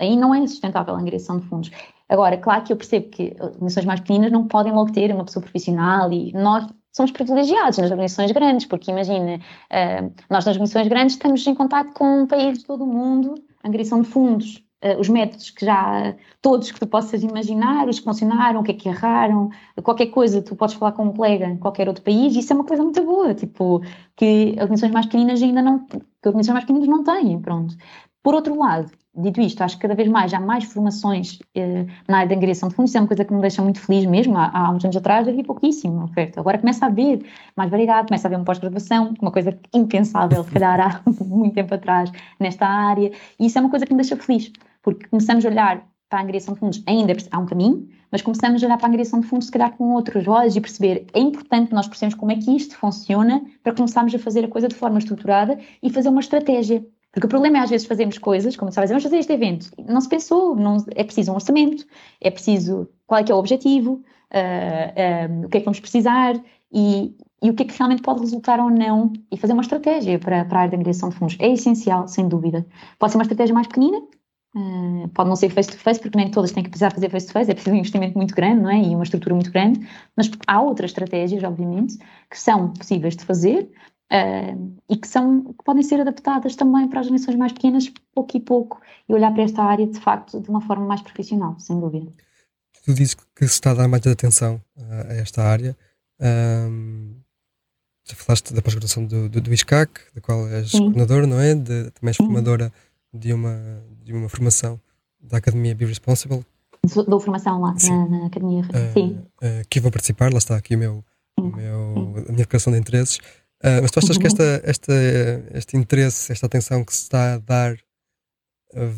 Aí 0.00 0.16
não 0.16 0.34
é 0.34 0.44
sustentável 0.46 0.94
a 0.94 0.98
angariação 0.98 1.38
de 1.38 1.46
fundos. 1.46 1.70
Agora, 2.08 2.36
claro 2.36 2.64
que 2.64 2.72
eu 2.72 2.76
percebo 2.76 3.08
que 3.10 3.36
organizações 3.40 3.86
mais 3.86 4.00
pequenas 4.00 4.30
não 4.30 4.46
podem 4.46 4.72
logo 4.72 4.92
ter 4.92 5.12
uma 5.14 5.24
pessoa 5.24 5.42
profissional 5.42 6.12
e 6.12 6.32
nós 6.32 6.66
somos 6.92 7.10
privilegiados 7.10 7.78
nas 7.78 7.90
organizações 7.90 8.32
grandes, 8.32 8.66
porque 8.66 8.90
imagina, 8.90 9.36
uh, 9.36 10.12
nós 10.28 10.44
nas 10.44 10.48
organizações 10.48 10.88
grandes 10.88 11.14
estamos 11.14 11.46
em 11.46 11.54
contato 11.54 11.92
com 11.94 12.26
países 12.26 12.58
de 12.58 12.66
todo 12.66 12.84
o 12.84 12.86
mundo, 12.86 13.34
angariação 13.64 14.02
de 14.02 14.08
fundos, 14.08 14.63
os 14.98 15.08
métodos 15.08 15.50
que 15.50 15.64
já, 15.64 16.14
todos 16.42 16.70
que 16.70 16.78
tu 16.78 16.86
possas 16.86 17.22
imaginar, 17.22 17.88
os 17.88 17.98
que 17.98 18.04
funcionaram, 18.04 18.60
o 18.60 18.64
que 18.64 18.72
é 18.72 18.74
que 18.74 18.88
erraram, 18.88 19.50
qualquer 19.82 20.06
coisa, 20.06 20.42
tu 20.42 20.54
podes 20.54 20.74
falar 20.74 20.92
com 20.92 21.04
um 21.04 21.12
colega 21.12 21.46
em 21.46 21.56
qualquer 21.56 21.88
outro 21.88 22.02
país, 22.02 22.36
isso 22.36 22.52
é 22.52 22.56
uma 22.56 22.64
coisa 22.64 22.82
muito 22.82 23.02
boa, 23.02 23.34
tipo, 23.34 23.82
que 24.16 24.50
organizações 24.60 24.92
mais 24.92 25.06
pequeninas 25.06 25.42
ainda 25.42 25.62
não, 25.62 25.78
que 25.86 25.96
organizações 26.26 26.54
mais 26.54 26.64
pequeninas 26.64 26.88
não 26.88 27.02
têm, 27.04 27.40
pronto. 27.40 27.76
Por 28.22 28.34
outro 28.34 28.58
lado, 28.58 28.90
dito 29.16 29.40
isto, 29.40 29.62
acho 29.62 29.76
que 29.76 29.82
cada 29.82 29.94
vez 29.94 30.08
mais 30.08 30.32
há 30.34 30.40
mais 30.40 30.64
formações 30.64 31.38
eh, 31.54 31.86
na 32.08 32.18
área 32.18 32.28
da 32.30 32.34
angariação 32.34 32.68
de 32.68 32.74
fundos, 32.74 32.90
isso 32.90 32.98
é 32.98 33.00
uma 33.00 33.06
coisa 33.06 33.24
que 33.24 33.32
me 33.32 33.40
deixa 33.40 33.62
muito 33.62 33.80
feliz 33.80 34.04
mesmo. 34.06 34.36
Há, 34.36 34.50
há 34.52 34.70
uns 34.70 34.84
anos 34.84 34.96
atrás 34.96 35.28
havia 35.28 35.44
pouquíssima 35.44 36.04
oferta, 36.04 36.40
agora 36.40 36.58
começa 36.58 36.84
a 36.84 36.88
haver 36.88 37.24
mais 37.56 37.70
variedade, 37.70 38.08
começa 38.08 38.26
a 38.26 38.28
haver 38.28 38.36
uma 38.36 38.44
pós-graduação, 38.44 39.14
uma 39.20 39.30
coisa 39.30 39.56
impensável, 39.72 40.42
se 40.42 40.50
calhar 40.50 40.80
há 40.80 41.02
muito 41.24 41.54
tempo 41.54 41.74
atrás, 41.74 42.10
nesta 42.40 42.66
área, 42.66 43.12
e 43.38 43.46
isso 43.46 43.58
é 43.58 43.60
uma 43.60 43.70
coisa 43.70 43.86
que 43.86 43.92
me 43.92 44.00
deixa 44.00 44.16
feliz, 44.16 44.50
porque 44.84 45.08
começamos 45.08 45.44
a 45.44 45.48
olhar 45.48 45.88
para 46.08 46.20
a 46.20 46.22
angariação 46.22 46.54
de 46.54 46.60
fundos, 46.60 46.82
ainda 46.86 47.12
há 47.32 47.38
um 47.38 47.46
caminho, 47.46 47.88
mas 48.12 48.22
começamos 48.22 48.62
a 48.62 48.66
olhar 48.66 48.76
para 48.76 48.86
a 48.86 48.88
angariação 48.88 49.18
de 49.18 49.26
fundos, 49.26 49.46
se 49.46 49.52
calhar 49.52 49.76
com 49.76 49.94
outros 49.94 50.28
olhos 50.28 50.54
e 50.54 50.60
perceber, 50.60 51.06
é 51.12 51.18
importante 51.18 51.72
nós 51.72 51.88
percebermos 51.88 52.14
como 52.14 52.30
é 52.30 52.36
que 52.36 52.54
isto 52.54 52.76
funciona 52.76 53.42
para 53.64 53.74
começarmos 53.74 54.14
a 54.14 54.18
fazer 54.20 54.44
a 54.44 54.48
coisa 54.48 54.68
de 54.68 54.76
forma 54.76 54.98
estruturada 54.98 55.58
e 55.82 55.90
fazer 55.90 56.10
uma 56.10 56.20
estratégia. 56.20 56.86
Porque 57.10 57.26
o 57.26 57.28
problema 57.28 57.58
é 57.58 57.60
às 57.62 57.70
vezes 57.70 57.86
fazermos 57.86 58.18
coisas, 58.18 58.56
como 58.56 58.70
sabes, 58.70 58.90
vamos 58.90 59.02
fazer 59.02 59.18
este 59.18 59.32
evento, 59.32 59.70
não 59.88 60.00
se 60.00 60.08
pensou, 60.08 60.54
não, 60.54 60.76
é 60.94 61.02
preciso 61.02 61.32
um 61.32 61.34
orçamento, 61.34 61.84
é 62.20 62.30
preciso 62.30 62.88
qual 63.06 63.20
é 63.20 63.24
que 63.24 63.32
é 63.32 63.34
o 63.34 63.38
objetivo, 63.38 63.94
uh, 64.32 65.42
uh, 65.42 65.46
o 65.46 65.48
que 65.48 65.56
é 65.56 65.60
que 65.60 65.64
vamos 65.64 65.80
precisar 65.80 66.34
e, 66.72 67.16
e, 67.42 67.50
o 67.50 67.54
que 67.54 67.62
é 67.62 67.66
que 67.66 67.78
realmente 67.78 68.02
pode 68.02 68.20
resultar 68.20 68.58
ou 68.60 68.68
não 68.68 69.12
e 69.30 69.36
fazer 69.36 69.52
uma 69.52 69.62
estratégia 69.62 70.18
para, 70.18 70.44
para 70.44 70.58
a 70.58 70.60
área 70.62 70.70
da 70.72 70.76
angariação 70.76 71.08
de 71.08 71.16
fundos. 71.16 71.36
É 71.38 71.48
essencial, 71.48 72.08
sem 72.08 72.28
dúvida. 72.28 72.66
Pode 72.98 73.12
ser 73.12 73.18
uma 73.18 73.22
estratégia 73.22 73.54
mais 73.54 73.68
pequenina, 73.68 74.02
Uh, 74.56 75.08
pode 75.08 75.28
não 75.28 75.34
ser 75.34 75.50
face-to-face, 75.50 75.98
-face, 75.98 76.02
porque 76.02 76.16
nem 76.16 76.30
todas 76.30 76.52
têm 76.52 76.62
que 76.62 76.70
precisar 76.70 76.92
fazer 76.92 77.10
face-to-face, 77.10 77.50
-face, 77.50 77.50
é 77.50 77.54
preciso 77.54 77.74
um 77.74 77.78
investimento 77.78 78.16
muito 78.16 78.34
grande, 78.34 78.62
não 78.62 78.70
é? 78.70 78.80
E 78.80 78.94
uma 78.94 79.02
estrutura 79.02 79.34
muito 79.34 79.50
grande, 79.50 79.80
mas 80.16 80.30
há 80.46 80.60
outras 80.60 80.90
estratégias, 80.90 81.42
obviamente, 81.42 81.98
que 82.30 82.38
são 82.38 82.72
possíveis 82.72 83.16
de 83.16 83.24
fazer 83.24 83.68
uh, 84.12 84.76
e 84.88 84.96
que, 84.96 85.08
são, 85.08 85.52
que 85.52 85.64
podem 85.64 85.82
ser 85.82 86.00
adaptadas 86.00 86.54
também 86.54 86.88
para 86.88 87.00
as 87.00 87.06
organizações 87.06 87.36
mais 87.36 87.52
pequenas, 87.52 87.92
pouco 88.14 88.36
e 88.36 88.40
pouco, 88.40 88.80
e 89.08 89.12
olhar 89.12 89.32
para 89.32 89.42
esta 89.42 89.62
área, 89.62 89.86
de 89.86 89.98
facto, 89.98 90.40
de 90.40 90.48
uma 90.48 90.60
forma 90.60 90.86
mais 90.86 91.02
profissional, 91.02 91.58
sem 91.58 91.80
dúvida. 91.80 92.12
Tu 92.84 92.94
dizes 92.94 93.14
que 93.14 93.48
se 93.48 93.54
está 93.54 93.72
a 93.72 93.74
dar 93.74 93.88
mais 93.88 94.06
atenção 94.06 94.60
a, 94.78 95.12
a 95.12 95.14
esta 95.14 95.42
área. 95.42 95.76
Um, 96.20 97.14
já 98.06 98.14
falaste 98.14 98.52
da 98.52 98.60
pós-graduação 98.60 99.06
do, 99.06 99.28
do, 99.28 99.40
do 99.40 99.52
ISCAC, 99.52 99.90
da 100.14 100.20
qual 100.20 100.46
és 100.48 100.70
Sim. 100.70 100.80
coordenadora, 100.80 101.26
não 101.26 101.40
é? 101.40 101.54
De, 101.54 101.90
também 101.90 102.10
és 102.10 102.16
formadora 102.16 102.72
de 103.14 103.32
uma, 103.32 103.82
de 104.02 104.12
uma 104.12 104.28
formação 104.28 104.80
da 105.20 105.38
Academia 105.38 105.74
Be 105.74 105.86
Responsible. 105.86 106.44
Dou 107.08 107.20
formação 107.20 107.60
lá 107.60 107.74
na, 107.88 108.08
na, 108.08 108.26
Academia. 108.26 108.62
Uh, 108.62 108.92
Sim. 108.92 109.26
Uh, 109.40 109.66
que 109.70 109.80
vou 109.80 109.90
participar, 109.90 110.32
lá 110.32 110.38
está 110.38 110.56
aqui 110.56 110.74
o 110.74 110.78
meu, 110.78 111.04
o 111.38 111.46
meu, 111.46 112.14
a 112.28 112.32
minha 112.32 112.44
declaração 112.44 112.72
de 112.72 112.78
interesses. 112.78 113.16
Uh, 113.62 113.80
mas 113.80 113.90
tu 113.90 114.00
achas 114.00 114.18
que 114.18 114.26
esta, 114.26 114.60
esta, 114.64 114.92
este 115.54 115.76
interesse, 115.76 116.30
esta 116.30 116.46
atenção 116.46 116.84
que 116.84 116.92
se 116.92 117.02
está 117.02 117.34
a 117.34 117.38
dar 117.38 117.78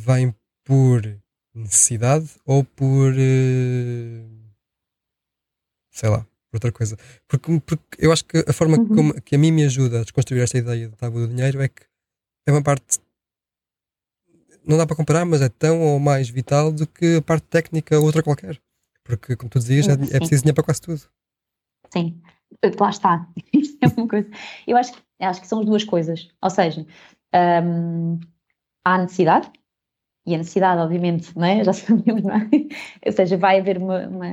vem 0.04 0.34
por 0.64 1.02
necessidade 1.54 2.30
ou 2.44 2.64
por 2.64 3.14
sei 5.96 6.08
lá, 6.08 6.26
por 6.50 6.56
outra 6.56 6.72
coisa? 6.72 6.96
Porque, 7.28 7.60
porque 7.60 7.84
eu 7.98 8.12
acho 8.12 8.24
que 8.24 8.44
a 8.46 8.52
forma 8.52 8.78
uhum. 8.78 8.88
como, 8.88 9.22
que 9.22 9.34
a 9.36 9.38
mim 9.38 9.52
me 9.52 9.64
ajuda 9.64 10.00
a 10.00 10.02
desconstruir 10.02 10.42
esta 10.42 10.58
ideia 10.58 10.88
do 10.88 10.96
tabu 10.96 11.20
do 11.20 11.28
dinheiro 11.28 11.60
é 11.62 11.68
que 11.68 11.82
é 12.46 12.52
uma 12.52 12.62
parte 12.62 12.98
não 14.66 14.76
dá 14.76 14.86
para 14.86 14.96
comparar, 14.96 15.24
mas 15.24 15.40
é 15.40 15.48
tão 15.48 15.80
ou 15.80 15.98
mais 15.98 16.28
vital 16.28 16.72
do 16.72 16.86
que 16.86 17.16
a 17.16 17.22
parte 17.22 17.46
técnica 17.46 17.98
ou 17.98 18.04
outra 18.04 18.22
qualquer. 18.22 18.60
Porque, 19.04 19.36
como 19.36 19.48
tu 19.48 19.58
dizias, 19.58 19.88
é, 19.88 19.92
é 19.92 20.18
preciso 20.18 20.42
dinheiro 20.42 20.54
para 20.54 20.64
quase 20.64 20.80
tudo. 20.80 21.00
Sim, 21.92 22.20
lá 22.78 22.90
está. 22.90 23.28
Isto 23.52 23.78
é 23.80 23.86
uma 23.96 24.08
coisa. 24.08 24.28
Eu 24.66 24.76
acho, 24.76 24.92
acho 25.20 25.40
que 25.40 25.46
são 25.46 25.60
as 25.60 25.66
duas 25.66 25.84
coisas. 25.84 26.28
Ou 26.42 26.50
seja, 26.50 26.84
hum, 27.62 28.18
há 28.84 28.94
a 28.94 28.98
necessidade, 28.98 29.50
e 30.26 30.34
a 30.34 30.38
necessidade, 30.38 30.80
obviamente, 30.80 31.36
não 31.36 31.46
é? 31.46 31.62
já 31.62 31.72
sabemos, 31.72 32.22
não 32.24 32.34
é? 32.34 32.48
Ou 33.06 33.12
seja, 33.12 33.36
vai 33.36 33.60
haver 33.60 33.78
uma, 33.78 34.08
uma, 34.08 34.26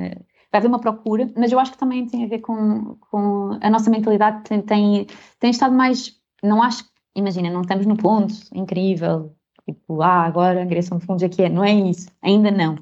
vai 0.52 0.60
haver 0.60 0.68
uma 0.68 0.80
procura, 0.80 1.32
mas 1.38 1.52
eu 1.52 1.60
acho 1.60 1.72
que 1.72 1.78
também 1.78 2.08
tem 2.08 2.26
a 2.26 2.28
ver 2.28 2.40
com, 2.40 2.96
com 2.96 3.60
a 3.62 3.70
nossa 3.70 3.92
mentalidade, 3.92 4.44
tem, 4.44 4.62
tem, 4.62 5.08
tem 5.40 5.52
estado 5.52 5.76
mais. 5.76 6.20
Não 6.42 6.62
acho, 6.64 6.84
imagina, 7.16 7.50
não 7.52 7.62
estamos 7.62 7.86
no 7.86 7.96
ponto 7.96 8.34
incrível, 8.54 9.36
Tipo, 9.66 10.02
ah, 10.02 10.26
agora 10.26 10.60
a 10.60 10.64
angariação 10.64 10.98
de 10.98 11.06
fundos 11.06 11.28
que 11.36 11.44
é. 11.44 11.50
Não 11.50 11.64
é 11.64 11.74
isso, 11.74 12.10
ainda 12.22 12.52
não. 12.52 12.78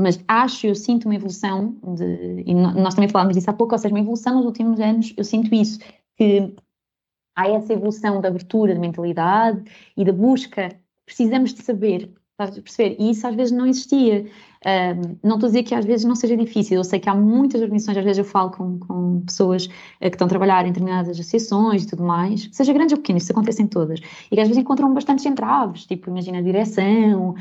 Mas 0.00 0.22
acho, 0.26 0.66
eu 0.66 0.74
sinto 0.74 1.04
uma 1.04 1.14
evolução, 1.14 1.76
de, 1.94 2.42
e 2.46 2.54
nós 2.54 2.94
também 2.94 3.08
falávamos 3.08 3.36
disso 3.36 3.50
há 3.50 3.52
pouco, 3.52 3.74
ou 3.74 3.78
seja, 3.78 3.94
uma 3.94 4.00
evolução 4.00 4.36
nos 4.36 4.46
últimos 4.46 4.80
anos, 4.80 5.12
eu 5.16 5.24
sinto 5.24 5.54
isso, 5.54 5.78
que 6.16 6.54
há 7.36 7.48
essa 7.48 7.74
evolução 7.74 8.20
da 8.20 8.28
abertura 8.28 8.72
de 8.72 8.80
mentalidade 8.80 9.62
e 9.96 10.04
da 10.04 10.12
busca. 10.12 10.74
Precisamos 11.04 11.52
de 11.52 11.62
saber, 11.62 12.10
Estás 12.40 12.56
a 12.56 12.62
perceber? 12.62 12.96
E 12.98 13.10
isso 13.10 13.26
às 13.26 13.34
vezes 13.34 13.52
não 13.52 13.66
existia. 13.66 14.24
Um, 14.66 15.16
não 15.22 15.36
estou 15.36 15.46
a 15.46 15.50
dizer 15.50 15.62
que 15.62 15.74
às 15.74 15.84
vezes 15.84 16.04
não 16.04 16.14
seja 16.14 16.36
difícil, 16.36 16.76
eu 16.76 16.84
sei 16.84 17.00
que 17.00 17.08
há 17.08 17.14
muitas 17.14 17.62
organizações, 17.62 17.96
às 17.96 18.04
vezes 18.04 18.18
eu 18.18 18.24
falo 18.24 18.50
com, 18.50 18.78
com 18.78 19.20
pessoas 19.22 19.64
uh, 19.66 19.70
que 20.00 20.08
estão 20.08 20.26
a 20.26 20.28
trabalhar 20.28 20.66
em 20.66 20.68
determinadas 20.68 21.18
associações 21.18 21.84
e 21.84 21.86
tudo 21.86 22.02
mais, 22.02 22.46
seja 22.52 22.70
grandes 22.74 22.92
ou 22.92 22.98
pequenas, 22.98 23.22
isso 23.22 23.32
acontece 23.32 23.62
em 23.62 23.66
todas, 23.66 24.00
e 24.00 24.34
que 24.34 24.40
às 24.40 24.48
vezes 24.48 24.62
encontram 24.62 24.92
bastantes 24.92 25.24
entraves, 25.24 25.86
tipo, 25.86 26.10
imagina 26.10 26.40
a 26.40 26.42
direção 26.42 27.30
uh, 27.30 27.36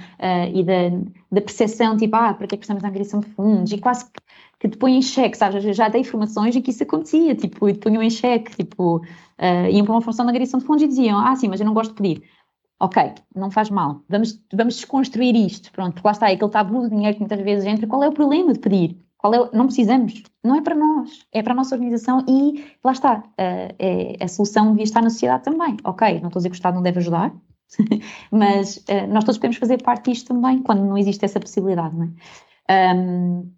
e 0.53 0.63
da, 0.63 0.97
da 1.29 1.41
percepção, 1.41 1.97
tipo, 1.97 2.15
ah, 2.15 2.33
para 2.33 2.47
que 2.47 2.55
é 2.55 2.57
que 2.57 2.63
estamos 2.63 2.81
na 2.81 2.89
direção 2.89 3.19
de 3.19 3.27
fundos, 3.31 3.73
e 3.73 3.77
quase 3.79 4.05
que 4.57 4.69
te 4.69 4.77
põem 4.77 4.97
em 4.97 5.01
xeque, 5.01 5.37
sabes? 5.37 5.61
Já 5.75 5.89
dei 5.89 5.99
informações 5.99 6.55
em 6.55 6.61
que 6.61 6.71
isso 6.71 6.83
acontecia, 6.83 7.35
tipo, 7.35 7.67
e 7.67 7.73
te 7.73 7.79
punham 7.79 8.01
em 8.01 8.09
xeque, 8.09 8.55
tipo, 8.55 8.99
uh, 8.99 9.69
iam 9.69 9.83
para 9.83 9.93
uma 9.93 10.01
função 10.01 10.25
da 10.25 10.31
direção 10.31 10.57
de 10.57 10.65
fundos 10.65 10.83
e 10.83 10.87
diziam, 10.87 11.19
ah, 11.19 11.35
sim, 11.35 11.49
mas 11.49 11.59
eu 11.59 11.65
não 11.65 11.73
gosto 11.73 11.89
de 11.89 12.01
pedir 12.01 12.23
ok, 12.79 13.13
não 13.35 13.51
faz 13.51 13.69
mal, 13.69 14.01
vamos, 14.07 14.41
vamos 14.53 14.75
desconstruir 14.75 15.35
isto, 15.35 15.71
pronto, 15.71 16.01
lá 16.03 16.11
está, 16.11 16.29
é 16.29 16.33
aquele 16.33 16.51
tabu 16.51 16.83
de 16.83 16.89
dinheiro 16.89 17.15
que 17.15 17.19
muitas 17.19 17.41
vezes 17.41 17.65
entra, 17.65 17.87
qual 17.87 18.03
é 18.03 18.07
o 18.07 18.13
problema 18.13 18.53
de 18.53 18.59
pedir? 18.59 18.97
Qual 19.17 19.33
é, 19.33 19.49
não 19.53 19.65
precisamos, 19.65 20.23
não 20.41 20.55
é 20.55 20.61
para 20.61 20.75
nós, 20.75 21.25
é 21.33 21.43
para 21.43 21.51
a 21.51 21.55
nossa 21.55 21.75
organização 21.75 22.23
e 22.25 22.65
lá 22.81 22.93
está, 22.93 23.17
uh, 23.17 23.75
é, 23.77 24.15
a 24.21 24.27
solução 24.29 24.69
devia 24.71 24.85
estar 24.85 25.01
na 25.01 25.09
sociedade 25.09 25.43
também, 25.43 25.75
ok, 25.83 26.21
não 26.21 26.27
estou 26.27 26.39
a 26.39 26.41
dizer 26.41 26.49
que 26.49 26.55
o 26.55 26.55
Estado 26.55 26.75
não 26.75 26.81
deve 26.81 26.99
ajudar, 26.99 27.33
mas 28.31 28.77
uh, 28.77 29.07
nós 29.09 29.25
todos 29.25 29.37
podemos 29.37 29.57
fazer 29.57 29.83
parte 29.83 30.09
disto 30.11 30.29
também, 30.29 30.61
quando 30.61 30.85
não 30.85 30.97
existe 30.97 31.25
essa 31.25 31.39
possibilidade, 31.39 31.95
não 31.95 32.05
é? 32.05 32.95
Um, 32.95 33.51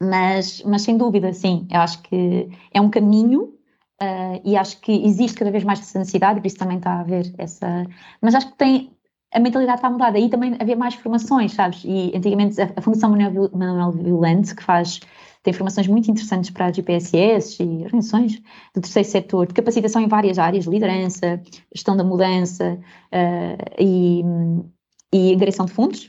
mas, 0.00 0.62
mas 0.62 0.82
sem 0.82 0.96
dúvida, 0.96 1.32
sim, 1.32 1.66
eu 1.70 1.80
acho 1.80 2.00
que 2.02 2.48
é 2.72 2.80
um 2.80 2.88
caminho 2.88 3.57
Uh, 4.00 4.40
e 4.44 4.56
acho 4.56 4.80
que 4.80 4.92
existe 4.92 5.36
cada 5.36 5.50
vez 5.50 5.64
mais 5.64 5.80
essa 5.80 5.98
necessidade, 5.98 6.40
por 6.40 6.46
isso 6.46 6.56
também 6.56 6.76
está 6.78 6.92
a 6.92 7.00
haver 7.00 7.34
essa. 7.36 7.84
Mas 8.20 8.34
acho 8.34 8.50
que 8.50 8.56
tem. 8.56 8.92
A 9.34 9.40
mentalidade 9.40 9.78
está 9.78 9.90
mudada, 9.90 10.16
aí 10.16 10.30
também 10.30 10.56
havia 10.58 10.76
mais 10.76 10.94
formações, 10.94 11.52
sabes? 11.52 11.82
E 11.84 12.12
antigamente 12.16 12.58
a, 12.62 12.72
a 12.76 12.80
Fundação 12.80 13.10
Manuel, 13.10 13.50
Manuel 13.52 13.92
Violante, 13.92 14.54
que 14.54 14.62
faz, 14.62 15.00
tem 15.42 15.52
formações 15.52 15.86
muito 15.86 16.10
interessantes 16.10 16.48
para 16.48 16.72
GPSS 16.72 17.62
e 17.62 17.84
organizações 17.84 18.40
do 18.74 18.80
terceiro 18.80 19.08
setor, 19.08 19.46
de 19.46 19.52
capacitação 19.52 20.00
em 20.00 20.08
várias 20.08 20.38
áreas, 20.38 20.64
liderança, 20.64 21.42
gestão 21.74 21.94
da 21.94 22.04
mudança 22.04 22.78
uh, 23.12 23.74
e, 23.78 24.22
e 25.12 25.34
angariação 25.34 25.66
de 25.66 25.72
fundos. 25.72 26.06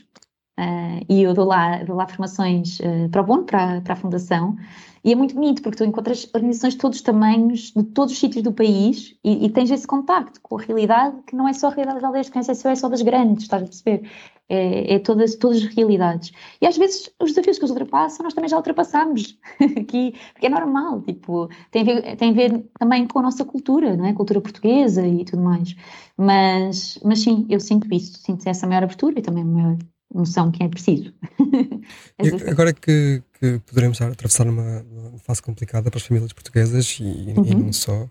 Uh, 0.58 1.04
e 1.06 1.22
eu 1.22 1.34
dou 1.34 1.44
lá, 1.44 1.82
dou 1.84 1.96
lá 1.96 2.06
formações 2.06 2.78
para 3.10 3.20
o 3.20 3.24
Bono, 3.24 3.44
para, 3.44 3.82
para 3.82 3.92
a 3.92 3.96
Fundação, 3.96 4.56
e 5.02 5.12
é 5.12 5.14
muito 5.16 5.34
bonito, 5.34 5.62
porque 5.62 5.78
tu 5.78 5.84
encontras 5.84 6.28
organizações 6.34 6.74
de 6.74 6.80
todos 6.80 6.98
os 6.98 7.02
tamanhos, 7.02 7.72
de 7.74 7.82
todos 7.84 8.12
os 8.12 8.18
sítios 8.18 8.42
do 8.42 8.52
país, 8.52 9.16
e, 9.24 9.46
e 9.46 9.50
tens 9.50 9.70
esse 9.70 9.86
contacto 9.86 10.40
com 10.42 10.58
a 10.58 10.60
realidade, 10.60 11.16
que 11.26 11.34
não 11.34 11.48
é 11.48 11.52
só 11.52 11.68
a 11.68 11.70
realidade 11.70 12.00
das 12.00 12.04
aldeias 12.04 12.26
de 12.26 12.32
Conceição, 12.32 12.70
é 12.70 12.74
só 12.74 12.88
das 12.88 13.00
grandes, 13.02 13.44
estás 13.44 13.62
a 13.62 13.66
perceber? 13.66 14.10
É, 14.48 14.94
é, 14.94 14.98
todas, 14.98 15.36
todas 15.36 15.58
as 15.58 15.64
realidades. 15.74 16.32
E 16.60 16.66
às 16.66 16.76
vezes 16.76 17.08
os 17.20 17.30
desafios 17.30 17.56
que 17.56 17.64
os 17.64 17.70
ultrapassam, 17.70 18.24
nós 18.24 18.34
também 18.34 18.48
já 18.50 18.56
ultrapassamos 18.56 19.38
aqui, 19.78 20.12
porque 20.32 20.46
é 20.46 20.50
normal, 20.50 21.00
tipo, 21.02 21.48
tem 21.70 21.82
a, 21.82 21.84
ver, 21.84 22.16
tem 22.16 22.30
a 22.30 22.34
ver 22.34 22.70
também 22.78 23.06
com 23.06 23.20
a 23.20 23.22
nossa 23.22 23.44
cultura, 23.44 23.96
não 23.96 24.06
é? 24.06 24.12
Cultura 24.12 24.40
portuguesa 24.40 25.06
e 25.06 25.24
tudo 25.24 25.42
mais. 25.42 25.76
Mas, 26.16 26.98
mas 27.04 27.20
sim, 27.20 27.46
eu 27.48 27.60
sinto 27.60 27.86
isso, 27.94 28.18
sinto 28.18 28.46
essa 28.46 28.66
maior 28.66 28.82
abertura 28.82 29.20
e 29.20 29.22
também 29.22 29.44
maior 29.44 29.78
noção 30.12 30.50
que 30.50 30.62
é 30.62 30.68
preciso. 30.68 31.12
agora 32.50 32.72
que, 32.72 33.22
que, 33.38 33.58
poderemos 33.60 34.00
atravessar 34.00 34.46
uma, 34.48 34.82
uma, 34.82 35.18
fase 35.18 35.42
complicada 35.42 35.90
para 35.90 35.98
as 35.98 36.06
famílias 36.06 36.32
portuguesas 36.32 36.98
e, 37.00 37.04
uhum. 37.36 37.44
e 37.44 37.54
não 37.54 37.72
só 37.72 38.08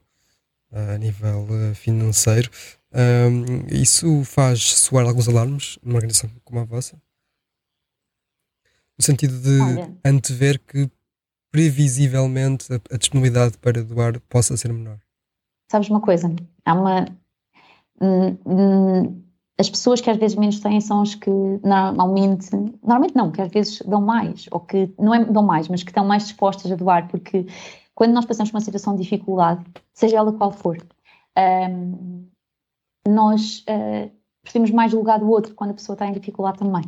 a 0.72 0.98
nível 0.98 1.48
eh, 1.50 1.74
financeiro, 1.74 2.50
um, 2.94 3.66
isso 3.72 4.24
faz 4.24 4.62
soar 4.62 5.06
alguns 5.06 5.28
alarmes 5.28 5.80
numa 5.84 5.96
organização 5.96 6.30
como 6.44 6.60
a 6.60 6.64
vossa? 6.64 6.96
No 8.98 9.04
sentido 9.04 9.40
de 9.40 9.60
Olha. 9.60 9.98
antever 10.06 10.60
que 10.60 10.90
previsivelmente 11.52 12.72
a, 12.74 12.80
a 12.94 12.98
disponibilidade 12.98 13.58
para 13.58 13.84
doar 13.84 14.20
possa 14.22 14.56
ser 14.58 14.72
menor. 14.72 15.00
Sabes 15.72 15.90
uma 15.90 16.02
coisa? 16.02 16.34
Há 16.66 16.74
uma. 16.74 17.06
Hum, 18.02 18.38
hum, 18.46 19.24
as 19.60 19.70
pessoas 19.70 20.00
que 20.00 20.10
às 20.10 20.16
vezes 20.16 20.38
menos 20.38 20.60
têm 20.62 20.80
são 20.80 21.02
as 21.02 21.16
que 21.16 21.30
normalmente, 21.30 22.50
normalmente 22.82 23.16
não, 23.16 23.30
que 23.30 23.42
às 23.42 23.52
vezes 23.52 23.82
dão 23.82 24.02
mais, 24.02 24.48
ou 24.52 24.62
que 24.62 24.90
não 24.98 25.14
é 25.14 25.26
dão 25.26 25.44
mais, 25.44 25.68
mas 25.68 25.84
que 25.84 25.90
estão 25.92 26.06
mais 26.06 26.24
dispostas 26.24 26.72
a 26.72 26.76
doar, 26.76 27.10
porque 27.10 27.46
quando 27.94 28.14
nós 28.14 28.26
passamos 28.26 28.50
por 28.50 28.56
uma 28.56 28.62
situação 28.62 28.96
de 28.96 29.04
dificuldade, 29.04 29.66
seja 29.94 30.18
ela 30.18 30.32
qual 30.32 30.54
for, 30.54 30.78
um, 31.38 32.26
nós 33.06 33.66
uh, 33.70 34.74
mais 34.74 34.94
o 34.94 34.98
lugar 34.98 35.20
do 35.20 35.30
outro 35.30 35.54
quando 35.54 35.72
a 35.72 35.74
pessoa 35.74 35.94
está 35.96 36.08
em 36.08 36.14
dificuldade 36.14 36.60
também. 36.60 36.84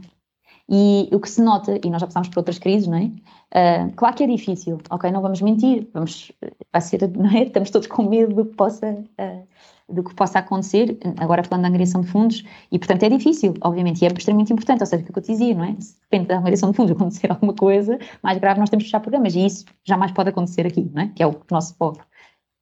E 0.69 1.09
o 1.13 1.19
que 1.19 1.29
se 1.29 1.41
nota, 1.41 1.77
e 1.83 1.89
nós 1.89 1.99
já 1.99 2.07
passámos 2.07 2.29
por 2.29 2.37
outras 2.37 2.57
crises, 2.57 2.87
não 2.87 2.97
é? 2.97 3.03
Uh, 3.03 3.93
claro 3.97 4.15
que 4.15 4.23
é 4.23 4.27
difícil, 4.27 4.79
ok? 4.89 5.11
Não 5.11 5.21
vamos 5.21 5.41
mentir, 5.41 5.89
vamos, 5.93 6.31
vai 6.71 6.81
ser, 6.81 7.05
não 7.11 7.29
é? 7.29 7.43
Estamos 7.43 7.69
todos 7.69 7.87
com 7.87 8.03
medo 8.03 8.33
do 8.33 8.45
que 8.45 8.55
possa 8.55 8.91
uh, 8.93 9.47
do 9.91 10.03
que 10.03 10.13
possa 10.15 10.39
acontecer, 10.39 10.97
agora 11.17 11.43
falando 11.43 11.63
da 11.63 11.69
angariação 11.69 12.01
de 12.01 12.07
fundos, 12.07 12.43
e 12.71 12.79
portanto 12.79 13.03
é 13.03 13.09
difícil, 13.09 13.53
obviamente, 13.61 14.01
e 14.01 14.05
é 14.05 14.07
extremamente 14.07 14.53
importante, 14.53 14.81
ou 14.81 14.85
seja, 14.85 15.03
o 15.03 15.05
que 15.05 15.17
eu 15.17 15.23
te 15.23 15.31
dizia, 15.31 15.55
não 15.55 15.63
é? 15.63 15.75
Se 15.79 15.93
de 15.93 15.99
repente 16.03 16.27
da 16.27 16.37
angariação 16.37 16.71
de 16.71 16.77
fundos 16.77 16.91
acontecer 16.95 17.31
alguma 17.31 17.53
coisa 17.53 17.99
mais 18.23 18.37
grave, 18.37 18.59
nós 18.59 18.69
temos 18.69 18.83
que 18.83 18.89
fechar 18.89 18.99
programas, 18.99 19.35
e 19.35 19.45
isso 19.45 19.65
jamais 19.83 20.11
pode 20.11 20.29
acontecer 20.29 20.65
aqui, 20.65 20.89
não 20.93 21.03
é? 21.03 21.07
Que 21.09 21.23
é 21.23 21.27
o 21.27 21.35
nosso 21.49 21.75
foco. 21.75 22.05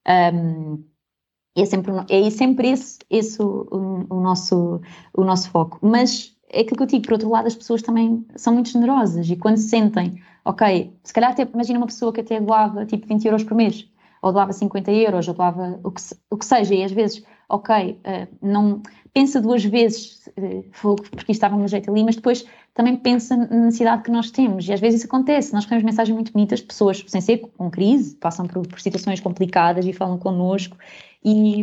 Um, 0.07 0.83
é 1.55 1.65
sempre, 1.65 1.91
é 2.09 2.29
sempre 2.29 2.69
esse, 2.69 2.99
esse 3.09 3.41
o, 3.41 3.67
o, 3.71 4.17
o, 4.17 4.21
nosso, 4.21 4.81
o 5.15 5.23
nosso 5.23 5.49
foco. 5.49 5.79
Mas 5.81 6.35
é 6.51 6.61
aquilo 6.61 6.77
que 6.77 6.83
eu 6.83 6.87
digo, 6.87 7.03
por 7.03 7.13
outro 7.13 7.29
lado, 7.29 7.47
as 7.47 7.55
pessoas 7.55 7.81
também 7.81 8.25
são 8.35 8.53
muito 8.53 8.69
generosas, 8.69 9.29
e 9.29 9.35
quando 9.35 9.57
se 9.57 9.69
sentem, 9.69 10.21
ok, 10.43 10.93
se 11.03 11.13
calhar 11.13 11.31
até, 11.31 11.43
imagina 11.43 11.79
uma 11.79 11.87
pessoa 11.87 12.11
que 12.11 12.21
até 12.21 12.39
doava 12.39 12.85
tipo 12.85 13.07
20 13.07 13.25
euros 13.25 13.43
por 13.43 13.55
mês, 13.55 13.89
ou 14.21 14.31
doava 14.31 14.53
50 14.53 14.91
euros, 14.91 15.27
ou 15.27 15.33
doava 15.33 15.79
o 15.83 15.91
que, 15.91 16.01
o 16.29 16.37
que 16.37 16.45
seja, 16.45 16.73
e 16.73 16.83
às 16.83 16.91
vezes, 16.91 17.23
ok, 17.47 17.91
uh, 17.91 18.35
não 18.41 18.81
pensa 19.13 19.41
duas 19.41 19.63
vezes, 19.63 20.27
uh, 20.37 20.95
porque 21.11 21.31
estava 21.31 21.55
no 21.55 21.67
jeito 21.67 21.89
ali, 21.89 22.03
mas 22.03 22.15
depois 22.15 22.45
também 22.73 22.95
pensa 22.95 23.35
na 23.35 23.65
necessidade 23.65 24.03
que 24.03 24.11
nós 24.11 24.31
temos, 24.31 24.67
e 24.67 24.73
às 24.73 24.79
vezes 24.79 25.01
isso 25.01 25.07
acontece, 25.07 25.53
nós 25.53 25.63
recebemos 25.63 25.85
mensagens 25.85 26.13
muito 26.13 26.33
bonitas 26.33 26.61
pessoas 26.61 27.03
sem 27.07 27.21
ser 27.21 27.37
com 27.37 27.69
crise, 27.69 28.15
passam 28.15 28.45
por, 28.45 28.67
por 28.67 28.79
situações 28.79 29.19
complicadas 29.19 29.85
e 29.85 29.93
falam 29.93 30.17
connosco, 30.17 30.77
e, 31.23 31.61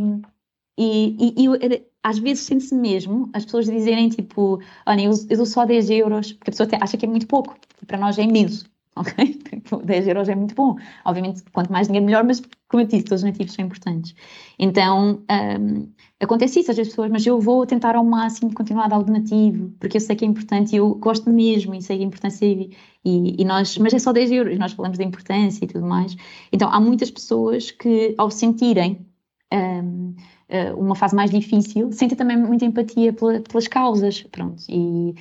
e, 0.79 1.35
e, 1.37 1.47
e 1.47 1.87
às 2.03 2.19
vezes 2.19 2.45
sente-se 2.45 2.75
mesmo 2.75 3.29
as 3.33 3.45
pessoas 3.45 3.67
dizerem 3.67 4.09
tipo, 4.09 4.61
olha, 4.87 5.03
eu, 5.03 5.13
eu 5.29 5.37
dou 5.37 5.47
só 5.47 5.65
10 5.65 5.91
euros, 5.91 6.33
porque 6.33 6.51
a 6.51 6.53
pessoa 6.53 6.69
acha 6.81 6.97
que 6.97 7.05
é 7.05 7.09
muito 7.09 7.27
pouco, 7.27 7.57
para 7.87 7.99
nós 7.99 8.19
é 8.19 8.23
imenso 8.23 8.65
ok? 8.99 9.39
10 9.85 10.09
euros 10.09 10.29
é 10.29 10.35
muito 10.35 10.55
bom. 10.55 10.77
Obviamente, 11.05 11.43
quanto 11.53 11.71
mais 11.71 11.87
dinheiro, 11.87 12.07
melhor, 12.07 12.25
mas 12.25 12.41
como 12.69 12.83
eu 12.83 12.87
disse, 12.87 13.05
todos 13.05 13.23
os 13.23 13.31
nativos 13.31 13.53
são 13.53 13.65
importantes. 13.65 14.15
Então, 14.59 15.23
um, 15.31 15.93
acontece 16.21 16.61
isso 16.61 16.71
às 16.71 16.77
vezes 16.77 16.93
pessoas, 16.93 17.11
mas 17.11 17.25
eu 17.27 17.39
vou 17.41 17.67
tentar 17.67 17.95
ao 17.95 18.05
máximo 18.05 18.53
continuar 18.55 18.87
a 18.87 18.89
dar 18.89 18.97
alternativo, 18.97 19.71
porque 19.79 19.99
eu 19.99 20.01
sei 20.01 20.17
que 20.17 20.25
é 20.25 20.29
importante 20.29 20.73
e 20.73 20.77
eu 20.77 20.95
gosto 20.95 21.31
mesmo 21.31 21.75
e 21.75 21.83
sei 21.83 22.01
a 22.01 22.05
importância 22.05 22.47
e, 22.47 22.71
e, 23.05 23.41
e, 23.41 23.45
nós, 23.45 23.77
mas 23.79 23.95
é 23.95 23.99
só 23.99 24.13
10 24.13 24.33
euros, 24.33 24.59
nós 24.59 24.73
falamos 24.73 24.99
da 24.99 25.05
importância 25.05 25.65
e 25.65 25.69
tudo 25.69 25.87
mais. 25.87 26.17
Então, 26.53 26.69
há 26.73 26.81
muitas 26.81 27.11
pessoas 27.11 27.71
que, 27.71 28.15
ao 28.19 28.31
sentirem 28.31 29.07
um, 29.53 30.15
eh, 30.49 30.73
uma 30.75 30.95
fase 30.95 31.15
mais 31.15 31.31
difícil, 31.31 31.93
sentem 31.93 32.17
também 32.17 32.37
muita 32.37 32.65
empatia 32.65 33.13
pela, 33.13 33.41
pelas 33.41 33.69
causas, 33.69 34.23
pronto, 34.25 34.63
e 34.69 35.15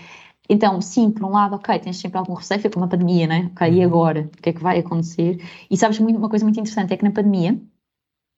então, 0.49 0.79
sim, 0.81 1.11
por 1.11 1.25
um 1.25 1.31
lado, 1.31 1.55
ok, 1.55 1.79
tens 1.79 1.97
sempre 1.97 2.17
algum 2.17 2.33
receio, 2.33 2.61
foi 2.61 2.69
como 2.69 2.85
a 2.85 2.87
pandemia, 2.87 3.27
né? 3.27 3.51
Ok, 3.53 3.67
e 3.67 3.79
uhum. 3.79 3.85
agora? 3.85 4.21
O 4.21 4.41
que 4.41 4.49
é 4.49 4.53
que 4.53 4.61
vai 4.61 4.79
acontecer? 4.79 5.43
E 5.69 5.77
sabes, 5.77 5.99
muito, 5.99 6.17
uma 6.17 6.29
coisa 6.29 6.45
muito 6.45 6.59
interessante 6.59 6.93
é 6.93 6.97
que 6.97 7.03
na 7.03 7.11
pandemia, 7.11 7.59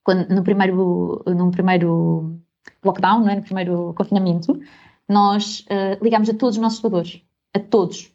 quando, 0.03 0.27
no, 0.29 0.43
primeiro, 0.43 1.23
no 1.27 1.51
primeiro 1.51 2.39
lockdown, 2.83 3.23
né? 3.23 3.35
no 3.35 3.43
primeiro 3.43 3.93
confinamento, 3.93 4.59
nós 5.07 5.65
uh, 5.69 6.03
ligámos 6.03 6.29
a 6.29 6.33
todos 6.33 6.55
os 6.55 6.61
nossos 6.61 6.79
doadores. 6.79 7.21
A 7.53 7.59
todos. 7.59 8.11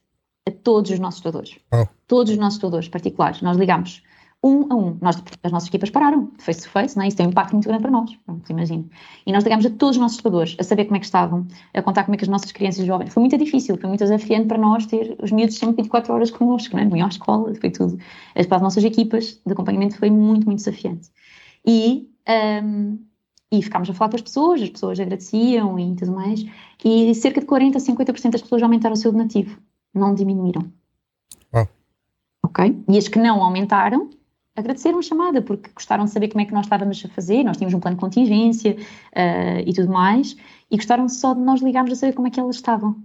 A 0.47 0.51
todos 0.51 0.90
os 0.90 0.99
nossos 0.99 1.20
doadores. 1.20 1.59
Oh. 1.72 1.86
Todos 2.07 2.32
os 2.32 2.38
nossos 2.38 2.59
doadores 2.59 2.88
particulares. 2.88 3.43
Nós 3.43 3.57
ligámos 3.57 4.03
um 4.43 4.72
a 4.72 4.76
um. 4.76 4.99
Nós, 5.01 5.22
as 5.43 5.53
nossas 5.53 5.68
equipas 5.68 5.88
pararam, 5.90 6.30
face 6.38 6.62
to 6.62 6.68
face, 6.68 6.97
não 6.97 7.05
é? 7.05 7.09
isso 7.09 7.16
tem 7.16 7.26
um 7.26 7.30
impacto 7.30 7.53
muito 7.53 7.68
grande 7.68 7.82
para 7.82 7.90
nós, 7.90 8.14
pronto, 8.26 8.51
imagino. 8.51 8.88
E 9.24 9.32
nós 9.32 9.45
ligámos 9.45 9.64
a 9.64 9.70
todos 9.70 9.97
os 9.97 10.01
nossos 10.01 10.18
jogadores, 10.18 10.57
a 10.59 10.64
saber 10.64 10.86
como 10.86 10.97
é 10.97 10.99
que 10.99 11.07
estavam, 11.07 11.47
a 11.72 11.82
contar 11.82 12.05
como 12.05 12.16
é 12.16 12.18
que 12.18 12.24
as 12.24 12.28
nossas 12.28 12.51
crianças 12.51 12.84
jovens. 12.84 13.12
Foi 13.12 13.20
muito 13.20 13.38
difícil, 13.38 13.76
foi 13.76 13.88
muito 13.88 14.01
desafiante 14.01 14.49
para 14.49 14.59
nós 14.59 14.86
ter 14.86 15.16
os 15.22 15.30
miúdos 15.30 15.57
sempre 15.57 15.76
24 15.76 16.12
horas 16.12 16.30
connosco, 16.30 16.76
não 16.76 16.97
é? 16.97 17.03
À 17.03 17.09
escola, 17.09 17.55
foi 17.55 17.70
tudo. 17.70 17.99
Para 18.49 18.57
as 18.57 18.62
nossas 18.62 18.82
equipas 18.82 19.40
de 19.47 19.53
acompanhamento 19.53 19.97
foi 19.97 20.11
muito, 20.11 20.47
muito 20.47 20.59
desafiante. 20.59 21.09
E, 21.64 22.11
um, 22.64 22.99
e 23.53 23.62
ficámos 23.62 23.88
a 23.90 23.95
falar 23.95 24.11
com 24.11 24.16
as 24.16 24.22
pessoas, 24.22 24.62
as 24.62 24.70
pessoas 24.70 24.99
agradeciam 24.99 25.78
e 25.78 25.95
tudo 25.95 26.12
mais, 26.12 26.45
e 26.84 27.14
cerca 27.14 27.40
de 27.40 27.47
40% 27.47 27.76
a 27.76 27.78
50% 27.78 28.30
das 28.30 28.43
pessoas 28.43 28.62
aumentaram 28.62 28.95
o 28.95 28.97
seu 28.97 29.12
donativo, 29.12 29.57
não 29.95 30.14
diminuíram. 30.14 30.72
Oh. 31.53 31.66
Ok? 32.45 32.82
E 32.88 32.99
as 32.99 33.07
que 33.07 33.20
não 33.20 33.43
aumentaram, 33.43 34.11
agradecer 34.55 34.90
uma 34.90 35.03
chamada, 35.03 35.40
porque 35.40 35.70
gostaram 35.74 36.05
de 36.05 36.11
saber 36.11 36.28
como 36.28 36.40
é 36.42 36.44
que 36.44 36.53
nós 36.53 36.66
estávamos 36.66 37.03
a 37.05 37.09
fazer, 37.09 37.42
nós 37.42 37.57
tínhamos 37.57 37.74
um 37.74 37.80
plano 37.80 37.96
de 37.96 38.00
contingência 38.00 38.76
uh, 38.76 39.62
e 39.66 39.72
tudo 39.72 39.90
mais, 39.90 40.36
e 40.70 40.76
gostaram 40.76 41.09
só 41.09 41.34
de 41.34 41.40
nós 41.40 41.61
ligarmos 41.62 41.92
a 41.92 41.96
saber 41.96 42.12
como 42.12 42.28
é 42.28 42.30
que 42.30 42.40
elas 42.40 42.57
estavam. 42.57 42.96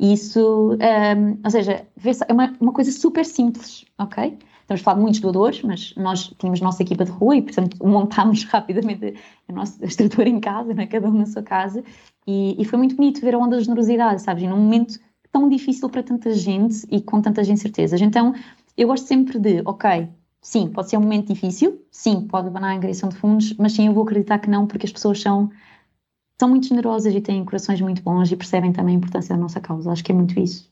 Isso, 0.00 0.72
um, 0.72 1.38
ou 1.44 1.50
seja, 1.50 1.86
é 2.26 2.32
uma, 2.32 2.52
uma 2.60 2.72
coisa 2.72 2.90
super 2.90 3.24
simples, 3.24 3.84
ok? 3.98 4.36
Estamos 4.62 4.80
a 4.80 4.84
falar 4.84 4.96
de 4.96 5.02
muitos 5.02 5.20
doadores, 5.20 5.62
mas 5.62 5.94
nós 5.96 6.32
tínhamos 6.38 6.60
nossa 6.60 6.82
equipa 6.82 7.04
de 7.04 7.10
rua 7.10 7.36
e, 7.36 7.42
portanto, 7.42 7.76
montámos 7.86 8.42
rapidamente 8.50 9.14
a 9.48 9.52
nossa 9.52 9.84
estrutura 9.84 10.28
em 10.28 10.40
casa, 10.40 10.74
né? 10.74 10.86
cada 10.86 11.08
um 11.08 11.12
na 11.12 11.26
sua 11.26 11.42
casa, 11.42 11.84
e, 12.26 12.60
e, 12.60 12.64
foi 12.64 12.78
muito 12.78 12.96
bonito 12.96 13.20
ver 13.20 13.34
a 13.34 13.38
onda 13.38 13.58
de 13.58 13.64
generosidade, 13.64 14.22
sabes? 14.22 14.42
E 14.44 14.46
num 14.46 14.56
momento 14.56 14.98
tão 15.30 15.48
difícil 15.48 15.88
para 15.88 16.02
tanta 16.02 16.32
gente 16.34 16.86
e 16.90 17.00
com 17.00 17.20
tantas 17.20 17.48
incertezas. 17.48 18.00
Então, 18.00 18.34
eu 18.76 18.88
gosto 18.88 19.06
sempre 19.06 19.38
de, 19.38 19.62
ok, 19.64 20.08
sim, 20.42 20.68
pode 20.68 20.90
ser 20.90 20.96
um 20.96 21.00
momento 21.00 21.32
difícil, 21.32 21.86
sim, 21.90 22.26
pode 22.26 22.48
abanar 22.48 22.72
a 22.72 22.76
angariação 22.76 23.08
de 23.08 23.16
fundos, 23.16 23.54
mas 23.54 23.72
sim, 23.72 23.86
eu 23.86 23.94
vou 23.94 24.02
acreditar 24.02 24.40
que 24.40 24.50
não, 24.50 24.66
porque 24.66 24.86
as 24.86 24.92
pessoas 24.92 25.20
são, 25.20 25.50
são 26.38 26.48
muito 26.48 26.66
generosas 26.66 27.14
e 27.14 27.20
têm 27.20 27.44
corações 27.44 27.80
muito 27.80 28.02
bons 28.02 28.30
e 28.30 28.36
percebem 28.36 28.72
também 28.72 28.96
a 28.96 28.98
importância 28.98 29.34
da 29.34 29.40
nossa 29.40 29.60
causa. 29.60 29.92
Acho 29.92 30.02
que 30.02 30.10
é 30.10 30.14
muito 30.14 30.38
isso. 30.38 30.70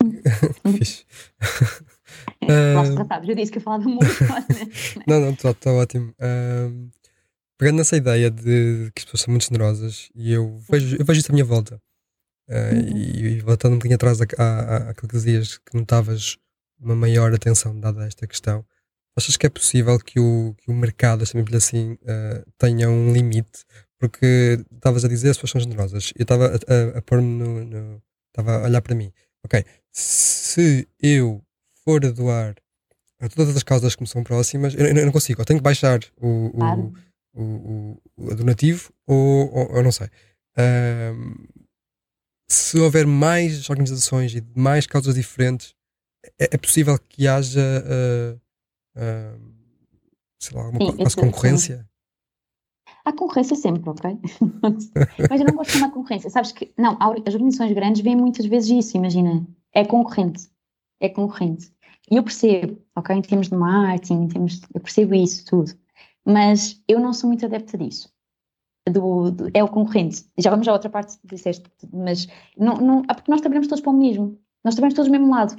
Fixe. 0.72 1.04
Tratávamos, 2.94 3.28
eu 3.28 3.34
disse 3.34 3.50
que 3.50 3.58
eu 3.58 3.62
falava 3.62 3.84
muito. 3.84 4.04
Né? 4.04 5.02
não, 5.06 5.20
não, 5.20 5.30
está 5.30 5.52
tá 5.52 5.72
ótimo. 5.72 6.14
Uh, 6.20 6.88
pegando 7.58 7.78
nessa 7.78 7.96
ideia 7.96 8.30
de 8.30 8.90
que 8.94 9.00
as 9.00 9.04
pessoas 9.04 9.22
são 9.22 9.32
muito 9.32 9.46
generosas, 9.46 10.08
e 10.14 10.32
eu 10.32 10.56
vejo, 10.70 10.96
eu 10.96 11.04
vejo 11.04 11.20
isso 11.20 11.32
à 11.32 11.34
minha 11.34 11.44
volta. 11.44 11.80
Uh, 12.48 12.74
uhum. 12.74 12.96
e, 12.96 13.26
e, 13.26 13.40
voltando 13.40 13.72
um 13.72 13.76
bocadinho 13.76 13.96
atrás 13.96 14.20
àquilo 14.22 15.08
que 15.08 15.16
dizias, 15.16 15.58
que 15.58 15.76
notavas 15.76 16.38
uma 16.80 16.94
maior 16.94 17.34
atenção 17.34 17.78
dada 17.78 18.04
a 18.04 18.06
esta 18.06 18.26
questão, 18.26 18.64
achas 19.18 19.36
que 19.36 19.46
é 19.46 19.50
possível 19.50 19.98
que 19.98 20.18
o, 20.18 20.54
que 20.58 20.70
o 20.70 20.74
mercado, 20.74 21.26
chamemos-lhe 21.26 21.56
assim, 21.56 21.92
uh, 21.92 22.50
tenha 22.56 22.88
um 22.88 23.12
limite? 23.12 23.64
Porque 23.98 24.64
estavas 24.74 25.04
a 25.04 25.08
dizer 25.08 25.30
as 25.30 25.36
pessoas 25.36 25.50
são 25.50 25.60
generosas. 25.60 26.12
Eu 26.16 26.22
estava 26.22 26.46
a, 26.46 26.54
a, 26.54 26.98
a 26.98 27.02
pôr-me 27.02 27.28
no, 27.28 27.64
no. 27.64 28.02
Estava 28.28 28.58
a 28.58 28.62
olhar 28.64 28.80
para 28.80 28.94
mim. 28.94 29.12
Ok, 29.44 29.64
se 29.92 30.88
eu 31.00 31.42
for 31.84 32.04
a 32.04 32.10
doar 32.10 32.54
a 33.20 33.28
todas 33.28 33.56
as 33.56 33.62
causas 33.62 33.96
que 33.96 34.02
me 34.02 34.08
são 34.08 34.22
próximas, 34.22 34.74
eu, 34.74 34.86
eu 34.86 35.04
não 35.04 35.12
consigo. 35.12 35.40
Eu 35.40 35.44
tenho 35.44 35.58
que 35.58 35.64
baixar 35.64 36.00
o, 36.16 36.28
o, 36.28 36.92
o, 37.34 37.42
o, 37.42 38.02
o 38.16 38.34
donativo 38.34 38.92
ou, 39.06 39.52
ou, 39.52 39.76
eu 39.76 39.82
não 39.82 39.92
sei. 39.92 40.08
se 42.48 42.78
houver 42.78 43.06
mais 43.06 43.68
organizações 43.68 44.34
e 44.34 44.44
mais 44.54 44.86
causas 44.86 45.16
diferentes, 45.16 45.74
é, 46.38 46.50
é 46.52 46.58
possível 46.58 46.96
que 46.98 47.26
haja 47.26 47.60
uh, 47.60 48.40
uh, 48.98 49.40
sei 50.38 50.56
lá, 50.56 50.66
alguma 50.66 51.10
sim, 51.10 51.20
concorrência? 51.20 51.88
Há 53.04 53.12
concorrência 53.12 53.56
sempre, 53.56 53.88
ok? 53.88 54.18
Mas 55.30 55.40
eu 55.40 55.46
não 55.46 55.54
gosto 55.54 55.72
de 55.72 55.78
chamar 55.78 55.92
concorrência. 55.92 56.28
Sabes 56.28 56.52
que, 56.52 56.72
não, 56.76 56.98
as 57.00 57.34
organizações 57.34 57.72
grandes 57.72 58.02
veem 58.02 58.16
muitas 58.16 58.46
vezes 58.46 58.84
isso, 58.84 58.96
imagina. 58.96 59.46
É 59.72 59.84
concorrente. 59.84 60.48
É 61.00 61.08
concorrente. 61.08 61.72
E 62.10 62.16
eu 62.16 62.22
percebo, 62.22 62.80
ok? 62.96 63.16
Em 63.16 63.22
termos 63.22 63.48
de 63.48 63.54
marketing, 63.54 64.24
em 64.24 64.28
termos 64.28 64.60
de, 64.60 64.66
eu 64.74 64.80
percebo 64.80 65.14
isso 65.14 65.44
tudo. 65.46 65.72
Mas 66.24 66.82
eu 66.86 67.00
não 67.00 67.12
sou 67.12 67.28
muito 67.28 67.46
adepta 67.46 67.78
disso. 67.78 68.12
Do, 68.86 69.30
do, 69.30 69.50
é 69.52 69.62
o 69.62 69.68
concorrente. 69.68 70.26
Já 70.38 70.50
vamos 70.50 70.66
à 70.66 70.72
outra 70.72 70.88
parte 70.88 71.18
que 71.18 71.26
disseste, 71.26 71.70
mas 71.92 72.26
não, 72.56 72.74
não, 72.74 73.02
é 73.08 73.14
porque 73.14 73.30
nós 73.30 73.40
trabalhamos 73.40 73.68
todos 73.68 73.82
para 73.82 73.90
o 73.90 73.96
mesmo. 73.96 74.38
Nós 74.64 74.74
trabalhamos 74.74 74.94
todos 74.94 75.10
do 75.10 75.12
mesmo 75.12 75.30
lado. 75.30 75.56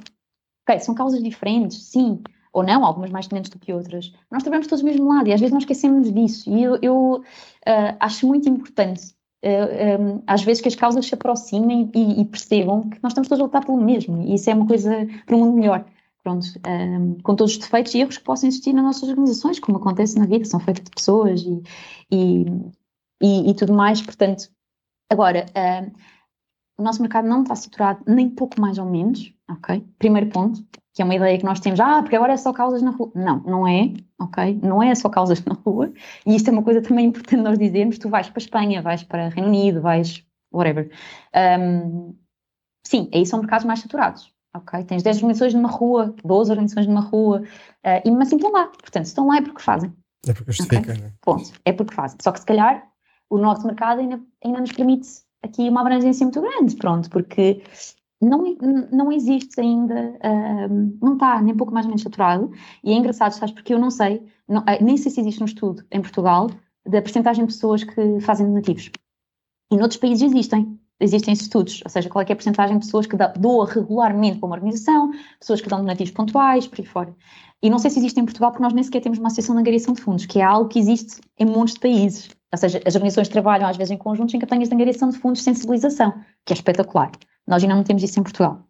Ok, 0.68 0.80
são 0.80 0.94
causas 0.94 1.22
diferentes, 1.22 1.84
sim, 1.84 2.22
ou 2.52 2.62
não, 2.62 2.84
algumas 2.84 3.10
mais 3.10 3.26
tendentes 3.26 3.50
do 3.50 3.58
que 3.58 3.72
outras. 3.72 4.12
Nós 4.30 4.42
trabalhamos 4.42 4.66
todos 4.66 4.82
do 4.82 4.86
mesmo 4.86 5.08
lado 5.08 5.28
e 5.28 5.32
às 5.32 5.40
vezes 5.40 5.52
nós 5.52 5.62
esquecemos 5.62 6.12
disso. 6.12 6.50
E 6.50 6.62
eu, 6.62 6.78
eu 6.82 7.16
uh, 7.16 7.96
acho 8.00 8.26
muito 8.26 8.48
importante, 8.48 9.14
uh, 9.44 10.02
um, 10.02 10.22
às 10.26 10.42
vezes, 10.42 10.60
que 10.60 10.68
as 10.68 10.74
causas 10.74 11.06
se 11.06 11.14
aproximem 11.14 11.90
e, 11.94 12.20
e, 12.20 12.24
percebam 12.24 12.88
que 12.88 12.98
nós 13.02 13.12
estamos 13.12 13.28
todos 13.28 13.40
a 13.40 13.44
lutar 13.44 13.64
pelo 13.64 13.80
mesmo. 13.80 14.22
E 14.22 14.34
isso 14.34 14.50
é 14.50 14.54
uma 14.54 14.66
coisa 14.66 14.90
para 15.26 15.36
um 15.36 15.40
mundo 15.40 15.56
melhor. 15.56 15.84
Pronto, 16.22 16.46
um, 16.66 17.16
com 17.22 17.34
todos 17.34 17.52
os 17.52 17.58
defeitos 17.58 17.94
e 17.94 18.00
erros 18.00 18.18
que 18.18 18.24
possam 18.24 18.48
existir 18.48 18.74
nas 18.74 18.84
nossas 18.84 19.08
organizações, 19.08 19.58
como 19.58 19.78
acontece 19.78 20.18
na 20.18 20.26
vida, 20.26 20.44
são 20.44 20.60
feitas 20.60 20.84
de 20.84 20.90
pessoas 20.90 21.40
e, 21.42 21.62
e, 22.10 22.44
e, 23.22 23.50
e 23.50 23.54
tudo 23.54 23.72
mais. 23.72 24.02
Portanto, 24.02 24.50
agora, 25.08 25.46
uh, 25.50 25.90
o 26.76 26.82
nosso 26.82 27.00
mercado 27.00 27.28
não 27.28 27.42
está 27.42 27.54
saturado 27.54 28.02
nem 28.06 28.28
pouco 28.28 28.60
mais 28.60 28.76
ou 28.76 28.84
menos, 28.84 29.32
ok? 29.48 29.86
Primeiro 29.98 30.28
ponto 30.28 30.62
que 30.92 31.02
é 31.02 31.04
uma 31.04 31.14
ideia 31.14 31.38
que 31.38 31.44
nós 31.44 31.60
temos, 31.60 31.78
ah, 31.80 32.02
porque 32.02 32.16
agora 32.16 32.32
é 32.32 32.36
só 32.36 32.52
causas 32.52 32.82
na 32.82 32.90
rua. 32.90 33.10
Não, 33.14 33.40
não 33.40 33.68
é, 33.68 33.92
ok? 34.20 34.58
Não 34.62 34.82
é 34.82 34.94
só 34.94 35.08
causas 35.08 35.44
na 35.44 35.54
rua, 35.54 35.92
e 36.26 36.34
isto 36.34 36.48
é 36.48 36.52
uma 36.52 36.62
coisa 36.62 36.82
também 36.82 37.06
importante 37.06 37.42
nós 37.42 37.58
dizermos, 37.58 37.98
tu 37.98 38.08
vais 38.08 38.28
para 38.28 38.38
a 38.38 38.42
Espanha, 38.42 38.82
vais 38.82 39.02
para 39.04 39.28
o 39.28 39.30
Reino 39.30 39.48
Unido, 39.48 39.80
vais, 39.80 40.24
whatever. 40.52 40.90
Um, 41.60 42.14
sim, 42.84 43.08
aí 43.14 43.24
são 43.24 43.38
mercados 43.40 43.64
mais 43.64 43.80
saturados, 43.80 44.32
ok? 44.54 44.82
Tens 44.84 45.02
10 45.02 45.16
organizações 45.18 45.54
numa 45.54 45.70
rua, 45.70 46.14
12 46.24 46.50
organizações 46.50 46.86
numa 46.86 47.02
rua, 47.02 47.40
uh, 47.40 48.00
e 48.04 48.10
mesmo 48.10 48.22
assim 48.22 48.36
estão 48.36 48.52
lá. 48.52 48.66
Portanto, 48.66 49.04
se 49.04 49.10
estão 49.10 49.28
lá 49.28 49.36
é 49.36 49.42
porque 49.42 49.62
fazem. 49.62 49.92
É 50.26 50.32
porque 50.32 50.52
justifica, 50.52 50.92
okay? 50.92 51.02
né? 51.02 51.12
Ponto. 51.22 51.52
É 51.64 51.72
porque 51.72 51.94
fazem. 51.94 52.18
Só 52.20 52.32
que 52.32 52.40
se 52.40 52.46
calhar 52.46 52.84
o 53.30 53.38
nosso 53.38 53.64
mercado 53.64 54.00
ainda, 54.00 54.20
ainda 54.44 54.60
nos 54.60 54.72
permite 54.72 55.08
aqui 55.42 55.68
uma 55.68 55.80
abrangência 55.80 56.24
muito 56.24 56.40
grande, 56.40 56.76
pronto, 56.76 57.08
porque 57.08 57.62
não, 58.20 58.56
não 58.92 59.12
existe 59.12 59.60
ainda, 59.60 60.18
não 61.00 61.14
está 61.14 61.40
nem 61.40 61.56
pouco 61.56 61.72
mais 61.72 61.86
ou 61.86 61.90
menos 61.90 62.02
saturado, 62.02 62.50
e 62.84 62.92
é 62.92 62.94
engraçado, 62.94 63.32
sabes, 63.32 63.54
porque 63.54 63.72
eu 63.72 63.78
não 63.78 63.90
sei, 63.90 64.22
não, 64.46 64.62
eh, 64.66 64.82
nem 64.82 64.96
sei 64.96 65.10
se 65.10 65.20
existe 65.20 65.42
um 65.42 65.46
estudo 65.46 65.84
em 65.90 66.00
Portugal 66.00 66.50
da 66.86 67.00
percentagem 67.00 67.46
de 67.46 67.52
pessoas 67.52 67.84
que 67.84 68.20
fazem 68.20 68.46
donativos. 68.46 68.90
E 69.72 69.76
noutros 69.76 69.98
países 69.98 70.22
existem, 70.22 70.78
existem 70.98 71.32
estudos, 71.32 71.80
ou 71.84 71.90
seja, 71.90 72.08
qual 72.08 72.22
é, 72.22 72.28
é 72.28 72.32
a 72.32 72.36
percentagem 72.36 72.78
de 72.78 72.84
pessoas 72.84 73.06
que 73.06 73.16
doam 73.38 73.64
regularmente 73.64 74.38
para 74.38 74.46
uma 74.46 74.56
organização, 74.56 75.10
pessoas 75.38 75.60
que 75.60 75.68
dão 75.68 75.78
donativos 75.78 76.12
pontuais, 76.12 76.66
por 76.66 76.80
aí 76.80 76.86
fora. 76.86 77.16
E 77.62 77.70
não 77.70 77.78
sei 77.78 77.90
se 77.90 77.98
existe 77.98 78.18
em 78.18 78.24
Portugal, 78.24 78.50
porque 78.50 78.62
nós 78.62 78.72
nem 78.72 78.82
sequer 78.82 79.00
temos 79.00 79.18
uma 79.18 79.28
associação 79.28 79.54
de 79.54 79.60
angariação 79.60 79.94
de 79.94 80.00
fundos, 80.02 80.26
que 80.26 80.40
é 80.40 80.42
algo 80.42 80.68
que 80.68 80.78
existe 80.78 81.20
em 81.38 81.46
montes 81.46 81.74
de 81.74 81.80
países. 81.80 82.28
Ou 82.52 82.58
seja, 82.58 82.80
as 82.84 82.94
organizações 82.94 83.28
trabalham 83.28 83.68
às 83.68 83.76
vezes 83.76 83.92
em 83.92 83.96
conjuntos 83.96 84.34
em 84.34 84.38
campanhas 84.38 84.68
de 84.68 84.74
angariação 84.74 85.08
de 85.08 85.18
fundos 85.18 85.40
de 85.40 85.44
sensibilização, 85.44 86.12
que 86.44 86.52
é 86.52 86.54
espetacular. 86.54 87.12
Nós 87.46 87.62
ainda 87.62 87.76
não 87.76 87.84
temos 87.84 88.02
isso 88.02 88.18
em 88.18 88.22
Portugal. 88.22 88.66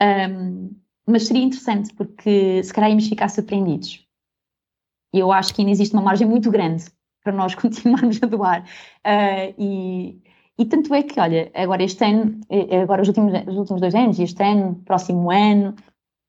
Um, 0.00 0.74
mas 1.06 1.26
seria 1.26 1.42
interessante, 1.42 1.92
porque 1.94 2.62
se 2.62 2.72
calhar 2.72 2.90
íamos 2.90 3.08
ficar 3.08 3.28
surpreendidos. 3.28 4.06
E 5.12 5.18
eu 5.18 5.32
acho 5.32 5.54
que 5.54 5.62
ainda 5.62 5.72
existe 5.72 5.94
uma 5.94 6.02
margem 6.02 6.26
muito 6.26 6.50
grande 6.50 6.84
para 7.22 7.32
nós 7.32 7.54
continuarmos 7.56 8.22
a 8.22 8.26
doar. 8.26 8.62
Uh, 9.06 9.54
e, 9.58 10.22
e 10.58 10.64
tanto 10.64 10.94
é 10.94 11.02
que, 11.02 11.20
olha, 11.20 11.50
agora 11.54 11.82
este 11.82 12.04
ano, 12.04 12.40
eh, 12.50 12.80
agora 12.80 13.02
os 13.02 13.08
últimos, 13.08 13.32
os 13.46 13.56
últimos 13.56 13.80
dois 13.80 13.94
anos, 13.94 14.18
este 14.18 14.42
ano, 14.42 14.82
próximo 14.84 15.30
ano, 15.30 15.74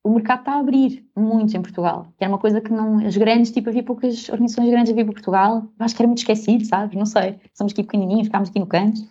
o 0.04 0.14
mercado 0.14 0.40
está 0.40 0.54
a 0.54 0.60
abrir 0.60 1.06
muito 1.16 1.56
em 1.56 1.62
Portugal. 1.62 2.08
Que 2.18 2.24
era 2.24 2.32
uma 2.32 2.40
coisa 2.40 2.62
que 2.62 2.72
não. 2.72 3.06
As 3.06 3.18
grandes, 3.18 3.52
tipo, 3.52 3.70
havia 3.70 3.84
poucas 3.84 4.30
organizações 4.30 4.70
grandes 4.70 4.92
a 4.92 4.96
vir 4.96 5.04
para 5.04 5.14
Portugal. 5.14 5.70
Acho 5.78 5.96
que 5.96 6.02
era 6.02 6.08
muito 6.08 6.20
esquecido, 6.20 6.66
sabes? 6.66 6.98
Não 6.98 7.06
sei. 7.06 7.40
Somos 7.54 7.74
aqui 7.74 7.84
pequenininhos, 7.84 8.28
ficámos 8.28 8.50
aqui 8.50 8.60
no 8.60 8.68
canto. 8.68 9.02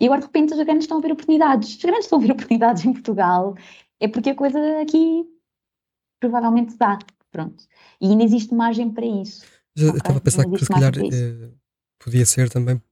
E 0.00 0.06
agora 0.06 0.20
de 0.20 0.26
repente 0.26 0.52
os 0.52 0.60
grandes 0.60 0.84
estão 0.84 0.98
a 0.98 1.00
ver 1.00 1.12
oportunidades. 1.12 1.76
Os 1.76 1.82
grandes 1.82 2.04
estão 2.04 2.18
a 2.18 2.22
ver 2.22 2.32
oportunidades 2.32 2.84
em 2.84 2.92
Portugal. 2.92 3.54
É 4.00 4.08
porque 4.08 4.30
a 4.30 4.34
coisa 4.34 4.58
aqui 4.80 5.24
provavelmente 6.20 6.76
dá. 6.76 6.98
Pronto. 7.30 7.64
E 8.00 8.08
ainda 8.08 8.24
existe 8.24 8.54
margem 8.54 8.90
para 8.90 9.06
isso. 9.06 9.44
Eu 9.76 9.88
okay? 9.88 9.98
estava 9.98 10.18
a 10.18 10.20
pensar 10.20 10.44
que 10.44 10.58
se 10.58 10.66
calhar 10.66 10.92
eh, 10.96 11.50
podia 11.98 12.26
ser 12.26 12.50
também 12.50 12.82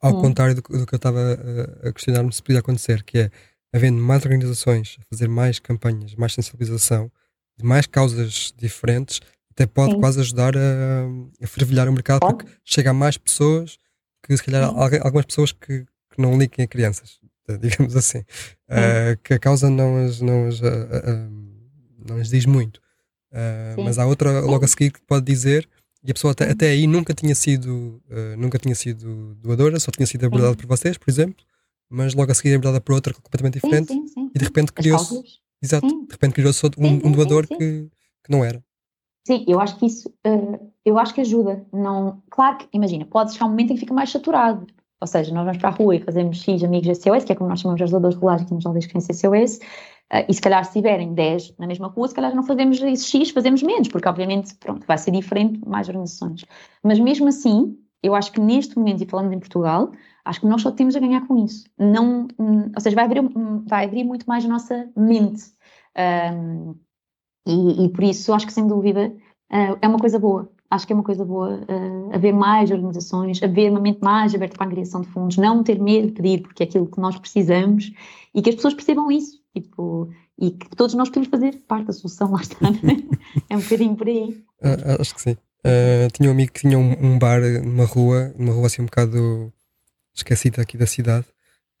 ao 0.00 0.16
hum. 0.16 0.20
contrário 0.22 0.54
do, 0.54 0.62
do, 0.62 0.86
que 0.86 0.94
eu 0.94 0.96
estava 0.96 1.18
a, 1.20 1.88
a 1.88 1.92
questionar-me 1.92 2.32
se 2.32 2.42
podia 2.42 2.60
acontecer, 2.60 3.02
que 3.02 3.18
é 3.18 3.30
havendo 3.74 4.00
mais 4.00 4.24
organizações 4.24 4.96
a 5.00 5.04
fazer 5.10 5.28
mais 5.28 5.58
campanhas, 5.58 6.14
mais 6.14 6.32
sensibilização, 6.32 7.10
de 7.58 7.64
mais 7.64 7.86
causas 7.86 8.54
diferentes, 8.56 9.20
até 9.50 9.66
pode 9.66 9.94
Sim. 9.94 10.00
quase 10.00 10.20
ajudar 10.20 10.56
a, 10.56 10.60
a 11.42 11.46
fervilhar 11.46 11.88
o 11.88 11.92
mercado, 11.92 12.20
pode. 12.20 12.36
porque 12.36 12.52
chega 12.64 12.90
a 12.90 12.94
mais 12.94 13.18
pessoas 13.18 13.76
que 14.22 14.36
se 14.36 14.44
calhar 14.44 14.64
algumas 15.02 15.26
pessoas 15.26 15.50
que, 15.50 15.84
que 16.10 16.20
não 16.20 16.38
liguem 16.38 16.64
a 16.64 16.68
crianças, 16.68 17.18
digamos 17.60 17.96
assim, 17.96 18.18
uh, 18.18 19.18
que 19.24 19.34
a 19.34 19.38
causa 19.40 19.68
não 19.68 20.04
as, 20.04 20.20
não 20.20 20.46
as, 20.46 20.60
uh, 20.60 20.66
uh, 20.66 22.08
não 22.08 22.16
as 22.18 22.28
diz 22.28 22.46
muito. 22.46 22.80
mas 23.84 23.98
há 23.98 24.06
outra 24.06 24.40
logo 24.40 24.64
a 24.64 24.68
seguir 24.68 24.92
que 24.92 25.00
pode 25.02 25.26
dizer 25.26 25.68
e 26.04 26.12
a 26.12 26.14
pessoa 26.14 26.30
até, 26.30 26.48
até 26.48 26.68
aí 26.68 26.86
nunca 26.86 27.12
tinha 27.12 27.34
sido 27.34 28.00
nunca 28.38 28.58
tinha 28.58 28.74
sido 28.74 29.34
doadora, 29.42 29.80
só 29.80 29.90
tinha 29.90 30.06
sido 30.06 30.26
abordada 30.26 30.54
por 30.54 30.66
vocês, 30.66 30.96
por 30.96 31.10
exemplo, 31.10 31.44
mas 31.90 32.14
logo 32.14 32.30
a 32.30 32.34
seguir 32.34 32.52
é 32.52 32.54
abordada 32.56 32.80
por 32.80 32.94
outra 32.94 33.14
completamente 33.14 33.54
diferente 33.54 33.88
sim, 33.88 34.06
sim, 34.06 34.08
sim. 34.08 34.30
e 34.34 34.38
de 34.38 34.44
repente 34.44 34.72
criou-se 34.72 35.22
exato, 35.62 35.86
de 35.86 36.12
repente 36.12 36.34
criou-se 36.34 36.64
um, 36.78 37.08
um, 37.08 37.12
doador 37.12 37.46
Que, 37.46 37.56
que 38.24 38.30
não 38.30 38.44
era. 38.44 38.62
Sim, 39.26 39.44
eu 39.48 39.58
acho 39.58 39.78
que 39.78 39.86
isso, 39.86 40.12
eu 40.84 40.98
acho 40.98 41.14
que 41.14 41.22
ajuda. 41.22 41.64
Não, 41.72 42.22
claro 42.30 42.58
que, 42.58 42.68
imagina, 42.74 43.06
pode 43.06 43.32
chegar 43.32 43.46
um 43.46 43.50
momento 43.50 43.70
em 43.70 43.74
que 43.74 43.80
fica 43.80 43.94
mais 43.94 44.10
saturado. 44.10 44.66
Ou 45.00 45.06
seja, 45.06 45.34
nós 45.34 45.44
vamos 45.44 45.58
para 45.58 45.70
a 45.70 45.72
rua 45.72 45.96
e 45.96 46.00
fazemos 46.00 46.42
X 46.42 46.62
amigos 46.62 46.98
SOS, 46.98 47.24
que 47.24 47.32
é 47.32 47.34
como 47.34 47.48
nós 47.48 47.60
chamamos 47.60 47.80
ajudadores 47.82 48.16
regulares 48.16 48.42
aqui 48.42 48.54
nos 48.54 48.64
aldeias 48.64 48.86
de 48.86 49.14
SOS, 49.14 49.58
uh, 50.12 50.24
e 50.28 50.34
se 50.34 50.40
calhar 50.40 50.64
se 50.64 50.72
tiverem 50.72 51.12
10 51.14 51.54
na 51.58 51.66
mesma 51.66 51.88
rua, 51.88 52.08
se 52.08 52.14
calhar 52.14 52.34
não 52.34 52.42
fazemos 52.42 52.80
esse 52.82 53.04
X, 53.04 53.30
fazemos 53.30 53.62
menos, 53.62 53.88
porque 53.88 54.08
obviamente, 54.08 54.54
pronto, 54.56 54.86
vai 54.86 54.96
ser 54.96 55.10
diferente, 55.10 55.60
mais 55.66 55.88
organizações. 55.88 56.44
Mas 56.82 56.98
mesmo 56.98 57.28
assim, 57.28 57.76
eu 58.02 58.14
acho 58.14 58.32
que 58.32 58.40
neste 58.40 58.78
momento, 58.78 59.02
e 59.02 59.06
falando 59.06 59.32
em 59.32 59.38
Portugal, 59.38 59.90
Acho 60.24 60.40
que 60.40 60.46
nós 60.46 60.62
só 60.62 60.70
temos 60.70 60.96
a 60.96 61.00
ganhar 61.00 61.26
com 61.26 61.44
isso. 61.44 61.64
Não, 61.78 62.26
ou 62.38 62.80
seja, 62.80 62.96
vai 62.96 63.04
abrir, 63.04 63.22
vai 63.66 63.84
abrir 63.84 64.04
muito 64.04 64.24
mais 64.26 64.44
a 64.44 64.48
nossa 64.48 64.88
mente. 64.96 65.44
Um, 66.34 66.74
e, 67.46 67.84
e, 67.84 67.88
por 67.90 68.02
isso 68.04 68.32
acho 68.32 68.46
que 68.46 68.52
sem 68.52 68.66
dúvida 68.66 69.08
uh, 69.52 69.78
é 69.82 69.86
uma 69.86 69.98
coisa 69.98 70.18
boa. 70.18 70.50
Acho 70.70 70.86
que 70.86 70.94
é 70.94 70.96
uma 70.96 71.04
coisa 71.04 71.24
boa 71.24 71.60
uh, 71.60 72.14
haver 72.14 72.32
mais 72.32 72.70
organizações, 72.70 73.42
haver 73.42 73.70
uma 73.70 73.80
mente 73.80 74.00
mais 74.00 74.34
aberta 74.34 74.56
para 74.56 74.66
a 74.66 74.70
criação 74.70 75.02
de 75.02 75.08
fundos, 75.08 75.36
não 75.36 75.62
ter 75.62 75.78
medo 75.78 76.08
de 76.08 76.12
pedir, 76.14 76.42
porque 76.42 76.62
é 76.62 76.66
aquilo 76.66 76.86
que 76.86 76.98
nós 76.98 77.18
precisamos 77.18 77.92
e 78.34 78.40
que 78.40 78.48
as 78.48 78.56
pessoas 78.56 78.74
percebam 78.74 79.12
isso. 79.12 79.44
Tipo, 79.54 80.08
e 80.38 80.50
que 80.50 80.68
todos 80.74 80.94
nós 80.94 81.08
podemos 81.08 81.28
fazer 81.28 81.54
parte 81.68 81.86
da 81.86 81.92
solução, 81.92 82.30
lá 82.32 82.40
está. 82.40 82.70
Né? 82.70 83.04
é 83.50 83.56
um 83.56 83.60
bocadinho 83.60 83.94
por 83.94 84.08
aí. 84.08 84.42
Uh, 84.62 85.00
acho 85.00 85.14
que 85.14 85.20
sim. 85.20 85.36
Uh, 85.66 86.10
tinha 86.12 86.28
um 86.28 86.32
amigo 86.32 86.52
que 86.52 86.60
tinha 86.60 86.78
um, 86.78 86.92
um, 86.92 87.18
bar 87.18 87.40
numa 87.62 87.84
rua, 87.84 88.34
numa 88.38 88.52
rua 88.52 88.66
assim 88.66 88.82
um 88.82 88.86
bocado 88.86 89.52
esquecida 90.14 90.62
aqui 90.62 90.76
da 90.76 90.86
cidade. 90.86 91.26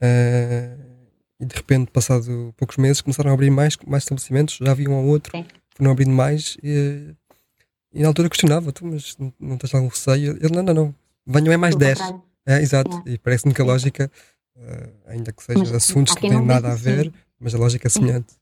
Uh, 0.02 0.94
e 1.40 1.44
de 1.44 1.54
repente, 1.54 1.90
passado 1.90 2.54
poucos 2.56 2.76
meses, 2.76 3.00
começaram 3.00 3.30
a 3.30 3.34
abrir 3.34 3.50
mais, 3.50 3.76
mais 3.86 4.02
estabelecimentos, 4.02 4.56
já 4.56 4.70
havia 4.70 4.88
um 4.88 4.94
ou 4.94 5.06
outro, 5.06 5.36
sim. 5.36 5.46
foram 5.76 5.90
abrindo 5.90 6.12
mais. 6.12 6.56
E, 6.62 7.14
e 7.92 8.02
na 8.02 8.08
altura 8.08 8.28
questionava, 8.28 8.72
tu, 8.72 8.86
mas 8.86 9.16
não, 9.18 9.32
não 9.38 9.56
tens 9.56 9.74
algum 9.74 9.88
receio? 9.88 10.36
Ele, 10.40 10.54
não, 10.54 10.62
não, 10.62 10.74
não, 10.74 10.94
venham 11.26 11.52
é 11.52 11.56
mais 11.56 11.76
10. 11.76 11.98
É, 12.46 12.60
exato, 12.60 13.02
é. 13.06 13.12
e 13.12 13.18
parece-me 13.18 13.54
que 13.54 13.62
a 13.62 13.64
lógica, 13.64 14.10
uh, 14.56 14.92
ainda 15.06 15.32
que 15.32 15.42
sejam 15.42 15.74
assuntos 15.74 16.14
que 16.14 16.28
não 16.28 16.38
têm 16.38 16.46
nada 16.46 16.72
a 16.72 16.74
ver, 16.74 17.12
mas 17.38 17.54
a 17.54 17.58
lógica 17.58 17.88
é 17.88 17.90
semelhante. 17.90 18.34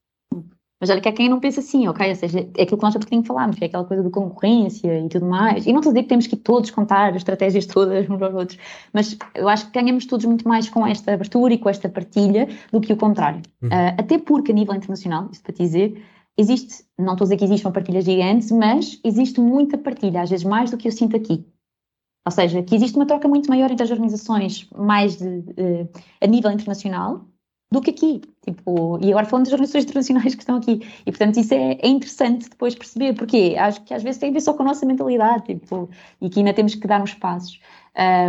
Mas 0.83 0.91
olha 0.91 1.01
que 1.01 1.09
há 1.09 1.13
quem 1.13 1.29
não 1.29 1.39
pensa 1.39 1.61
assim, 1.61 1.87
ok? 1.87 2.09
Ou 2.09 2.17
seja, 2.17 2.41
é 2.41 2.63
aquilo 2.65 2.77
que 2.77 2.83
nós 2.83 2.97
há 2.97 2.99
bocadinho 2.99 3.23
falámos, 3.23 3.57
que 3.57 3.63
é 3.63 3.69
aquela 3.69 3.85
coisa 3.85 4.03
de 4.03 4.11
concorrência 4.11 4.99
e 4.99 5.09
tudo 5.09 5.27
mais. 5.27 5.65
E 5.65 5.73
não 5.73 5.79
estou 5.79 5.91
a 5.91 5.93
dizer 5.93 6.03
que 6.03 6.09
temos 6.09 6.27
que 6.27 6.35
todos 6.35 6.73
contar 6.73 7.11
as 7.11 7.19
estratégias 7.19 7.67
todas 7.71 8.11
uns 8.11 8.21
aos 8.21 8.35
outros, 8.35 8.59
mas 8.93 9.17
eu 9.37 9.49
acho 9.49 9.71
que 9.71 9.81
ganhamos 9.81 10.07
todos 10.07 10.27
muito 10.27 10.49
mais 10.49 10.69
com 10.69 10.85
esta 10.85 11.15
abertura 11.15 11.55
e 11.55 11.59
com 11.59 11.69
esta 11.69 11.89
partilha 11.89 12.49
do 12.73 12.81
que 12.81 12.93
o 12.93 12.97
contrário. 12.97 13.41
Uhum. 13.63 13.69
Uh, 13.69 13.95
até 13.97 14.19
porque 14.19 14.51
a 14.51 14.55
nível 14.57 14.75
internacional, 14.75 15.29
isso 15.31 15.41
para 15.41 15.53
te 15.53 15.63
dizer, 15.63 16.03
existe, 16.37 16.85
não 16.99 17.13
estou 17.13 17.27
a 17.27 17.27
dizer 17.27 17.37
que 17.37 17.45
existe 17.45 17.65
uma 17.65 17.73
partilha 17.73 18.01
gigante, 18.01 18.53
mas 18.53 18.99
existe 19.05 19.41
muita 19.41 19.79
partilha, 19.79 20.23
às 20.23 20.31
vezes 20.31 20.45
mais 20.45 20.73
do 20.73 20.77
que 20.77 20.89
eu 20.89 20.93
sinto 20.93 21.17
aqui. 21.17 21.47
Ou 22.27 22.33
seja, 22.33 22.61
que 22.61 22.75
existe 22.75 22.97
uma 22.97 23.07
troca 23.07 23.29
muito 23.29 23.49
maior 23.49 23.71
entre 23.71 23.85
as 23.85 23.91
organizações 23.93 24.69
mais 24.77 25.17
de, 25.17 25.43
de, 25.43 25.87
a 26.21 26.27
nível 26.27 26.51
internacional 26.51 27.25
do 27.73 27.81
que 27.81 27.91
aqui. 27.91 28.21
Tipo, 28.45 28.99
e 29.03 29.11
agora 29.11 29.27
falando 29.27 29.47
das 29.47 29.53
organizações 29.53 29.85
internacionais 29.85 30.35
que 30.37 30.43
estão 30.43 30.57
aqui. 30.57 30.81
E 31.07 31.11
portanto 31.11 31.41
isso 31.41 31.55
é, 31.55 31.73
é, 31.81 31.89
interessante 31.89 32.49
depois 32.49 32.75
perceber, 32.75 33.15
porque 33.15 33.57
acho 33.59 33.83
que 33.83 33.95
às 33.95 34.03
vezes 34.03 34.21
tem 34.21 34.31
a 34.31 34.33
ver 34.33 34.41
só 34.41 34.53
com 34.53 34.63
a 34.63 34.67
nossa 34.67 34.87
mentalidade, 34.87 35.45
tipo, 35.47 35.89
e 36.21 36.29
que 36.29 36.41
ainda 36.41 36.53
temos 36.53 36.75
que 36.75 36.87
dar 36.87 37.03
uns 37.03 37.15
passos. 37.15 37.59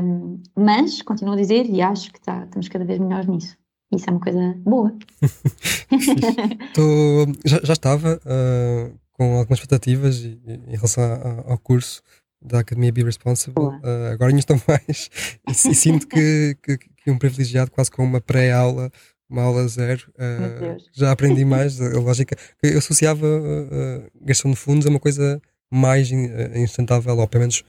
Um, 0.03 0.41
mas, 0.55 1.01
continuo 1.01 1.33
a 1.33 1.37
dizer, 1.37 1.65
e 1.69 1.81
acho 1.81 2.11
que 2.11 2.19
tá, 2.19 2.43
estamos 2.43 2.67
cada 2.67 2.85
vez 2.85 2.99
melhores 2.99 3.27
nisso. 3.27 3.57
Isso 3.93 4.09
é 4.09 4.11
uma 4.11 4.19
coisa 4.19 4.55
boa. 4.59 4.93
Tô, 6.73 7.27
já, 7.45 7.59
já, 7.63 7.73
estava 7.73 8.19
uh, 8.25 8.99
com 9.13 9.37
algumas 9.37 9.59
expectativas 9.59 10.23
em, 10.25 10.41
em 10.67 10.75
relação 10.75 11.03
ao, 11.03 11.51
ao 11.51 11.57
curso 11.59 12.01
da 12.41 12.59
Academia 12.59 12.91
Be 12.91 13.03
Responsible. 13.03 13.63
Uh, 13.63 14.11
agora 14.11 14.31
ainda 14.31 14.39
estou 14.39 14.59
mais. 14.67 15.09
e, 15.47 15.51
e 15.51 15.75
sinto 15.75 16.07
que, 16.07 16.57
que, 16.61 16.77
que 16.77 17.11
um 17.11 17.17
privilegiado, 17.17 17.71
quase 17.71 17.91
com 17.91 18.03
uma 18.03 18.19
pré-aula 18.19 18.91
uma 19.29 19.43
aula 19.43 19.67
zero. 19.67 20.11
Uh, 20.11 20.77
já 20.93 21.11
aprendi 21.11 21.43
mais. 21.45 21.79
A 21.81 21.99
lógica. 21.99 22.35
Eu 22.61 22.77
associava 22.77 23.25
uh, 23.25 24.27
gestão 24.27 24.51
de 24.51 24.57
fundos 24.57 24.85
a 24.85 24.89
uma 24.89 24.99
coisa 24.99 25.41
mais 25.71 26.11
in, 26.11 26.27
uh, 26.27 26.57
insustentável, 26.57 27.17
ou 27.17 27.27
pelo 27.27 27.41
menos 27.41 27.63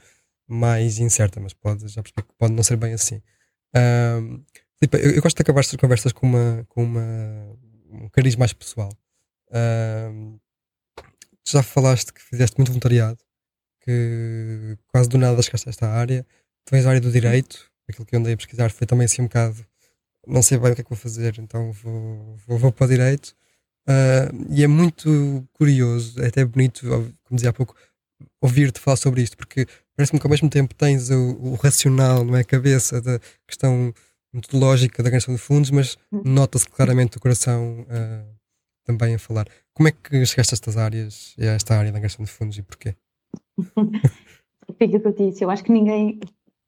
mais 0.47 0.99
incerta, 0.99 1.41
mas 1.41 1.55
pode, 1.55 1.89
já 1.89 2.03
percebi 2.03 2.23
que 2.23 2.35
pode 2.39 2.53
não 2.53 2.63
ser 2.63 2.77
bem 2.77 2.93
assim. 2.93 3.17
Uh, 3.75 4.45
Filipe, 4.79 4.99
eu, 4.99 5.13
eu, 5.13 5.23
gosto 5.23 5.37
de 5.37 5.43
acabar 5.43 5.61
estas 5.61 5.81
conversas 5.81 6.13
com, 6.13 6.27
uma, 6.27 6.67
com 6.69 6.85
uma, 6.85 7.59
um 7.91 8.09
cariz 8.11 8.37
mais 8.37 8.53
pessoal. 8.53 8.91
Já 11.47 11.63
falaste 11.63 12.13
que 12.13 12.21
fizeste 12.21 12.57
muito 12.59 12.71
voluntariado, 12.71 13.19
que 13.83 14.77
quase 14.89 15.09
do 15.09 15.19
nada 15.19 15.41
chegaste 15.43 15.69
a 15.69 15.71
esta 15.71 15.89
área. 15.89 16.27
Tu 16.65 16.71
vens 16.73 16.85
da 16.85 16.91
área 16.91 17.01
do 17.01 17.13
direito, 17.13 17.71
aquilo 17.89 18.07
que 18.07 18.17
eu 18.17 18.21
andei 18.21 18.33
a 18.33 18.37
pesquisar 18.37 18.71
foi 18.71 18.87
também 18.87 19.05
assim 19.05 19.23
um 19.23 19.27
bocado 19.27 19.65
não 20.27 20.43
sei 20.43 20.59
bem 20.59 20.73
o 20.73 20.75
que 20.75 20.81
é 20.81 20.85
que 20.85 20.91
vou 20.91 20.99
fazer, 20.99 21.39
então 21.39 21.73
vou, 21.73 22.37
vou, 22.47 22.59
vou 22.59 22.73
para 22.73 22.87
o 22.87 22.89
direito. 22.89 23.35
Uh, 23.87 24.47
e 24.49 24.65
é 24.65 24.67
muito 24.67 25.47
curioso, 25.53 26.21
é 26.23 26.29
até 26.29 26.45
bonito, 26.45 26.89
como 26.89 27.37
dizia 27.37 27.51
há 27.51 27.53
pouco, 27.53 27.75
ouvir-te 28.41 28.81
falar 28.81 28.97
sobre 28.97 29.23
isto, 29.23 29.37
porque 29.37 29.67
parece-me 29.95 30.19
que 30.19 30.27
ao 30.27 30.31
mesmo 30.31 30.49
tempo 30.49 30.75
tens 30.75 31.11
o, 31.11 31.39
o, 31.41 31.55
racional, 31.55 32.25
não 32.25 32.37
é? 32.37 32.41
A 32.41 32.45
cabeça 32.45 33.01
da 33.01 33.21
questão 33.47 33.93
metodológica 34.33 35.03
da 35.03 35.11
criação 35.11 35.35
de 35.35 35.41
fundos, 35.41 35.71
mas 35.71 35.99
hum. 36.11 36.23
nota-se 36.25 36.69
claramente 36.69 37.17
o 37.19 37.21
coração 37.21 37.81
uh, 37.83 38.35
também 38.85 39.15
a 39.15 39.19
falar. 39.19 39.47
Como 39.75 39.89
é 39.89 39.93
que 39.93 40.25
chegaste 40.25 40.55
a 40.55 40.57
estas 40.57 40.77
áreas, 40.77 41.35
a 41.39 41.45
esta 41.45 41.77
área 41.77 41.93
da 41.93 41.99
criação 41.99 42.25
de 42.25 42.31
fundos 42.31 42.57
e 42.57 42.63
porquê? 42.63 42.95
Fica 44.79 44.99
que 44.99 45.07
eu 45.07 45.13
disse, 45.13 45.45
eu 45.45 45.51
acho 45.51 45.63
que 45.63 45.71
ninguém, 45.71 46.19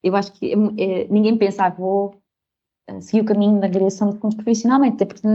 eu 0.02 0.14
acho 0.14 0.32
que 0.32 0.52
é, 0.52 1.08
ninguém 1.08 1.36
pensa, 1.38 1.64
ah, 1.64 1.70
vou 1.70 2.22
segui 3.00 3.20
o 3.20 3.24
caminho 3.24 3.60
da 3.60 3.66
direção 3.66 4.10
de 4.10 4.18
fundos 4.18 4.36
profissionalmente, 4.36 4.94
até 4.94 5.06
porque 5.06 5.26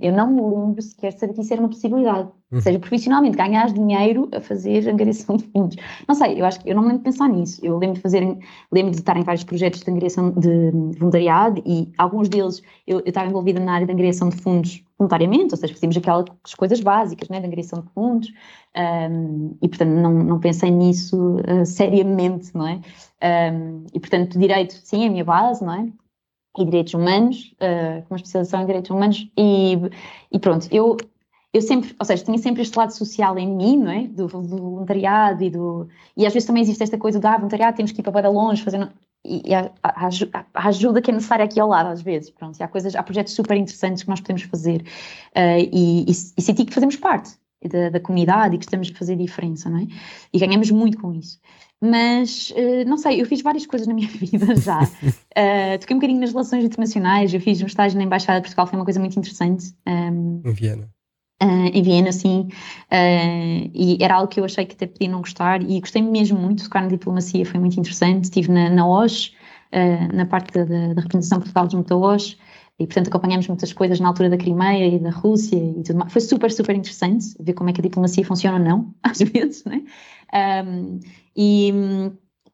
eu 0.00 0.12
não 0.12 0.30
me 0.30 0.42
lembro 0.42 0.82
sequer 0.82 1.12
saber 1.12 1.32
que 1.32 1.40
isso 1.40 1.52
era 1.52 1.62
uma 1.62 1.68
possibilidade. 1.68 2.28
Uhum. 2.50 2.58
Ou 2.58 2.60
seja, 2.60 2.78
profissionalmente, 2.78 3.36
ganhar 3.36 3.72
dinheiro 3.72 4.28
a 4.34 4.40
fazer 4.40 4.88
angariação 4.88 5.36
de 5.36 5.44
fundos. 5.44 5.76
Não 6.06 6.14
sei, 6.14 6.40
eu 6.40 6.44
acho 6.44 6.60
que 6.60 6.70
eu 6.70 6.74
não 6.74 6.82
me 6.82 6.88
lembro 6.88 7.04
de 7.04 7.10
pensar 7.10 7.28
nisso. 7.28 7.60
Eu 7.64 7.78
lembro 7.78 7.96
de 7.96 8.02
fazer, 8.02 8.20
lembro 8.70 8.90
de 8.90 8.98
estar 8.98 9.16
em 9.16 9.22
vários 9.22 9.44
projetos 9.44 9.80
de 9.80 9.90
angariação 9.90 10.30
de 10.32 10.70
voluntariado 10.98 11.62
e 11.64 11.90
alguns 11.96 12.28
deles 12.28 12.62
eu, 12.86 12.98
eu 13.00 13.08
estava 13.08 13.28
envolvida 13.28 13.58
na 13.58 13.72
área 13.72 13.86
de 13.86 13.92
angariação 13.92 14.28
de 14.28 14.36
fundos 14.36 14.84
voluntariamente, 14.98 15.54
ou 15.54 15.56
seja, 15.56 15.72
fazíamos 15.72 15.96
aquelas 15.96 16.54
coisas 16.56 16.80
básicas, 16.80 17.28
né, 17.28 17.38
de 17.38 17.46
angariação 17.46 17.80
de 17.80 17.88
fundos, 17.90 18.32
um, 18.76 19.56
e 19.62 19.68
portanto 19.68 19.90
não, 19.90 20.12
não 20.12 20.40
pensei 20.40 20.70
nisso 20.70 21.36
uh, 21.36 21.64
seriamente, 21.64 22.50
não 22.52 22.66
é? 22.66 22.80
Um, 23.52 23.84
e 23.94 24.00
portanto, 24.00 24.38
direito, 24.38 24.74
sim, 24.84 25.04
é 25.04 25.06
a 25.06 25.10
minha 25.10 25.24
base, 25.24 25.64
não 25.64 25.72
é? 25.72 25.88
E 26.58 26.64
Direitos 26.64 26.94
Humanos, 26.94 27.54
uh, 27.54 28.02
com 28.02 28.14
uma 28.14 28.16
especialização 28.16 28.62
em 28.62 28.66
Direitos 28.66 28.90
Humanos, 28.90 29.30
e, 29.36 29.76
e 30.32 30.38
pronto, 30.38 30.66
eu, 30.70 30.96
eu 31.52 31.62
sempre, 31.62 31.94
ou 31.98 32.04
seja, 32.04 32.24
tinha 32.24 32.38
sempre 32.38 32.62
este 32.62 32.76
lado 32.76 32.90
social 32.90 33.38
em 33.38 33.48
mim, 33.48 33.78
não 33.78 33.90
é? 33.90 34.02
Do, 34.08 34.26
do 34.26 34.42
voluntariado 34.42 35.42
e 35.42 35.50
do. 35.50 35.88
E 36.16 36.26
às 36.26 36.32
vezes 36.32 36.46
também 36.46 36.62
existe 36.62 36.82
esta 36.82 36.98
coisa 36.98 37.18
de, 37.18 37.26
ah, 37.26 37.36
voluntariado, 37.36 37.76
temos 37.76 37.92
que 37.92 38.00
ir 38.00 38.04
para 38.04 38.28
longe, 38.28 38.62
fazendo. 38.62 38.90
E, 39.24 39.50
e 39.50 39.54
a, 39.54 39.70
a, 39.82 40.08
a, 40.54 40.68
ajuda 40.68 41.02
que 41.02 41.10
é 41.10 41.14
necessária 41.14 41.44
aqui 41.44 41.58
ao 41.58 41.68
lado, 41.68 41.88
às 41.88 42.02
vezes, 42.02 42.30
pronto. 42.30 42.58
E 42.58 42.62
há 42.62 42.68
coisas, 42.68 42.94
há 42.94 43.02
projetos 43.02 43.32
super 43.34 43.56
interessantes 43.56 44.02
que 44.02 44.08
nós 44.08 44.20
podemos 44.20 44.42
fazer 44.42 44.82
uh, 45.36 45.68
e, 45.72 46.02
e, 46.02 46.10
e 46.10 46.42
sentir 46.42 46.64
que 46.64 46.74
fazemos 46.74 46.96
parte 46.96 47.30
da, 47.68 47.90
da 47.90 48.00
comunidade 48.00 48.54
e 48.54 48.58
que 48.58 48.64
estamos 48.64 48.90
a 48.90 48.94
fazer 48.94 49.16
diferença, 49.16 49.68
não 49.68 49.78
é? 49.78 49.86
E 50.32 50.38
ganhamos 50.38 50.70
muito 50.70 50.98
com 50.98 51.12
isso 51.14 51.40
mas 51.80 52.50
uh, 52.50 52.88
não 52.88 52.96
sei, 52.96 53.20
eu 53.20 53.26
fiz 53.26 53.40
várias 53.40 53.66
coisas 53.66 53.86
na 53.86 53.94
minha 53.94 54.08
vida 54.10 54.54
já. 54.56 54.82
Uh, 54.82 55.78
toquei 55.80 55.94
um 55.94 55.98
bocadinho 55.98 56.20
nas 56.20 56.32
relações 56.32 56.64
internacionais, 56.64 57.32
eu 57.32 57.40
fiz 57.40 57.62
um 57.62 57.66
estágio 57.66 57.98
na 57.98 58.04
Embaixada 58.04 58.40
de 58.40 58.44
Portugal, 58.44 58.66
foi 58.66 58.78
uma 58.78 58.84
coisa 58.84 59.00
muito 59.00 59.18
interessante. 59.18 59.72
Um, 59.86 60.42
em 60.44 60.52
Viena. 60.52 60.88
Uh, 61.40 61.70
em 61.72 61.82
Viena, 61.82 62.10
sim, 62.10 62.48
e 63.72 63.96
era 64.00 64.16
algo 64.16 64.26
que 64.26 64.40
eu 64.40 64.44
achei 64.44 64.66
que 64.66 64.74
até 64.74 64.88
podia 64.88 65.08
não 65.08 65.20
gostar, 65.20 65.62
e 65.62 65.80
gostei 65.80 66.02
mesmo 66.02 66.36
muito, 66.36 66.64
tocar 66.64 66.82
na 66.82 66.88
diplomacia 66.88 67.46
foi 67.46 67.60
muito 67.60 67.78
interessante. 67.78 68.24
Estive 68.24 68.50
na, 68.50 68.68
na 68.68 68.84
OSH, 68.84 69.32
na 70.12 70.26
parte 70.26 70.52
da, 70.52 70.64
da 70.64 71.00
representação 71.00 71.38
Portugal 71.38 71.70
junto 71.70 71.94
à 71.94 71.96
OSH, 71.96 72.36
e 72.78 72.86
portanto 72.86 73.08
acompanhamos 73.08 73.48
muitas 73.48 73.72
coisas 73.72 73.98
na 73.98 74.08
altura 74.08 74.30
da 74.30 74.36
Crimeia 74.36 74.86
e 74.86 74.98
da 74.98 75.10
Rússia 75.10 75.56
e 75.56 75.82
tudo 75.82 75.98
mais. 75.98 76.12
Foi 76.12 76.20
super, 76.20 76.50
super 76.50 76.76
interessante 76.76 77.34
ver 77.40 77.54
como 77.54 77.70
é 77.70 77.72
que 77.72 77.80
a 77.80 77.82
diplomacia 77.82 78.24
funciona 78.24 78.58
ou 78.58 78.64
não, 78.64 78.94
às 79.02 79.18
vezes, 79.18 79.64
né? 79.64 79.82
Um, 80.64 81.00
e, 81.36 81.72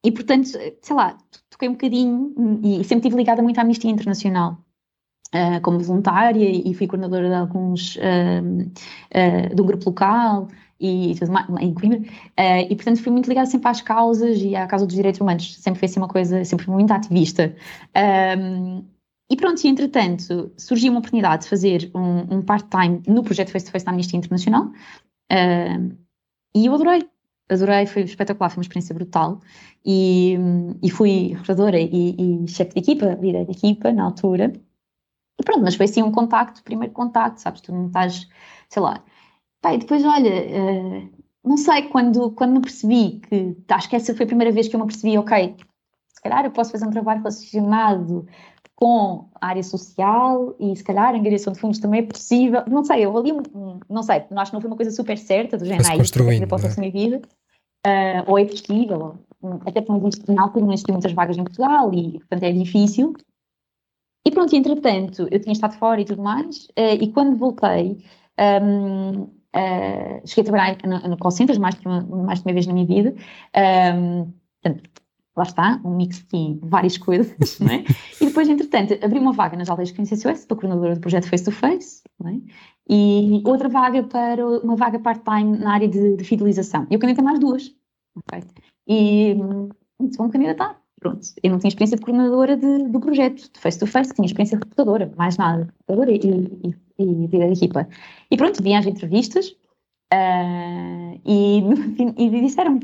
e, 0.02 0.12
portanto, 0.12 0.48
sei 0.80 0.96
lá, 0.96 1.16
toquei 1.50 1.68
um 1.68 1.72
bocadinho 1.72 2.60
e 2.62 2.84
sempre 2.84 3.08
estive 3.08 3.16
ligada 3.16 3.42
muito 3.42 3.58
à 3.58 3.62
Amnistia 3.62 3.90
Internacional. 3.90 4.58
Uh, 5.34 5.60
como 5.62 5.80
voluntária 5.80 6.48
e 6.48 6.72
fui 6.74 6.86
coordenadora 6.86 7.28
de 7.28 7.34
alguns, 7.34 7.96
uh, 7.96 8.00
uh, 8.00 9.52
de 9.52 9.60
um 9.60 9.66
grupo 9.66 9.86
local 9.86 10.46
e 10.78 11.16
tudo 11.18 11.32
mais, 11.32 11.48
em 11.60 11.74
Coimbra, 11.74 11.98
uh, 11.98 12.70
e 12.70 12.76
portanto 12.76 13.02
fui 13.02 13.10
muito 13.10 13.26
ligada 13.28 13.46
sempre 13.46 13.68
às 13.68 13.80
causas 13.80 14.38
e 14.40 14.54
à 14.54 14.64
causa 14.68 14.86
dos 14.86 14.94
direitos 14.94 15.20
humanos, 15.20 15.56
sempre 15.56 15.80
foi 15.80 15.86
assim 15.86 15.98
uma 15.98 16.06
coisa, 16.06 16.44
sempre 16.44 16.66
fui 16.66 16.74
muito 16.74 16.92
ativista. 16.92 17.52
Um, 18.38 18.84
e 19.30 19.36
pronto, 19.36 19.64
e 19.64 19.68
entretanto 19.68 20.52
surgiu 20.56 20.90
uma 20.90 20.98
oportunidade 20.98 21.44
de 21.44 21.48
fazer 21.48 21.90
um, 21.94 22.36
um 22.36 22.42
part-time 22.42 23.02
no 23.06 23.22
projeto 23.22 23.50
Face 23.50 23.66
to 23.66 23.72
Face 23.72 23.84
da 23.84 23.92
Amnistia 23.92 24.18
Internacional 24.18 24.66
uh, 25.32 26.04
e 26.54 26.66
eu 26.66 26.74
adorei, 26.74 27.08
adorei, 27.50 27.86
foi 27.86 28.02
espetacular, 28.02 28.48
foi 28.48 28.58
uma 28.58 28.62
experiência 28.62 28.94
brutal. 28.94 29.40
E, 29.84 30.36
e 30.82 30.90
fui 30.90 31.28
recrutadora 31.28 31.78
e, 31.78 32.14
e 32.44 32.48
chefe 32.48 32.74
de 32.74 32.80
equipa, 32.80 33.18
líder 33.20 33.44
de 33.44 33.52
equipa 33.52 33.92
na 33.92 34.04
altura. 34.04 34.52
E 35.40 35.44
pronto, 35.44 35.62
mas 35.62 35.74
foi 35.74 35.86
assim 35.86 36.02
um 36.02 36.12
contacto, 36.12 36.62
primeiro 36.62 36.92
contacto, 36.94 37.40
sabes? 37.40 37.60
Tu 37.60 37.72
não 37.72 37.88
estás, 37.88 38.28
sei 38.68 38.82
lá. 38.82 39.02
Pai, 39.60 39.78
depois, 39.78 40.04
olha, 40.04 40.30
uh, 40.30 41.10
não 41.44 41.56
sei, 41.56 41.82
quando, 41.88 42.30
quando 42.32 42.52
me 42.52 42.60
percebi 42.60 43.20
que, 43.20 43.56
acho 43.68 43.88
que 43.88 43.96
essa 43.96 44.14
foi 44.14 44.24
a 44.24 44.28
primeira 44.28 44.52
vez 44.52 44.68
que 44.68 44.76
eu 44.76 44.80
me 44.80 44.86
percebi, 44.86 45.18
ok, 45.18 45.56
se 46.08 46.22
calhar 46.22 46.44
eu 46.44 46.52
posso 46.52 46.70
fazer 46.70 46.86
um 46.86 46.90
trabalho 46.90 47.20
relacionado 47.20 48.26
com 48.76 49.28
a 49.40 49.48
área 49.48 49.62
social 49.62 50.54
e 50.58 50.74
se 50.74 50.82
calhar 50.82 51.14
a 51.14 51.18
angariação 51.18 51.52
de 51.52 51.58
fundos 51.58 51.78
também 51.78 52.00
é 52.00 52.06
possível. 52.06 52.62
Não 52.68 52.84
sei, 52.84 53.04
eu 53.04 53.16
ali, 53.16 53.32
não 53.88 54.02
sei, 54.02 54.16
acho 54.16 54.50
que 54.50 54.54
não 54.54 54.60
foi 54.60 54.70
uma 54.70 54.76
coisa 54.76 54.90
super 54.90 55.16
certa 55.16 55.56
do 55.56 55.64
género, 55.64 55.86
ah, 55.88 55.96
isto 55.96 56.22
é 56.22 56.46
posso 56.46 56.66
assumir 56.66 56.90
vida, 56.90 57.22
uh, 57.86 58.24
ou 58.30 58.38
é 58.38 58.44
possível, 58.44 59.18
até 59.66 59.80
porque 59.80 59.92
não 59.92 60.08
existe, 60.08 60.32
na 60.32 60.42
altura 60.42 60.64
não 60.66 60.72
existiam 60.72 60.94
muitas 60.94 61.12
vagas 61.12 61.36
em 61.36 61.44
Portugal 61.44 61.92
e, 61.94 62.18
portanto, 62.18 62.42
é 62.42 62.52
difícil. 62.52 63.14
E 64.26 64.30
pronto, 64.30 64.56
entretanto, 64.56 65.28
eu 65.30 65.40
tinha 65.40 65.52
estado 65.52 65.74
fora 65.74 66.00
e 66.00 66.04
tudo 66.04 66.22
mais, 66.22 66.64
uh, 66.78 66.96
e 67.00 67.12
quando 67.12 67.36
voltei, 67.36 68.02
um, 68.62 69.22
uh, 69.22 70.26
cheguei 70.26 70.42
a 70.42 70.44
trabalhar 70.44 70.78
no, 70.84 71.10
no 71.10 71.18
call 71.18 71.30
centers 71.30 71.58
mais 71.58 71.74
de, 71.74 71.86
uma, 71.86 72.02
mais 72.02 72.40
de 72.40 72.48
uma 72.48 72.54
vez 72.54 72.66
na 72.66 72.72
minha 72.72 72.86
vida, 72.86 73.14
um, 73.94 74.32
portanto, 74.62 74.90
lá 75.36 75.42
está, 75.42 75.80
um 75.84 75.96
mix 75.96 76.24
de 76.32 76.58
várias 76.62 76.96
coisas, 76.96 77.58
não 77.58 77.68
é? 77.72 77.84
E 78.20 78.26
depois, 78.26 78.48
entretanto, 78.48 78.96
abri 79.04 79.18
uma 79.18 79.32
vaga 79.32 79.56
nas 79.56 79.68
aldeias 79.68 79.88
de 79.88 79.96
Conhecência 79.96 80.30
US 80.30 80.44
para 80.44 80.56
coordenadora 80.56 80.94
do 80.94 81.00
projeto 81.00 81.28
Face 81.28 81.44
to 81.44 81.50
Face, 81.50 82.02
não 82.20 82.30
é? 82.30 82.40
E 82.88 83.42
outra 83.44 83.68
vaga 83.68 84.02
para 84.04 84.46
uma 84.46 84.76
vaga 84.76 84.98
part-time 84.98 85.58
na 85.58 85.74
área 85.74 85.88
de, 85.88 86.16
de 86.16 86.24
fidelização. 86.24 86.86
E 86.90 86.94
eu 86.94 87.00
candidatei 87.00 87.24
mais 87.24 87.40
duas, 87.40 87.74
ok? 88.16 88.42
E 88.86 89.34
vou-me 90.16 90.32
candidatar, 90.32 90.80
pronto. 91.00 91.26
Eu 91.42 91.50
não 91.50 91.58
tinha 91.58 91.68
experiência 91.68 91.96
de 91.96 92.04
coordenadora 92.04 92.56
de, 92.56 92.88
do 92.88 93.00
projeto, 93.00 93.50
de 93.52 93.58
Face 93.58 93.78
to 93.78 93.86
Face, 93.86 94.14
tinha 94.14 94.26
experiência 94.26 94.56
de 94.58 94.64
recrutadora, 94.64 95.12
mais 95.16 95.36
nada, 95.36 95.64
recrutadora 95.64 96.12
e, 96.12 96.18
e, 96.18 96.74
e, 96.98 97.24
e 97.24 97.28
da 97.28 97.48
equipa. 97.48 97.88
E 98.30 98.36
pronto, 98.36 98.62
vim 98.62 98.74
às 98.74 98.86
entrevistas 98.86 99.48
uh, 100.12 101.20
e, 101.24 101.62
e 102.16 102.40
disseram 102.42 102.78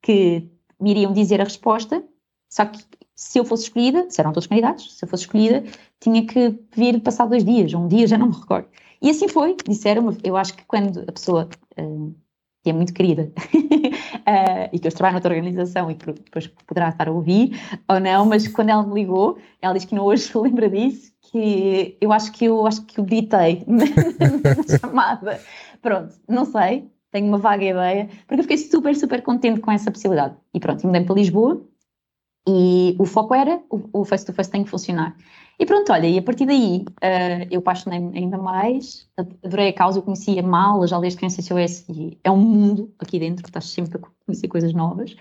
que 0.00 0.53
me 0.80 0.90
iriam 0.90 1.12
dizer 1.12 1.40
a 1.40 1.44
resposta, 1.44 2.04
só 2.48 2.64
que 2.64 2.78
se 3.16 3.38
eu 3.38 3.44
fosse 3.44 3.64
escolhida, 3.64 4.06
serão 4.10 4.32
todos 4.32 4.46
candidatos, 4.46 4.96
se 4.96 5.04
eu 5.04 5.08
fosse 5.08 5.24
escolhida, 5.24 5.64
tinha 6.00 6.26
que 6.26 6.58
vir 6.74 7.00
passar 7.00 7.26
dois 7.26 7.44
dias, 7.44 7.72
ou 7.72 7.82
um 7.82 7.88
dia, 7.88 8.06
já 8.06 8.18
não 8.18 8.28
me 8.28 8.34
recordo. 8.34 8.68
E 9.00 9.10
assim 9.10 9.28
foi, 9.28 9.56
disseram 9.66 10.16
eu 10.22 10.36
acho 10.36 10.54
que 10.54 10.64
quando 10.64 11.04
a 11.06 11.12
pessoa, 11.12 11.48
uh, 11.78 12.14
que 12.62 12.70
é 12.70 12.72
muito 12.72 12.92
querida, 12.92 13.30
uh, 13.54 14.68
e 14.72 14.78
que 14.78 14.88
eu 14.88 14.92
trabalho 14.92 15.14
noutra 15.14 15.34
organização 15.34 15.90
e 15.90 15.94
depois 15.94 16.46
poderá 16.46 16.88
estar 16.88 17.08
a 17.08 17.12
ouvir, 17.12 17.60
ou 17.88 18.00
não, 18.00 18.24
mas 18.26 18.48
quando 18.48 18.70
ela 18.70 18.82
me 18.82 18.94
ligou, 18.94 19.38
ela 19.60 19.74
disse 19.74 19.86
que 19.86 19.94
não 19.94 20.04
hoje 20.04 20.22
se 20.22 20.38
lembra 20.38 20.68
disso, 20.68 21.12
que 21.20 21.96
eu 22.00 22.12
acho 22.12 22.32
que 22.32 22.44
eu 22.44 22.66
acho 22.66 22.84
que 22.86 22.98
eu 22.98 23.04
gritei 23.04 23.64
na 23.66 24.78
chamada. 24.78 25.40
Pronto, 25.82 26.14
não 26.28 26.44
sei, 26.44 26.88
tenho 27.14 27.28
uma 27.28 27.38
vaga 27.38 27.64
ideia, 27.64 28.08
porque 28.26 28.40
eu 28.40 28.42
fiquei 28.42 28.58
super, 28.58 28.94
super 28.96 29.22
contente 29.22 29.60
com 29.60 29.70
essa 29.70 29.88
possibilidade. 29.88 30.34
E 30.52 30.58
pronto, 30.58 30.84
mudei 30.84 31.04
para 31.04 31.14
Lisboa 31.14 31.62
e 32.46 32.96
o 32.98 33.04
foco 33.04 33.32
era 33.32 33.62
o 33.70 34.04
face-to-face 34.04 34.50
tem 34.50 34.64
que 34.64 34.70
funcionar. 34.70 35.16
E 35.56 35.64
pronto, 35.64 35.92
olha, 35.92 36.08
e 36.08 36.18
a 36.18 36.22
partir 36.22 36.44
daí 36.44 36.84
uh, 36.88 37.46
eu 37.52 37.60
apaixonei-me 37.60 38.18
ainda 38.18 38.36
mais, 38.36 39.08
adorei 39.44 39.68
a 39.68 39.72
causa, 39.72 40.00
eu 40.00 40.02
conhecia 40.02 40.42
mal 40.42 40.82
as 40.82 40.92
aldeias 40.92 41.14
de 41.14 41.18
criança 41.18 41.40
SOS 41.40 41.88
e 41.88 42.18
é 42.24 42.30
um 42.32 42.36
mundo 42.36 42.92
aqui 42.98 43.20
dentro, 43.20 43.46
estás 43.46 43.66
sempre 43.66 43.96
a 43.96 44.00
conhecer 44.26 44.48
coisas 44.48 44.72
novas. 44.74 45.14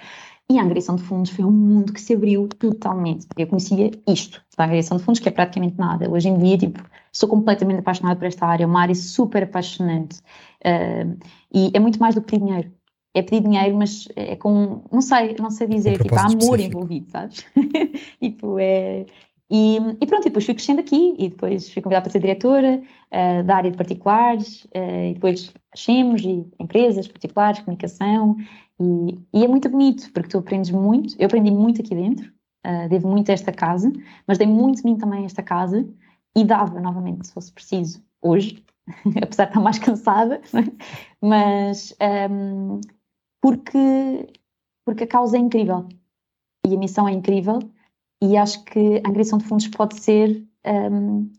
E 0.49 0.59
a 0.59 0.63
angariação 0.63 0.95
de 0.95 1.03
fundos 1.03 1.31
foi 1.31 1.45
um 1.45 1.51
mundo 1.51 1.93
que 1.93 2.01
se 2.01 2.13
abriu 2.13 2.47
totalmente. 2.47 3.27
Eu 3.37 3.47
conhecia 3.47 3.91
isto, 4.07 4.41
a 4.57 4.63
angariação 4.63 4.97
de 4.97 5.03
fundos, 5.03 5.21
que 5.21 5.29
é 5.29 5.31
praticamente 5.31 5.77
nada. 5.77 6.09
Hoje 6.09 6.27
em 6.27 6.37
dia, 6.37 6.57
tipo, 6.57 6.83
sou 7.13 7.29
completamente 7.29 7.79
apaixonada 7.79 8.17
por 8.17 8.25
esta 8.25 8.45
área, 8.45 8.63
é 8.63 8.67
uma 8.67 8.81
área 8.81 8.95
super 8.95 9.43
apaixonante. 9.43 10.19
Uh, 10.65 11.17
e 11.53 11.71
é 11.73 11.79
muito 11.79 11.99
mais 11.99 12.15
do 12.15 12.21
que 12.21 12.31
pedir 12.31 12.45
dinheiro. 12.45 12.71
É 13.13 13.21
pedir 13.21 13.41
dinheiro, 13.41 13.77
mas 13.77 14.07
é 14.15 14.35
com, 14.35 14.81
não 14.91 15.01
sei, 15.01 15.35
não 15.39 15.51
sei 15.51 15.67
dizer, 15.67 15.99
um 15.99 16.03
tipo, 16.03 16.15
há 16.15 16.21
amor 16.21 16.33
específico. 16.33 16.63
envolvido, 16.65 17.11
sabes? 17.11 17.45
tipo, 18.19 18.57
é... 18.59 19.05
E, 19.51 19.77
e, 20.01 20.07
pronto, 20.07 20.21
e 20.21 20.29
depois 20.29 20.45
fui 20.45 20.55
crescendo 20.55 20.79
aqui 20.79 21.15
e 21.19 21.29
depois 21.29 21.71
fui 21.71 21.79
convidada 21.79 22.03
para 22.03 22.11
ser 22.11 22.19
diretora 22.19 22.81
uh, 22.81 23.43
da 23.43 23.57
área 23.57 23.69
de 23.69 23.77
particulares 23.77 24.63
uh, 24.75 25.11
e 25.11 25.13
depois 25.13 25.53
achemos 25.71 26.23
e 26.23 26.47
empresas 26.59 27.07
particulares, 27.07 27.59
comunicação 27.59 28.35
e, 28.79 29.19
e, 29.31 29.45
é 29.45 29.47
muito 29.47 29.69
bonito 29.69 30.11
porque 30.11 30.29
tu 30.29 30.39
aprendes 30.39 30.71
muito, 30.71 31.15
eu 31.19 31.27
aprendi 31.27 31.51
muito 31.51 31.81
aqui 31.81 31.93
dentro, 31.93 32.31
uh, 32.65 32.89
devo 32.89 33.07
muito 33.07 33.29
a 33.29 33.33
esta 33.33 33.51
casa, 33.51 33.91
mas 34.25 34.39
dei 34.39 34.47
muito 34.47 34.77
de 34.77 34.85
mim 34.85 34.97
também 34.97 35.21
a 35.21 35.25
esta 35.25 35.43
casa 35.43 35.87
e 36.35 36.43
dava 36.43 36.79
novamente 36.79 37.27
se 37.27 37.33
fosse 37.33 37.51
preciso 37.51 38.01
hoje, 38.21 38.63
apesar 39.21 39.45
de 39.45 39.49
estar 39.51 39.61
mais 39.61 39.79
cansada, 39.79 40.41
é? 40.53 40.85
mas 41.21 41.95
um, 42.29 42.81
porque, 43.41 44.27
porque 44.85 45.03
a 45.03 45.07
causa 45.07 45.37
é 45.37 45.39
incrível 45.39 45.87
e 46.65 46.75
a 46.75 46.77
missão 46.77 47.07
é 47.07 47.11
incrível 47.11 47.59
e 48.21 48.37
acho 48.37 48.63
que 48.65 48.97
a 48.97 49.09
angariação 49.09 49.37
de 49.37 49.45
fundos 49.45 49.67
pode 49.67 49.99
ser 49.99 50.45
um, 50.65 51.31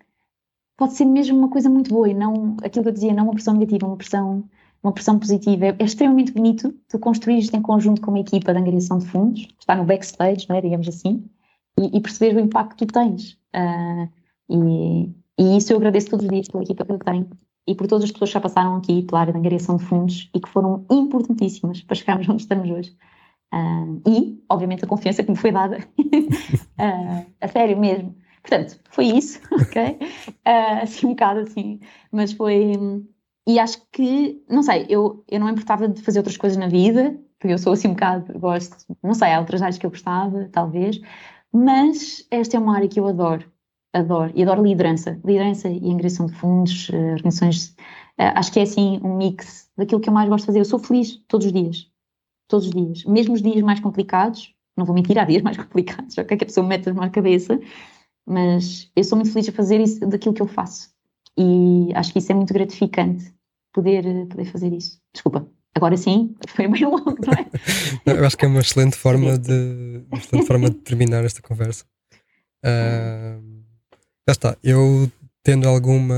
pode 0.76 0.94
ser 0.94 1.04
mesmo 1.04 1.38
uma 1.38 1.50
coisa 1.50 1.70
muito 1.70 1.90
boa 1.90 2.08
e 2.08 2.14
não 2.14 2.56
aquilo 2.62 2.82
que 2.82 2.88
eu 2.88 2.92
dizia, 2.92 3.14
não 3.14 3.24
uma 3.24 3.34
pressão 3.34 3.54
negativa, 3.54 3.86
uma 3.86 3.96
pressão 3.96 4.48
uma 4.84 4.92
pressão 4.92 5.18
positiva. 5.18 5.66
É, 5.66 5.76
extremamente 5.80 6.32
bonito 6.32 6.72
tu 6.88 6.98
construir 6.98 7.38
isto 7.38 7.56
em 7.56 7.62
conjunto 7.62 8.02
com 8.02 8.10
uma 8.10 8.20
equipa 8.20 8.52
de 8.52 8.60
angariação 8.60 8.98
de 8.98 9.06
fundos, 9.06 9.48
está 9.58 9.74
no 9.74 9.84
backstage, 9.84 10.46
é, 10.50 10.60
digamos 10.60 10.86
assim, 10.86 11.24
e, 11.80 11.96
e 11.96 12.00
perceber 12.00 12.36
o 12.36 12.40
impacto 12.40 12.76
que 12.76 12.86
tu 12.86 12.92
tens. 12.92 13.32
Uh, 13.56 14.08
e, 14.50 15.10
e 15.38 15.56
isso 15.56 15.72
eu 15.72 15.76
agradeço 15.76 16.10
todos 16.10 16.24
os 16.24 16.30
dias 16.30 16.48
pela 16.48 16.62
equipa 16.62 16.84
que 16.84 16.92
eu 16.92 16.98
tenho 16.98 17.28
e 17.66 17.74
por 17.74 17.86
todas 17.86 18.04
as 18.04 18.12
pessoas 18.12 18.30
que 18.30 18.34
já 18.34 18.40
passaram 18.40 18.76
aqui 18.76 19.02
pela 19.02 19.20
área 19.20 19.32
de 19.32 19.38
angariação 19.38 19.76
de 19.76 19.84
fundos 19.84 20.30
e 20.34 20.40
que 20.40 20.48
foram 20.48 20.84
importantíssimas 20.90 21.80
para 21.82 21.96
chegarmos 21.96 22.28
onde 22.28 22.42
estamos 22.42 22.70
hoje. 22.70 22.96
Uh, 23.52 24.02
e, 24.08 24.44
obviamente, 24.50 24.84
a 24.84 24.88
confiança 24.88 25.22
que 25.22 25.30
me 25.30 25.36
foi 25.36 25.52
dada. 25.52 25.78
uh, 25.98 27.26
a 27.40 27.48
sério 27.48 27.78
mesmo. 27.78 28.14
Portanto, 28.42 28.78
foi 28.90 29.06
isso, 29.06 29.40
ok? 29.50 29.98
Uh, 30.28 30.82
assim, 30.82 31.06
um 31.06 31.10
bocado 31.10 31.40
assim. 31.40 31.80
Mas 32.12 32.32
foi. 32.32 32.72
E 33.46 33.58
acho 33.58 33.78
que, 33.92 34.42
não 34.48 34.62
sei, 34.62 34.86
eu, 34.88 35.24
eu 35.28 35.38
não 35.38 35.50
importava 35.50 35.88
de 35.88 36.02
fazer 36.02 36.18
outras 36.18 36.36
coisas 36.36 36.56
na 36.58 36.66
vida, 36.66 37.18
porque 37.38 37.52
eu 37.52 37.58
sou 37.58 37.74
assim 37.74 37.88
um 37.88 37.92
bocado, 37.92 38.38
gosto, 38.38 38.74
não 39.02 39.12
sei, 39.12 39.32
há 39.32 39.38
outras 39.38 39.60
áreas 39.60 39.76
que 39.76 39.84
eu 39.84 39.90
gostava, 39.90 40.48
talvez, 40.50 40.98
mas 41.52 42.26
esta 42.30 42.56
é 42.56 42.60
uma 42.60 42.74
área 42.74 42.88
que 42.88 42.98
eu 42.98 43.06
adoro 43.06 43.44
adoro. 43.94 44.32
E 44.34 44.42
adoro 44.42 44.62
liderança. 44.62 45.18
Liderança 45.24 45.68
e 45.68 45.90
angariação 45.90 46.26
de 46.26 46.34
fundos, 46.34 46.88
uh, 46.90 47.12
organizações. 47.12 47.68
Uh, 48.18 48.34
acho 48.34 48.52
que 48.52 48.60
é 48.60 48.62
assim 48.62 49.00
um 49.02 49.16
mix 49.16 49.70
daquilo 49.76 50.00
que 50.00 50.08
eu 50.08 50.12
mais 50.12 50.28
gosto 50.28 50.42
de 50.42 50.46
fazer. 50.46 50.60
Eu 50.60 50.64
sou 50.64 50.78
feliz 50.78 51.16
todos 51.28 51.46
os 51.46 51.52
dias. 51.52 51.90
Todos 52.48 52.66
os 52.66 52.72
dias. 52.72 53.04
Mesmo 53.04 53.34
os 53.34 53.42
dias 53.42 53.62
mais 53.62 53.80
complicados. 53.80 54.54
Não 54.76 54.84
vou 54.84 54.94
mentir, 54.94 55.18
há 55.18 55.24
dias 55.24 55.42
mais 55.42 55.56
complicados, 55.58 56.18
ok? 56.18 56.36
Que 56.36 56.44
a 56.44 56.46
pessoa 56.46 56.66
mete 56.66 56.92
na 56.92 57.08
cabeça. 57.08 57.58
Mas 58.26 58.90
eu 58.96 59.04
sou 59.04 59.16
muito 59.16 59.32
feliz 59.32 59.48
a 59.48 59.52
fazer 59.52 59.80
isso 59.80 60.06
daquilo 60.06 60.34
que 60.34 60.42
eu 60.42 60.48
faço. 60.48 60.90
E 61.38 61.90
acho 61.94 62.12
que 62.12 62.18
isso 62.18 62.32
é 62.32 62.34
muito 62.34 62.52
gratificante. 62.52 63.32
Poder, 63.72 64.26
poder 64.28 64.44
fazer 64.44 64.72
isso. 64.72 65.00
Desculpa, 65.12 65.48
Agora 65.76 65.96
sim, 65.96 66.36
foi 66.48 66.68
meio 66.68 66.88
longo, 66.88 67.16
não 67.26 67.32
é? 67.32 67.46
não, 68.06 68.14
eu 68.14 68.24
acho 68.24 68.38
que 68.38 68.44
é 68.44 68.48
uma 68.48 68.60
excelente 68.60 68.96
forma 68.96 69.36
de, 69.36 70.04
uma 70.08 70.18
excelente 70.18 70.46
forma 70.46 70.70
de 70.70 70.76
terminar 70.76 71.24
esta 71.24 71.42
conversa. 71.42 71.84
Uh, 72.66 73.53
já 74.26 74.32
está. 74.32 74.56
Eu 74.62 75.10
tendo 75.42 75.68
alguma. 75.68 76.14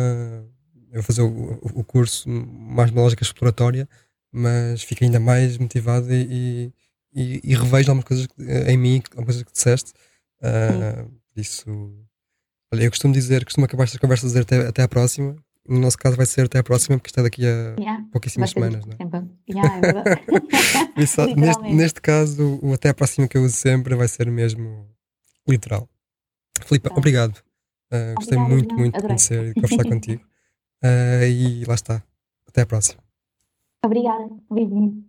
Eu 0.91 0.95
vou 0.95 1.03
fazer 1.03 1.23
o, 1.23 1.61
o 1.75 1.85
curso 1.85 2.29
mais 2.29 2.91
uma 2.91 3.03
lógica 3.03 3.23
exploratória, 3.23 3.89
mas 4.33 4.83
fico 4.83 5.05
ainda 5.05 5.21
mais 5.21 5.59
motivado 5.59 6.13
e, 6.13 6.73
e, 7.15 7.41
e 7.43 7.55
revejo 7.55 7.91
algumas 7.91 8.05
coisas 8.05 8.29
em 8.69 8.77
mim, 8.77 9.03
algumas 9.11 9.35
coisas 9.35 9.43
que 9.43 9.53
disseste. 9.53 9.93
Uh, 10.41 11.11
isso. 11.37 11.67
Olha, 12.73 12.85
eu 12.85 12.91
costumo 12.91 13.13
dizer, 13.13 13.45
costumo 13.45 13.67
acabar 13.67 13.85
estas 13.85 14.01
conversas 14.01 14.31
dizer 14.31 14.43
até, 14.43 14.69
até 14.69 14.83
à 14.83 14.89
próxima. 14.89 15.37
No 15.69 15.81
nosso 15.81 15.99
caso 15.99 16.17
vai 16.17 16.27
ser 16.27 16.47
até 16.47 16.61
à 16.61 16.63
próxima, 16.63 16.97
porque 16.97 17.11
está 17.11 17.23
daqui 17.23 17.45
a 17.45 17.75
yeah, 17.79 18.05
pouquíssimas 18.13 18.51
semanas. 18.51 18.85
Não 18.87 18.93
é? 18.93 19.53
Yeah, 19.53 19.81
é 20.97 21.03
isso, 21.03 21.27
neste, 21.35 21.63
neste 21.63 22.01
caso, 22.01 22.61
o 22.63 22.73
até 22.73 22.89
à 22.89 22.95
próxima 22.95 23.27
que 23.27 23.37
eu 23.37 23.43
uso 23.43 23.57
sempre 23.57 23.97
vai 23.97 24.07
ser 24.07 24.31
mesmo 24.31 24.87
literal. 25.49 25.89
Filipe, 26.65 26.89
tá. 26.89 26.95
obrigado. 26.95 27.46
Uh, 27.93 28.15
gostei 28.17 28.39
Obrigada, 28.39 28.49
muito, 28.49 28.75
muito 28.75 28.97
de 28.97 29.07
conhecer 29.07 29.45
e 29.45 29.55
de 29.55 29.55
conversar 29.61 29.85
contigo. 29.85 30.23
Uh, 30.83 31.25
e 31.25 31.65
lá 31.65 31.75
está. 31.75 32.03
Até 32.49 32.63
a 32.63 32.67
próxima. 32.67 33.03
Obrigada. 33.85 34.29
Beijinho. 34.51 35.05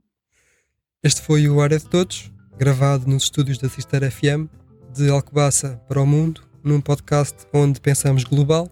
Este 1.03 1.21
foi 1.21 1.47
o 1.47 1.61
Área 1.61 1.79
de 1.79 1.85
Todos, 1.85 2.31
gravado 2.57 3.07
nos 3.07 3.23
estúdios 3.23 3.57
da 3.57 3.69
Cister 3.69 4.09
FM, 4.11 4.47
de 4.93 5.09
Alcobaça 5.09 5.81
para 5.87 6.01
o 6.01 6.05
mundo, 6.05 6.41
num 6.63 6.81
podcast 6.81 7.47
onde 7.53 7.79
pensamos 7.79 8.23
global, 8.23 8.67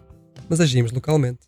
mas 0.50 0.60
agimos 0.60 0.92
localmente. 0.92 1.48